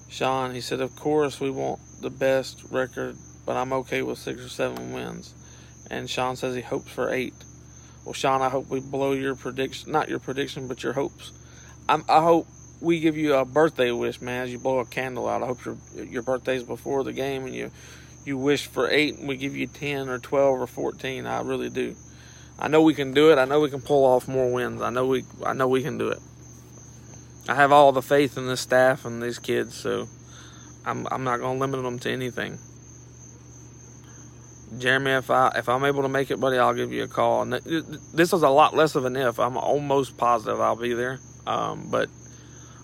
Sean, 0.08 0.52
he 0.52 0.60
said, 0.60 0.80
Of 0.80 0.94
course, 0.96 1.40
we 1.40 1.50
want 1.50 1.80
the 2.00 2.10
best 2.10 2.64
record, 2.70 3.16
but 3.46 3.56
I'm 3.56 3.72
okay 3.72 4.02
with 4.02 4.18
six 4.18 4.44
or 4.44 4.48
seven 4.48 4.92
wins. 4.92 5.34
And 5.90 6.08
Sean 6.08 6.36
says 6.36 6.54
he 6.54 6.60
hopes 6.60 6.90
for 6.90 7.10
eight. 7.12 7.34
Well, 8.04 8.14
Sean, 8.14 8.42
I 8.42 8.48
hope 8.48 8.68
we 8.68 8.80
blow 8.80 9.12
your 9.12 9.34
prediction, 9.34 9.92
not 9.92 10.08
your 10.08 10.18
prediction, 10.18 10.68
but 10.68 10.82
your 10.82 10.92
hopes. 10.92 11.32
I'm, 11.88 12.04
I 12.08 12.22
hope 12.22 12.46
we 12.80 13.00
give 13.00 13.16
you 13.16 13.34
a 13.34 13.44
birthday 13.44 13.90
wish, 13.90 14.20
man, 14.20 14.44
as 14.44 14.52
you 14.52 14.58
blow 14.58 14.78
a 14.78 14.86
candle 14.86 15.28
out. 15.28 15.42
I 15.42 15.46
hope 15.46 15.64
your 15.64 15.76
your 15.96 16.22
birthday's 16.22 16.62
before 16.62 17.04
the 17.04 17.12
game 17.12 17.44
and 17.44 17.54
you 17.54 17.70
you 18.24 18.38
wish 18.38 18.66
for 18.66 18.88
eight 18.90 19.18
and 19.18 19.28
we 19.28 19.36
give 19.36 19.56
you 19.56 19.66
10 19.66 20.08
or 20.08 20.18
12 20.18 20.60
or 20.60 20.66
14. 20.66 21.26
I 21.26 21.40
really 21.42 21.70
do. 21.70 21.94
I 22.58 22.68
know 22.68 22.82
we 22.82 22.94
can 22.94 23.12
do 23.12 23.32
it. 23.32 23.38
I 23.38 23.44
know 23.44 23.60
we 23.60 23.70
can 23.70 23.80
pull 23.80 24.04
off 24.04 24.28
more 24.28 24.52
wins. 24.52 24.82
I 24.82 24.90
know 24.90 25.06
we 25.06 25.24
I 25.44 25.52
know 25.52 25.68
we 25.68 25.82
can 25.82 25.98
do 25.98 26.08
it. 26.08 26.18
I 27.48 27.54
have 27.54 27.72
all 27.72 27.92
the 27.92 28.02
faith 28.02 28.38
in 28.38 28.46
this 28.46 28.60
staff 28.60 29.04
and 29.04 29.22
these 29.22 29.38
kids, 29.38 29.74
so 29.74 30.08
I'm 30.90 31.06
I'm 31.10 31.24
not 31.24 31.40
gonna 31.40 31.58
limit 31.58 31.82
them 31.82 31.98
to 32.00 32.10
anything. 32.10 32.58
Jeremy, 34.78 35.12
if 35.12 35.30
I 35.30 35.52
if 35.56 35.68
I'm 35.68 35.84
able 35.84 36.02
to 36.02 36.08
make 36.08 36.30
it, 36.30 36.40
buddy, 36.40 36.58
I'll 36.58 36.74
give 36.74 36.92
you 36.92 37.04
a 37.04 37.08
call. 37.08 37.42
And 37.42 37.52
this 37.52 38.32
is 38.32 38.42
a 38.42 38.48
lot 38.48 38.74
less 38.74 38.94
of 38.94 39.04
an 39.04 39.16
if. 39.16 39.38
I'm 39.38 39.56
almost 39.56 40.16
positive 40.16 40.60
I'll 40.60 40.76
be 40.76 40.94
there, 40.94 41.18
um, 41.46 41.88
but 41.90 42.08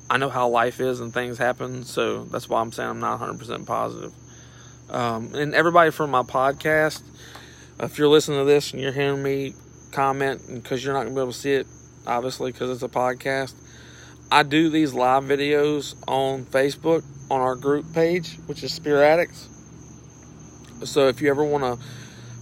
I 0.09 0.19
know 0.19 0.29
how 0.29 0.49
life 0.49 0.81
is 0.81 1.01
and 1.01 1.13
things 1.13 1.39
happen, 1.39 1.85
so 1.85 2.25
that's 2.25 2.49
why 2.49 2.61
I'm 2.61 2.71
saying 2.73 2.89
I'm 2.89 3.01
not 3.01 3.21
100% 3.21 3.67
positive. 3.67 4.13
Um, 4.89 5.35
and 5.35 5.53
everybody 5.53 5.91
from 5.91 6.11
my 6.11 6.23
podcast, 6.23 7.03
if 7.81 7.99
you're 7.99 8.09
listening 8.09 8.39
to 8.39 8.45
this 8.45 8.73
and 8.73 8.81
you're 8.81 8.93
hearing 8.93 9.23
me 9.23 9.55
comment, 9.91 10.43
because 10.49 10.85
you're 10.85 10.95
not 10.95 11.05
gonna 11.05 11.15
be 11.15 11.21
able 11.21 11.33
to 11.33 11.39
see 11.39 11.55
it, 11.55 11.67
obviously, 12.07 12.53
because 12.53 12.71
it's 12.71 12.83
a 12.83 12.89
podcast. 12.89 13.55
I 14.31 14.43
do 14.43 14.71
these 14.71 14.93
live 14.93 15.23
videos 15.23 15.95
on 16.09 16.45
Facebook 16.45 17.05
on 17.31 17.41
our 17.41 17.55
group 17.55 17.93
page, 17.95 18.37
which 18.47 18.65
is 18.65 18.73
Spear 18.73 19.03
Addicts. 19.03 19.49
So 20.85 21.07
if 21.07 21.21
you 21.21 21.31
ever 21.31 21.45
want 21.45 21.63
to 21.63 21.87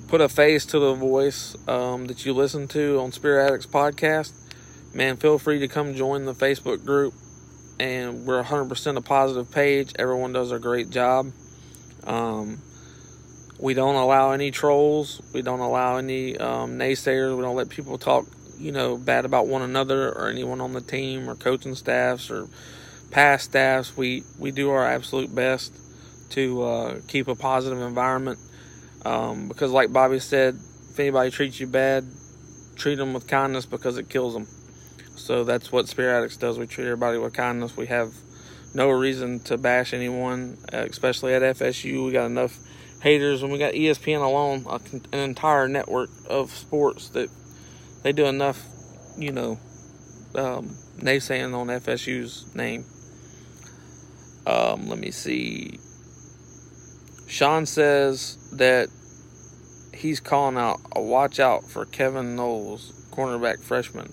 put 0.09 0.23
a 0.23 0.29
face 0.29 0.65
to 0.67 0.79
the 0.79 0.95
voice 0.95 1.57
um, 1.69 2.07
that 2.07 2.25
you 2.25 2.33
listen 2.33 2.69
to 2.69 2.99
on 3.01 3.13
Spear 3.13 3.39
Addicts 3.39 3.67
podcast, 3.67 4.33
man, 4.95 5.19
feel 5.19 5.39
free 5.39 5.59
to 5.59 5.69
come 5.69 5.95
join 5.95 6.25
the 6.25 6.33
Facebook 6.33 6.85
group. 6.87 7.13
And 7.79 8.25
we're 8.25 8.43
100% 8.43 8.97
a 8.97 9.01
positive 9.03 9.51
page. 9.51 9.93
Everyone 9.99 10.33
does 10.33 10.53
a 10.53 10.59
great 10.59 10.89
job. 10.89 11.27
Um, 12.05 12.61
we 13.59 13.75
don't 13.75 13.97
allow 13.97 14.31
any 14.31 14.51
trolls. 14.51 15.21
We 15.35 15.43
don't 15.43 15.61
allow 15.61 15.97
any 15.97 16.37
um, 16.39 16.79
naysayers. 16.79 17.37
We 17.37 17.43
don't 17.43 17.57
let 17.57 17.69
people 17.69 17.99
talk, 17.99 18.27
you 18.59 18.73
know, 18.73 18.97
bad 18.97 19.25
about 19.25 19.47
one 19.47 19.63
another 19.63 20.11
or 20.13 20.29
anyone 20.29 20.61
on 20.61 20.73
the 20.73 20.81
team 20.81 21.29
or 21.29 21.35
coaching 21.35 21.75
staffs 21.75 22.31
or 22.31 22.49
past 23.11 23.47
staffs. 23.47 23.97
We 23.97 24.23
we 24.39 24.51
do 24.51 24.71
our 24.71 24.85
absolute 24.85 25.35
best 25.35 25.73
to 26.31 26.63
uh, 26.63 27.01
keep 27.07 27.29
a 27.29 27.35
positive 27.35 27.81
environment 27.81 28.39
um, 29.05 29.49
because, 29.49 29.71
like 29.71 29.93
Bobby 29.93 30.19
said, 30.19 30.59
if 30.91 30.99
anybody 30.99 31.31
treats 31.31 31.61
you 31.61 31.67
bad, 31.67 32.05
treat 32.77 32.97
them 32.97 33.13
with 33.13 33.27
kindness 33.27 33.67
because 33.67 33.99
it 33.99 34.09
kills 34.09 34.35
them. 34.35 34.47
So 35.17 35.45
that's 35.45 35.71
what 35.71 35.89
Spear 35.89 36.17
Addicts 36.17 36.37
does. 36.37 36.59
We 36.59 36.67
treat 36.67 36.87
everybody 36.87 37.19
with 37.19 37.35
kindness. 37.35 37.77
We 37.77 37.87
have 37.87 38.13
no 38.75 38.91
reason 38.91 39.41
to 39.41 39.57
bash 39.57 39.95
anyone, 39.95 40.59
especially 40.73 41.35
at 41.35 41.43
FSU. 41.43 42.07
We 42.07 42.13
got 42.13 42.27
enough 42.27 42.59
haters, 43.01 43.43
and 43.43 43.53
we 43.53 43.59
got 43.59 43.75
ESPN 43.75 44.23
alone, 44.23 44.67
an 45.13 45.19
entire 45.21 45.69
network 45.69 46.11
of 46.29 46.51
sports 46.51 47.09
that 47.11 47.31
they 48.05 48.13
do 48.13 48.27
enough, 48.27 48.63
you 49.19 49.33
know, 49.33 49.59
um, 50.37 50.77
naysaying 50.99 51.57
on 51.59 51.67
FSU's 51.69 52.55
name. 52.55 52.85
Um, 54.47 54.89
let 54.89 54.99
me 54.99 55.11
see. 55.11 55.81
Sean 57.27 57.67
says 57.67 58.37
that 58.53 58.89
he's 59.95 60.21
calling 60.21 60.59
out 60.59 60.79
a 60.95 61.01
watch 61.01 61.41
out 61.41 61.65
for 61.65 61.87
Kevin 61.87 62.37
Knowles, 62.37 62.93
cornerback 63.11 63.61
freshman. 63.63 64.13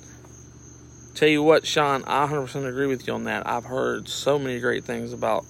Tell 1.13 1.27
you 1.27 1.43
what, 1.43 1.67
Sean, 1.67 2.03
I 2.07 2.25
100% 2.27 2.65
agree 2.65 2.87
with 2.87 3.05
you 3.05 3.13
on 3.13 3.25
that. 3.25 3.45
I've 3.45 3.65
heard 3.65 4.07
so 4.07 4.39
many 4.39 4.61
great 4.61 4.85
things 4.85 5.11
about 5.11 5.43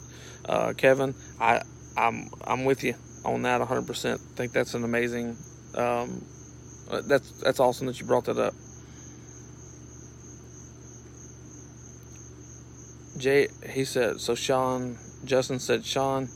uh, 0.45 0.73
Kevin. 0.75 1.13
I 1.39 1.61
I'm 1.95 2.29
I'm 2.45 2.65
with 2.65 2.83
you 2.83 2.95
on 3.23 3.43
that 3.43 3.61
100%. 3.61 4.19
think 4.35 4.51
that's 4.51 4.73
an 4.73 4.83
amazing. 4.83 5.37
Um, 5.75 6.25
Uh, 6.91 7.01
that's 7.05 7.31
that's 7.41 7.59
awesome 7.59 7.87
that 7.87 7.99
you 7.99 8.05
brought 8.05 8.25
that 8.25 8.37
up. 8.37 8.53
Jay, 13.17 13.47
he 13.69 13.85
said. 13.85 14.19
So 14.19 14.35
Sean, 14.35 14.97
Justin 15.23 15.59
said, 15.59 15.85
Sean, 15.85 16.27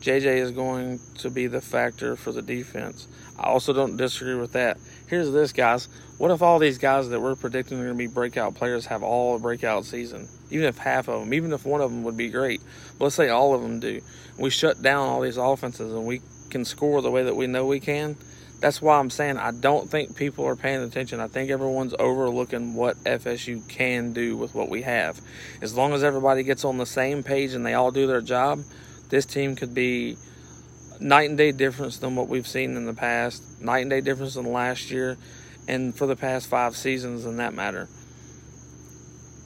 JJ 0.00 0.36
is 0.36 0.50
going 0.52 1.00
to 1.18 1.30
be 1.30 1.46
the 1.46 1.60
factor 1.60 2.16
for 2.16 2.32
the 2.32 2.42
defense. 2.42 3.08
I 3.38 3.48
also 3.48 3.72
don't 3.72 3.96
disagree 3.96 4.34
with 4.34 4.52
that. 4.52 4.78
Here's 5.08 5.32
this, 5.32 5.52
guys. 5.52 5.88
What 6.18 6.30
if 6.30 6.42
all 6.42 6.58
these 6.58 6.78
guys 6.78 7.08
that 7.08 7.20
we're 7.20 7.34
predicting 7.34 7.78
are 7.78 7.84
going 7.84 7.96
to 7.96 7.98
be 7.98 8.12
breakout 8.12 8.54
players 8.54 8.86
have 8.86 9.02
all 9.02 9.36
a 9.36 9.38
breakout 9.38 9.84
season? 9.84 10.28
Even 10.50 10.66
if 10.66 10.76
half 10.78 11.08
of 11.08 11.20
them, 11.20 11.32
even 11.32 11.52
if 11.52 11.64
one 11.64 11.80
of 11.80 11.90
them 11.90 12.04
would 12.04 12.16
be 12.16 12.28
great. 12.28 12.60
But 12.98 13.04
let's 13.04 13.16
say 13.16 13.28
all 13.28 13.54
of 13.54 13.62
them 13.62 13.80
do. 13.80 14.00
We 14.38 14.50
shut 14.50 14.82
down 14.82 15.08
all 15.08 15.20
these 15.20 15.36
offenses 15.36 15.92
and 15.92 16.06
we 16.06 16.20
can 16.50 16.64
score 16.64 17.00
the 17.00 17.10
way 17.10 17.22
that 17.22 17.36
we 17.36 17.46
know 17.46 17.66
we 17.66 17.80
can. 17.80 18.16
That's 18.60 18.82
why 18.82 18.98
I'm 18.98 19.10
saying 19.10 19.36
I 19.36 19.52
don't 19.52 19.88
think 19.88 20.16
people 20.16 20.44
are 20.46 20.56
paying 20.56 20.82
attention. 20.82 21.20
I 21.20 21.28
think 21.28 21.50
everyone's 21.50 21.94
overlooking 21.98 22.74
what 22.74 22.96
FSU 23.04 23.66
can 23.68 24.12
do 24.12 24.36
with 24.36 24.54
what 24.54 24.68
we 24.68 24.82
have. 24.82 25.20
As 25.62 25.76
long 25.76 25.92
as 25.92 26.02
everybody 26.02 26.42
gets 26.42 26.64
on 26.64 26.76
the 26.76 26.86
same 26.86 27.22
page 27.22 27.54
and 27.54 27.64
they 27.64 27.74
all 27.74 27.92
do 27.92 28.06
their 28.06 28.20
job, 28.20 28.60
this 29.10 29.26
team 29.26 29.54
could 29.54 29.74
be 29.74 30.16
night 31.00 31.28
and 31.28 31.38
day 31.38 31.52
difference 31.52 31.98
than 31.98 32.16
what 32.16 32.28
we've 32.28 32.48
seen 32.48 32.76
in 32.76 32.84
the 32.84 32.94
past, 32.94 33.60
night 33.60 33.80
and 33.80 33.90
day 33.90 34.00
difference 34.00 34.34
than 34.34 34.52
last 34.52 34.90
year, 34.90 35.16
and 35.68 35.94
for 35.94 36.06
the 36.06 36.16
past 36.16 36.48
five 36.48 36.76
seasons 36.76 37.24
in 37.24 37.36
that 37.36 37.54
matter. 37.54 37.88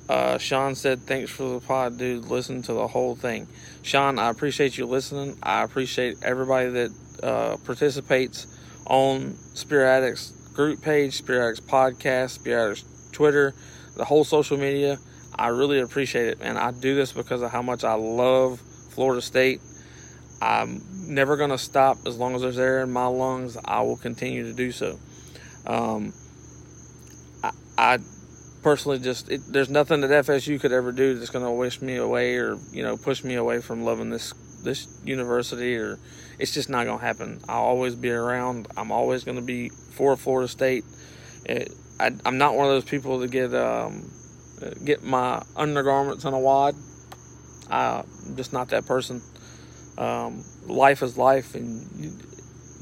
Uh, 0.09 0.39
Sean 0.39 0.75
said, 0.75 1.01
Thanks 1.07 1.31
for 1.31 1.49
the 1.49 1.61
pod, 1.61 1.99
dude. 1.99 2.27
Listen 2.27 2.63
to 2.63 2.73
the 2.73 2.87
whole 2.87 3.15
thing. 3.15 3.47
Sean, 3.83 4.19
I 4.19 4.31
appreciate 4.31 4.77
you 4.77 4.87
listening. 4.87 5.39
I 5.43 5.63
appreciate 5.63 6.17
everybody 6.23 6.71
that 6.71 6.91
uh, 7.23 7.57
participates 7.59 8.47
on 8.87 9.37
Spear 9.55 9.85
Addicts 9.85 10.31
group 10.55 10.83
page, 10.83 11.15
Spear 11.15 11.43
Addicts 11.43 11.61
podcast, 11.61 12.31
Spear 12.31 12.67
Addicts 12.67 12.85
Twitter, 13.13 13.55
the 13.97 14.05
whole 14.05 14.25
social 14.25 14.57
media. 14.57 14.99
I 15.35 15.49
really 15.49 15.81
appreciate 15.81 16.27
it, 16.27 16.39
and 16.41 16.59
I 16.59 16.73
do 16.73 16.95
this 16.95 17.13
because 17.13 17.43
of 17.43 17.51
how 17.51 17.63
much 17.63 17.85
I 17.85 17.95
love 17.95 18.61
Florida 18.95 19.23
State. 19.23 19.61
I'm 20.43 20.83
never 21.07 21.37
going 21.37 21.51
to 21.51 21.59
stop 21.59 21.99
as 22.07 22.19
long 22.19 22.35
as 22.35 22.43
there's 22.43 22.59
air 22.59 22.83
in 22.83 22.91
my 22.91 23.07
lungs. 23.07 23.57
I 23.65 23.83
will 23.83 23.97
continue 23.97 24.45
to 24.45 24.53
do 24.53 24.73
so. 24.73 24.99
Um, 25.67 26.13
I, 27.43 27.51
I, 27.79 27.99
personally 28.63 28.99
just 28.99 29.31
it, 29.31 29.41
there's 29.49 29.71
nothing 29.71 30.01
that 30.03 30.11
FSU 30.27 30.61
could 30.61 30.73
ever 30.73 30.93
do 30.93 31.19
that's 31.19 31.31
going 31.31 31.45
to 31.45 31.51
wish 31.51 31.83
me 31.83 31.97
away 31.97 32.37
or 32.37 32.57
you 32.73 32.83
know 32.83 32.97
push 32.97 33.25
me 33.25 33.35
away 33.35 33.61
from 33.61 33.85
loving 33.85 34.11
this 34.11 34.33
this 34.63 35.01
university 35.05 35.77
or 35.77 35.99
it's 36.39 36.53
just 36.53 36.69
not 36.69 36.85
going 36.85 36.99
to 36.99 37.05
happen. 37.05 37.41
I'll 37.49 37.63
always 37.63 37.95
be 37.95 38.11
around. 38.11 38.69
I'm 38.77 38.91
always 38.91 39.25
going 39.25 39.37
to 39.37 39.43
be 39.45 39.69
for 39.69 40.17
Florida 40.17 40.49
State. 40.49 40.85
It, 41.45 41.73
I, 42.01 42.11
am 42.25 42.39
not 42.39 42.55
one 42.55 42.67
of 42.67 42.73
those 42.73 42.85
people 42.85 43.21
to 43.21 43.29
get 43.29 43.55
um, 43.55 44.11
get 44.85 45.03
my 45.03 45.43
undergarments 45.57 46.25
in 46.25 46.35
a 46.35 46.39
wad. 46.39 46.75
I'm 47.71 48.05
just 48.37 48.53
not 48.53 48.69
that 48.69 48.87
person. 48.87 49.23
Um, 49.99 50.45
life 50.67 51.03
is 51.03 51.17
life, 51.17 51.55
and 51.55 51.87
you, 51.97 52.13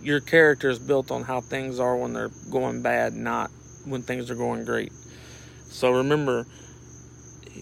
your 0.02 0.20
character 0.20 0.70
is 0.70 0.78
built 0.78 1.10
on 1.10 1.22
how 1.22 1.40
things 1.40 1.78
are 1.78 1.96
when 1.96 2.12
they're 2.12 2.30
going 2.50 2.82
bad, 2.82 3.14
not 3.14 3.50
when 3.84 4.02
things 4.02 4.30
are 4.30 4.34
going 4.34 4.64
great. 4.64 4.92
So 5.68 5.92
remember, 5.92 6.46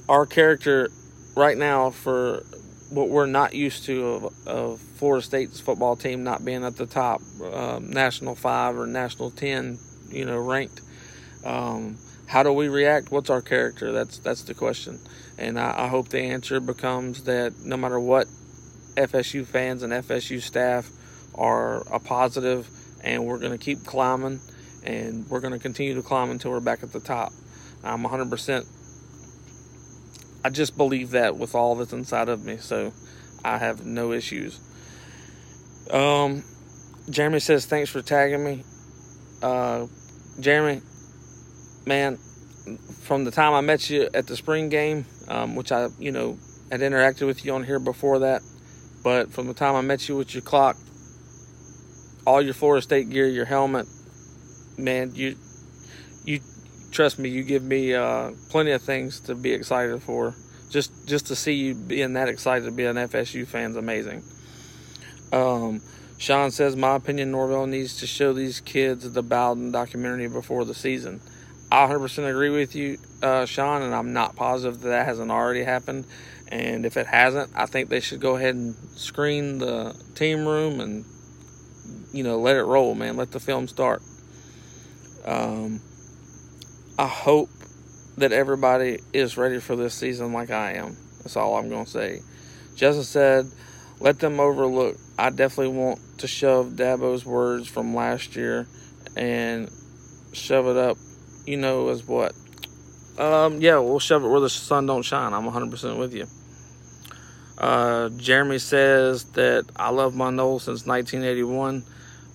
our 0.08 0.26
character 0.26 0.88
right 1.36 1.56
now 1.56 1.90
for 1.90 2.42
what 2.90 3.08
we're 3.08 3.26
not 3.26 3.54
used 3.54 3.84
to 3.84 4.06
of, 4.06 4.48
of 4.48 4.80
Florida 4.80 5.24
State's 5.24 5.60
football 5.60 5.96
team 5.96 6.24
not 6.24 6.44
being 6.44 6.64
at 6.64 6.76
the 6.76 6.86
top, 6.86 7.20
um, 7.52 7.90
national 7.90 8.34
five 8.34 8.76
or 8.76 8.86
national 8.86 9.30
ten, 9.30 9.78
you 10.10 10.24
know, 10.24 10.38
ranked. 10.38 10.80
Um, 11.44 11.98
how 12.26 12.42
do 12.42 12.52
we 12.52 12.68
react? 12.68 13.10
What's 13.10 13.30
our 13.30 13.42
character? 13.42 13.92
That's 13.92 14.18
that's 14.18 14.42
the 14.42 14.54
question, 14.54 15.00
and 15.38 15.58
I, 15.58 15.84
I 15.84 15.88
hope 15.88 16.08
the 16.08 16.20
answer 16.20 16.60
becomes 16.60 17.24
that 17.24 17.54
no 17.64 17.76
matter 17.76 18.00
what, 18.00 18.26
FSU 18.96 19.46
fans 19.46 19.82
and 19.82 19.92
FSU 19.92 20.40
staff 20.40 20.90
are 21.34 21.82
a 21.92 22.00
positive, 22.00 22.68
and 23.02 23.26
we're 23.26 23.38
going 23.38 23.52
to 23.52 23.58
keep 23.58 23.84
climbing, 23.84 24.40
and 24.84 25.26
we're 25.28 25.40
going 25.40 25.52
to 25.52 25.58
continue 25.58 25.94
to 25.94 26.02
climb 26.02 26.30
until 26.30 26.50
we're 26.50 26.60
back 26.60 26.82
at 26.82 26.92
the 26.92 27.00
top. 27.00 27.32
I'm 27.84 28.02
100% 28.02 28.66
I 30.44 30.50
just 30.50 30.76
believe 30.76 31.10
that 31.10 31.36
with 31.36 31.54
all 31.54 31.74
that's 31.74 31.92
inside 31.92 32.28
of 32.28 32.44
me, 32.44 32.58
so 32.58 32.92
I 33.44 33.58
have 33.58 33.84
no 33.84 34.12
issues. 34.12 34.60
Um, 35.90 36.42
Jeremy 37.10 37.40
says 37.40 37.66
thanks 37.66 37.90
for 37.90 38.02
tagging 38.02 38.44
me. 38.44 38.62
Uh, 39.42 39.86
Jeremy, 40.40 40.80
man, 41.86 42.18
from 43.02 43.24
the 43.24 43.30
time 43.30 43.54
I 43.54 43.60
met 43.60 43.88
you 43.90 44.08
at 44.14 44.26
the 44.26 44.36
spring 44.36 44.68
game, 44.68 45.06
um, 45.28 45.56
which 45.56 45.72
I, 45.72 45.88
you 45.98 46.12
know, 46.12 46.38
had 46.70 46.80
interacted 46.80 47.26
with 47.26 47.44
you 47.44 47.54
on 47.54 47.64
here 47.64 47.78
before 47.78 48.20
that, 48.20 48.42
but 49.02 49.32
from 49.32 49.46
the 49.46 49.54
time 49.54 49.74
I 49.74 49.80
met 49.80 50.08
you 50.08 50.16
with 50.16 50.34
your 50.34 50.42
clock, 50.42 50.76
all 52.26 52.42
your 52.42 52.54
Florida 52.54 52.82
State 52.82 53.08
gear, 53.08 53.26
your 53.26 53.46
helmet, 53.46 53.86
man, 54.76 55.14
you 55.14 55.28
you 55.28 55.36
trust 56.90 57.18
me, 57.18 57.28
you 57.28 57.42
give 57.42 57.62
me 57.62 57.94
uh, 57.94 58.32
plenty 58.50 58.72
of 58.72 58.82
things 58.82 59.20
to 59.20 59.34
be 59.34 59.52
excited 59.52 60.02
for. 60.02 60.34
Just 60.70 60.92
just 61.06 61.26
to 61.28 61.36
see 61.36 61.54
you 61.54 61.74
being 61.74 62.12
that 62.14 62.28
excited 62.28 62.66
to 62.66 62.70
be 62.70 62.84
an 62.84 62.96
FSU 62.96 63.46
fan 63.46 63.70
is 63.70 63.76
amazing. 63.76 64.22
Um, 65.32 65.80
Sean 66.18 66.50
says, 66.50 66.74
my 66.74 66.96
opinion, 66.96 67.30
Norvell 67.30 67.66
needs 67.66 67.98
to 67.98 68.06
show 68.06 68.32
these 68.32 68.60
kids 68.60 69.10
the 69.10 69.22
Bowden 69.22 69.70
documentary 69.70 70.28
before 70.28 70.64
the 70.64 70.74
season. 70.74 71.20
I 71.70 71.86
100% 71.86 72.28
agree 72.28 72.50
with 72.50 72.74
you, 72.74 72.98
uh, 73.22 73.44
Sean, 73.44 73.82
and 73.82 73.94
I'm 73.94 74.12
not 74.12 74.34
positive 74.34 74.80
that 74.80 74.88
that 74.88 75.06
hasn't 75.06 75.30
already 75.30 75.62
happened. 75.62 76.06
And 76.48 76.84
if 76.86 76.96
it 76.96 77.06
hasn't, 77.06 77.52
I 77.54 77.66
think 77.66 77.88
they 77.88 78.00
should 78.00 78.20
go 78.20 78.36
ahead 78.36 78.54
and 78.54 78.74
screen 78.96 79.58
the 79.58 79.94
team 80.14 80.46
room 80.46 80.80
and, 80.80 81.04
you 82.12 82.24
know, 82.24 82.38
let 82.38 82.56
it 82.56 82.64
roll, 82.64 82.94
man. 82.94 83.16
Let 83.16 83.30
the 83.32 83.40
film 83.40 83.68
start. 83.68 84.02
Um, 85.24 85.82
I 86.98 87.06
hope 87.06 87.48
that 88.16 88.32
everybody 88.32 88.98
is 89.12 89.36
ready 89.36 89.60
for 89.60 89.76
this 89.76 89.94
season 89.94 90.32
like 90.32 90.50
I 90.50 90.72
am. 90.72 90.96
That's 91.18 91.36
all 91.36 91.56
I'm 91.56 91.68
going 91.68 91.84
to 91.84 91.90
say. 91.90 92.18
Justin 92.74 93.04
said, 93.04 93.46
let 94.00 94.18
them 94.18 94.40
overlook. 94.40 94.96
I 95.16 95.30
definitely 95.30 95.76
want 95.78 96.00
to 96.18 96.26
shove 96.26 96.70
Dabo's 96.72 97.24
words 97.24 97.68
from 97.68 97.94
last 97.94 98.34
year 98.34 98.66
and 99.16 99.70
shove 100.32 100.66
it 100.66 100.76
up, 100.76 100.96
you 101.46 101.56
know, 101.56 101.88
as 101.90 102.04
what? 102.04 102.32
Um, 103.16 103.60
yeah, 103.60 103.78
we'll 103.78 104.00
shove 104.00 104.24
it 104.24 104.28
where 104.28 104.40
the 104.40 104.50
sun 104.50 104.86
don't 104.86 105.02
shine. 105.02 105.32
I'm 105.32 105.48
100% 105.48 106.00
with 106.00 106.12
you. 106.12 106.26
Uh, 107.58 108.08
Jeremy 108.16 108.58
says 108.58 109.22
that 109.34 109.66
I 109.76 109.90
love 109.90 110.16
my 110.16 110.30
Noles 110.30 110.62
since 110.62 110.84
1981, 110.84 111.84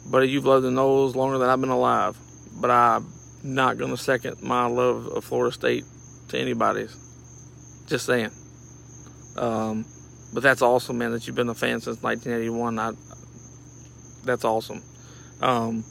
but 0.09 0.29
you've 0.29 0.45
loved 0.45 0.63
the 0.65 0.69
Noles 0.69 1.15
longer 1.15 1.37
than 1.37 1.49
I've 1.49 1.59
been 1.59 1.69
alive. 1.69 2.17
But 2.55 2.71
I'm 2.71 3.13
not 3.43 3.77
going 3.77 3.91
to 3.91 3.97
second 3.97 4.41
my 4.41 4.65
love 4.65 5.07
of 5.07 5.23
Florida 5.23 5.53
State 5.53 5.83
to 6.29 6.39
anybody's. 6.39 6.95
Just 7.87 8.05
saying. 8.05 8.31
Um, 9.37 9.85
but 10.33 10.41
that's 10.41 10.61
awesome, 10.61 10.97
man, 10.97 11.11
that 11.11 11.27
you've 11.27 11.35
been 11.35 11.49
a 11.49 11.53
fan 11.53 11.81
since 11.81 12.01
1981. 12.01 12.79
I, 12.79 12.91
that's 14.23 14.45
awesome. 14.45 14.81
Um, 15.41 15.83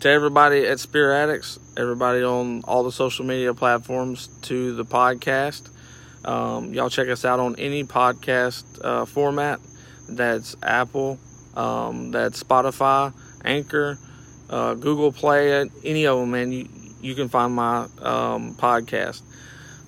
to 0.00 0.08
everybody 0.08 0.64
at 0.64 0.78
Spirit 0.78 1.16
Addicts, 1.16 1.58
everybody 1.76 2.22
on 2.22 2.62
all 2.64 2.84
the 2.84 2.92
social 2.92 3.24
media 3.24 3.52
platforms, 3.52 4.28
to 4.42 4.74
the 4.74 4.84
podcast. 4.84 5.68
Um, 6.24 6.72
y'all 6.72 6.90
check 6.90 7.08
us 7.08 7.24
out 7.24 7.40
on 7.40 7.56
any 7.56 7.84
podcast 7.84 8.64
uh, 8.84 9.04
format. 9.04 9.60
That's 10.08 10.56
Apple, 10.62 11.18
um, 11.54 12.12
that's 12.12 12.42
Spotify, 12.42 13.12
Anchor, 13.44 13.98
uh, 14.50 14.74
Google 14.74 15.12
Play, 15.12 15.68
any 15.84 16.06
of 16.06 16.18
them, 16.18 16.30
man. 16.30 16.52
You, 16.52 16.68
you 17.00 17.14
can 17.14 17.28
find 17.28 17.54
my 17.54 17.86
um, 18.02 18.54
podcast. 18.54 19.22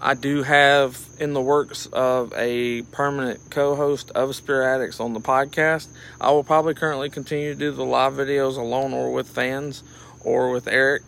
I 0.02 0.14
do 0.14 0.42
have 0.42 0.98
in 1.18 1.34
the 1.34 1.42
works 1.42 1.86
of 1.86 2.32
a 2.34 2.82
permanent 2.82 3.50
co-host 3.50 4.10
of 4.12 4.34
Spirit 4.34 4.74
Addicts 4.74 4.98
on 4.98 5.12
the 5.12 5.20
podcast. 5.20 5.88
I 6.20 6.30
will 6.30 6.44
probably 6.44 6.72
currently 6.72 7.10
continue 7.10 7.52
to 7.52 7.58
do 7.58 7.70
the 7.70 7.84
live 7.84 8.14
videos 8.14 8.56
alone 8.56 8.94
or 8.94 9.12
with 9.12 9.28
fans 9.28 9.82
or 10.24 10.50
with 10.50 10.68
Eric. 10.68 11.02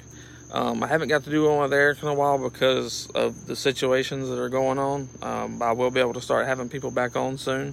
Um, 0.53 0.82
I 0.82 0.88
haven't 0.88 1.09
got 1.09 1.24
to 1.24 1.30
do 1.30 1.48
one 1.48 1.62
with 1.62 1.72
Eric 1.72 2.03
in 2.03 2.09
a 2.09 2.14
while 2.14 2.36
because 2.36 3.09
of 3.14 3.46
the 3.46 3.57
situations 3.57 4.28
that 4.28 4.38
are 4.38 4.50
going 4.50 4.78
on. 4.78 5.09
Um, 5.22 5.62
I 5.62 5.72
will 5.72 5.90
be 5.90 6.00
able 6.00 6.12
to 6.12 6.20
start 6.20 6.46
having 6.46 6.68
people 6.68 6.90
back 6.90 7.16
on 7.16 7.38
soon. 7.38 7.72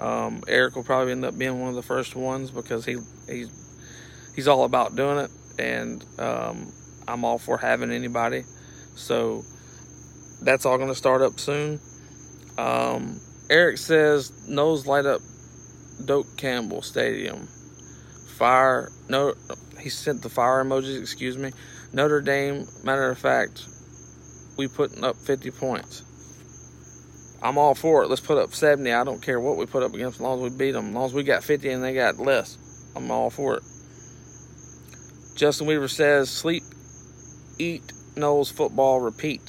Um, 0.00 0.42
Eric 0.48 0.76
will 0.76 0.84
probably 0.84 1.12
end 1.12 1.26
up 1.26 1.36
being 1.36 1.60
one 1.60 1.68
of 1.68 1.74
the 1.74 1.82
first 1.82 2.16
ones 2.16 2.50
because 2.50 2.86
he 2.86 2.96
he's 3.28 3.63
he's 4.34 4.48
all 4.48 4.64
about 4.64 4.96
doing 4.96 5.18
it, 5.18 5.30
and 5.58 6.04
um, 6.18 6.72
I'm 7.06 7.24
all 7.24 7.38
for 7.38 7.58
having 7.58 7.90
anybody. 7.90 8.44
So 8.94 9.42
that's 10.42 10.66
all 10.66 10.76
going 10.76 10.88
to 10.88 10.94
start 10.94 11.22
up 11.22 11.40
soon. 11.40 11.80
Um, 12.58 13.20
Eric 13.50 13.78
says 13.78 14.48
nose 14.48 14.86
light 14.86 15.06
up 15.06 15.20
Doak 16.04 16.36
Campbell 16.36 16.82
Stadium. 16.82 17.48
Fire 18.36 18.90
no 19.08 19.34
he 19.80 19.90
sent 19.90 20.22
the 20.22 20.28
fire 20.28 20.64
emojis, 20.64 21.00
excuse 21.00 21.36
me. 21.36 21.52
Notre 21.92 22.20
Dame, 22.20 22.66
matter 22.82 23.10
of 23.10 23.18
fact, 23.18 23.66
we 24.56 24.66
putting 24.66 25.04
up 25.04 25.16
50 25.16 25.50
points. 25.50 26.02
I'm 27.42 27.58
all 27.58 27.74
for 27.74 28.02
it. 28.02 28.08
Let's 28.08 28.22
put 28.22 28.38
up 28.38 28.54
70. 28.54 28.90
I 28.90 29.04
don't 29.04 29.20
care 29.20 29.38
what 29.38 29.58
we 29.58 29.66
put 29.66 29.82
up 29.82 29.92
against 29.92 30.16
as 30.16 30.20
long 30.22 30.42
as 30.42 30.50
we 30.50 30.58
beat 30.58 30.72
them. 30.72 30.88
As 30.88 30.94
long 30.94 31.04
as 31.04 31.14
we 31.14 31.22
got 31.22 31.44
50 31.44 31.68
and 31.68 31.84
they 31.84 31.92
got 31.92 32.18
less, 32.18 32.56
I'm 32.96 33.10
all 33.10 33.28
for 33.28 33.56
it. 33.56 33.62
Justin 35.34 35.66
Weaver 35.66 35.88
says, 35.88 36.30
sleep, 36.30 36.62
eat, 37.58 37.82
Noles 38.14 38.52
football, 38.52 39.00
repeat. 39.00 39.40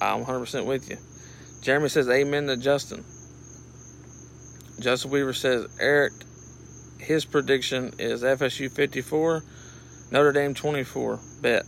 I'm 0.00 0.24
100% 0.24 0.66
with 0.66 0.88
you. 0.88 0.96
Jeremy 1.62 1.88
says, 1.88 2.08
Amen 2.08 2.46
to 2.46 2.56
Justin. 2.56 3.04
Justin 4.80 5.10
Weaver 5.10 5.32
says, 5.32 5.66
Eric, 5.80 6.12
his 6.98 7.24
prediction 7.24 7.92
is 7.98 8.22
FSU 8.22 8.70
54, 8.70 9.42
Notre 10.12 10.32
Dame 10.32 10.54
24. 10.54 11.18
Bet. 11.40 11.64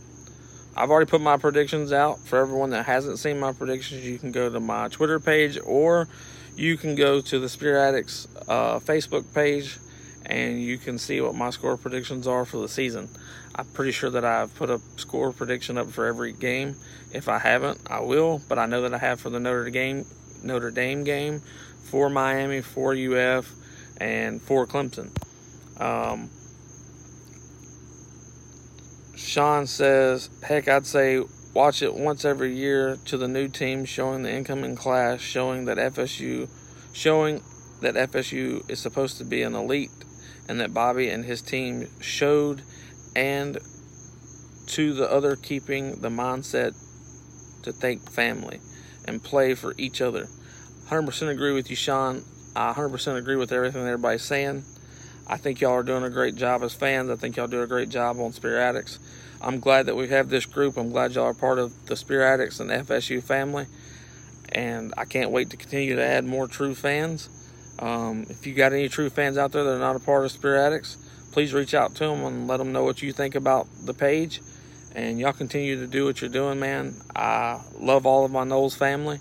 I've 0.77 0.89
already 0.89 1.09
put 1.09 1.21
my 1.21 1.37
predictions 1.37 1.93
out. 1.93 2.19
For 2.19 2.37
everyone 2.39 2.71
that 2.71 2.85
hasn't 2.85 3.19
seen 3.19 3.39
my 3.39 3.53
predictions, 3.53 4.05
you 4.05 4.19
can 4.19 4.31
go 4.31 4.49
to 4.49 4.59
my 4.59 4.87
Twitter 4.89 5.19
page 5.19 5.57
or 5.65 6.07
you 6.55 6.77
can 6.77 6.95
go 6.95 7.21
to 7.21 7.39
the 7.39 7.49
Spirit 7.49 7.89
Addicts 7.89 8.27
uh, 8.47 8.79
Facebook 8.79 9.33
page 9.33 9.77
and 10.25 10.61
you 10.61 10.77
can 10.77 10.97
see 10.97 11.21
what 11.21 11.35
my 11.35 11.49
score 11.49 11.77
predictions 11.77 12.27
are 12.27 12.45
for 12.45 12.57
the 12.57 12.69
season. 12.69 13.09
I'm 13.55 13.65
pretty 13.67 13.91
sure 13.91 14.09
that 14.09 14.25
I've 14.25 14.53
put 14.55 14.69
a 14.69 14.81
score 14.97 15.31
prediction 15.31 15.77
up 15.77 15.89
for 15.89 16.05
every 16.05 16.33
game. 16.33 16.75
If 17.13 17.29
I 17.29 17.39
haven't, 17.39 17.79
I 17.89 18.01
will, 18.01 18.41
but 18.49 18.59
I 18.59 18.65
know 18.65 18.81
that 18.81 18.93
I 18.93 18.97
have 18.97 19.21
for 19.21 19.29
the 19.29 19.39
Notre 19.39 19.69
Dame 19.69 20.05
Notre 20.43 20.71
Dame 20.71 21.03
game, 21.03 21.41
for 21.83 22.09
Miami, 22.09 22.61
for 22.61 22.93
UF, 22.93 23.51
and 23.97 24.41
for 24.41 24.67
Clemson. 24.67 25.09
Um, 25.81 26.29
Sean 29.15 29.65
says, 29.67 30.29
heck, 30.43 30.67
I'd 30.67 30.85
say 30.85 31.21
watch 31.53 31.81
it 31.81 31.93
once 31.95 32.25
every 32.25 32.55
year 32.55 32.97
to 33.05 33.17
the 33.17 33.27
new 33.27 33.47
team, 33.47 33.85
showing 33.85 34.23
the 34.23 34.31
incoming 34.31 34.75
class, 34.75 35.21
showing 35.21 35.65
that 35.65 35.77
FSU, 35.77 36.49
showing 36.93 37.41
that 37.81 37.95
FSU 37.95 38.69
is 38.69 38.79
supposed 38.79 39.17
to 39.17 39.23
be 39.25 39.41
an 39.41 39.55
elite, 39.55 39.91
and 40.47 40.59
that 40.59 40.73
Bobby 40.73 41.09
and 41.09 41.25
his 41.25 41.41
team 41.41 41.87
showed 41.99 42.61
and 43.15 43.57
to 44.67 44.93
the 44.93 45.11
other 45.11 45.35
keeping 45.35 46.01
the 46.01 46.09
mindset 46.09 46.73
to 47.63 47.71
think 47.71 48.09
family 48.09 48.59
and 49.07 49.23
play 49.23 49.53
for 49.53 49.73
each 49.77 50.01
other. 50.01 50.27
100% 50.89 51.29
agree 51.29 51.53
with 51.53 51.69
you, 51.69 51.75
Sean. 51.75 52.23
I 52.55 52.73
100% 52.73 53.17
agree 53.17 53.35
with 53.35 53.51
everything 53.51 53.81
everybody's 53.81 54.23
saying. 54.23 54.63
I 55.27 55.37
think 55.37 55.61
y'all 55.61 55.73
are 55.73 55.83
doing 55.83 56.03
a 56.03 56.09
great 56.09 56.35
job 56.35 56.61
as 56.61 56.73
fans. 56.73 57.09
I 57.09 57.15
think 57.15 57.35
y'all 57.35 57.47
do 57.47 57.61
a 57.61 57.67
great 57.67 57.89
job 57.89 58.19
on 58.19 58.31
Spirit 58.31 58.61
Addicts. 58.61 58.99
I'm 59.41 59.59
glad 59.59 59.87
that 59.87 59.95
we 59.95 60.07
have 60.09 60.29
this 60.29 60.45
group. 60.45 60.77
I'm 60.77 60.91
glad 60.91 61.13
y'all 61.13 61.25
are 61.25 61.33
part 61.33 61.57
of 61.57 61.73
the 61.87 61.95
Spirit 61.95 62.25
Addicts 62.33 62.59
and 62.59 62.69
FSU 62.69 63.23
family. 63.23 63.65
And 64.49 64.93
I 64.97 65.05
can't 65.05 65.31
wait 65.31 65.49
to 65.49 65.57
continue 65.57 65.95
to 65.95 66.03
add 66.03 66.25
more 66.25 66.47
true 66.47 66.75
fans. 66.75 67.29
Um, 67.79 68.25
if 68.29 68.47
you 68.47 68.53
got 68.53 68.73
any 68.73 68.89
true 68.89 69.09
fans 69.09 69.37
out 69.37 69.51
there 69.51 69.63
that 69.63 69.75
are 69.75 69.79
not 69.79 69.95
a 69.95 69.99
part 69.99 70.25
of 70.25 70.31
Spirit 70.31 70.65
Addicts, 70.65 70.97
please 71.31 71.53
reach 71.53 71.73
out 71.73 71.93
to 71.95 72.05
them 72.05 72.23
and 72.23 72.47
let 72.47 72.57
them 72.57 72.71
know 72.71 72.83
what 72.83 73.01
you 73.01 73.11
think 73.11 73.35
about 73.35 73.67
the 73.83 73.93
page. 73.93 74.41
And 74.95 75.19
y'all 75.19 75.33
continue 75.33 75.77
to 75.81 75.87
do 75.87 76.05
what 76.05 76.21
you're 76.21 76.29
doing, 76.29 76.59
man. 76.59 76.95
I 77.13 77.59
love 77.77 78.05
all 78.05 78.23
of 78.23 78.31
my 78.31 78.45
Noles 78.45 78.77
family. 78.77 79.19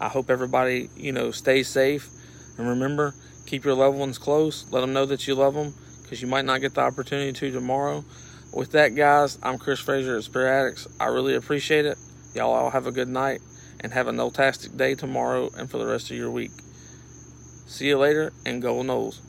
I 0.00 0.08
hope 0.08 0.30
everybody, 0.30 0.90
you 0.96 1.12
know, 1.12 1.30
stays 1.30 1.68
safe. 1.68 2.10
And 2.58 2.68
remember, 2.68 3.14
keep 3.46 3.64
your 3.64 3.74
loved 3.74 3.96
ones 3.96 4.18
close. 4.18 4.66
Let 4.72 4.80
them 4.80 4.92
know 4.92 5.06
that 5.06 5.28
you 5.28 5.36
love 5.36 5.54
them 5.54 5.74
because 6.02 6.20
you 6.20 6.26
might 6.26 6.44
not 6.44 6.60
get 6.60 6.74
the 6.74 6.80
opportunity 6.80 7.32
to 7.32 7.52
tomorrow. 7.52 8.04
With 8.52 8.72
that, 8.72 8.96
guys, 8.96 9.38
I'm 9.42 9.58
Chris 9.58 9.78
Frazier 9.78 10.16
at 10.16 10.24
Spirit 10.24 10.50
Addicts. 10.50 10.88
I 10.98 11.06
really 11.06 11.36
appreciate 11.36 11.86
it. 11.86 11.96
Y'all 12.34 12.52
all 12.52 12.70
have 12.70 12.88
a 12.88 12.92
good 12.92 13.08
night 13.08 13.40
and 13.80 13.92
have 13.92 14.08
a 14.08 14.12
no-tastic 14.12 14.76
day 14.76 14.96
tomorrow 14.96 15.50
and 15.56 15.70
for 15.70 15.78
the 15.78 15.86
rest 15.86 16.10
of 16.10 16.16
your 16.16 16.30
week. 16.30 16.50
See 17.72 17.86
you 17.86 17.96
later 17.96 18.34
and 18.44 18.60
go 18.60 18.82
Noles. 18.82 19.20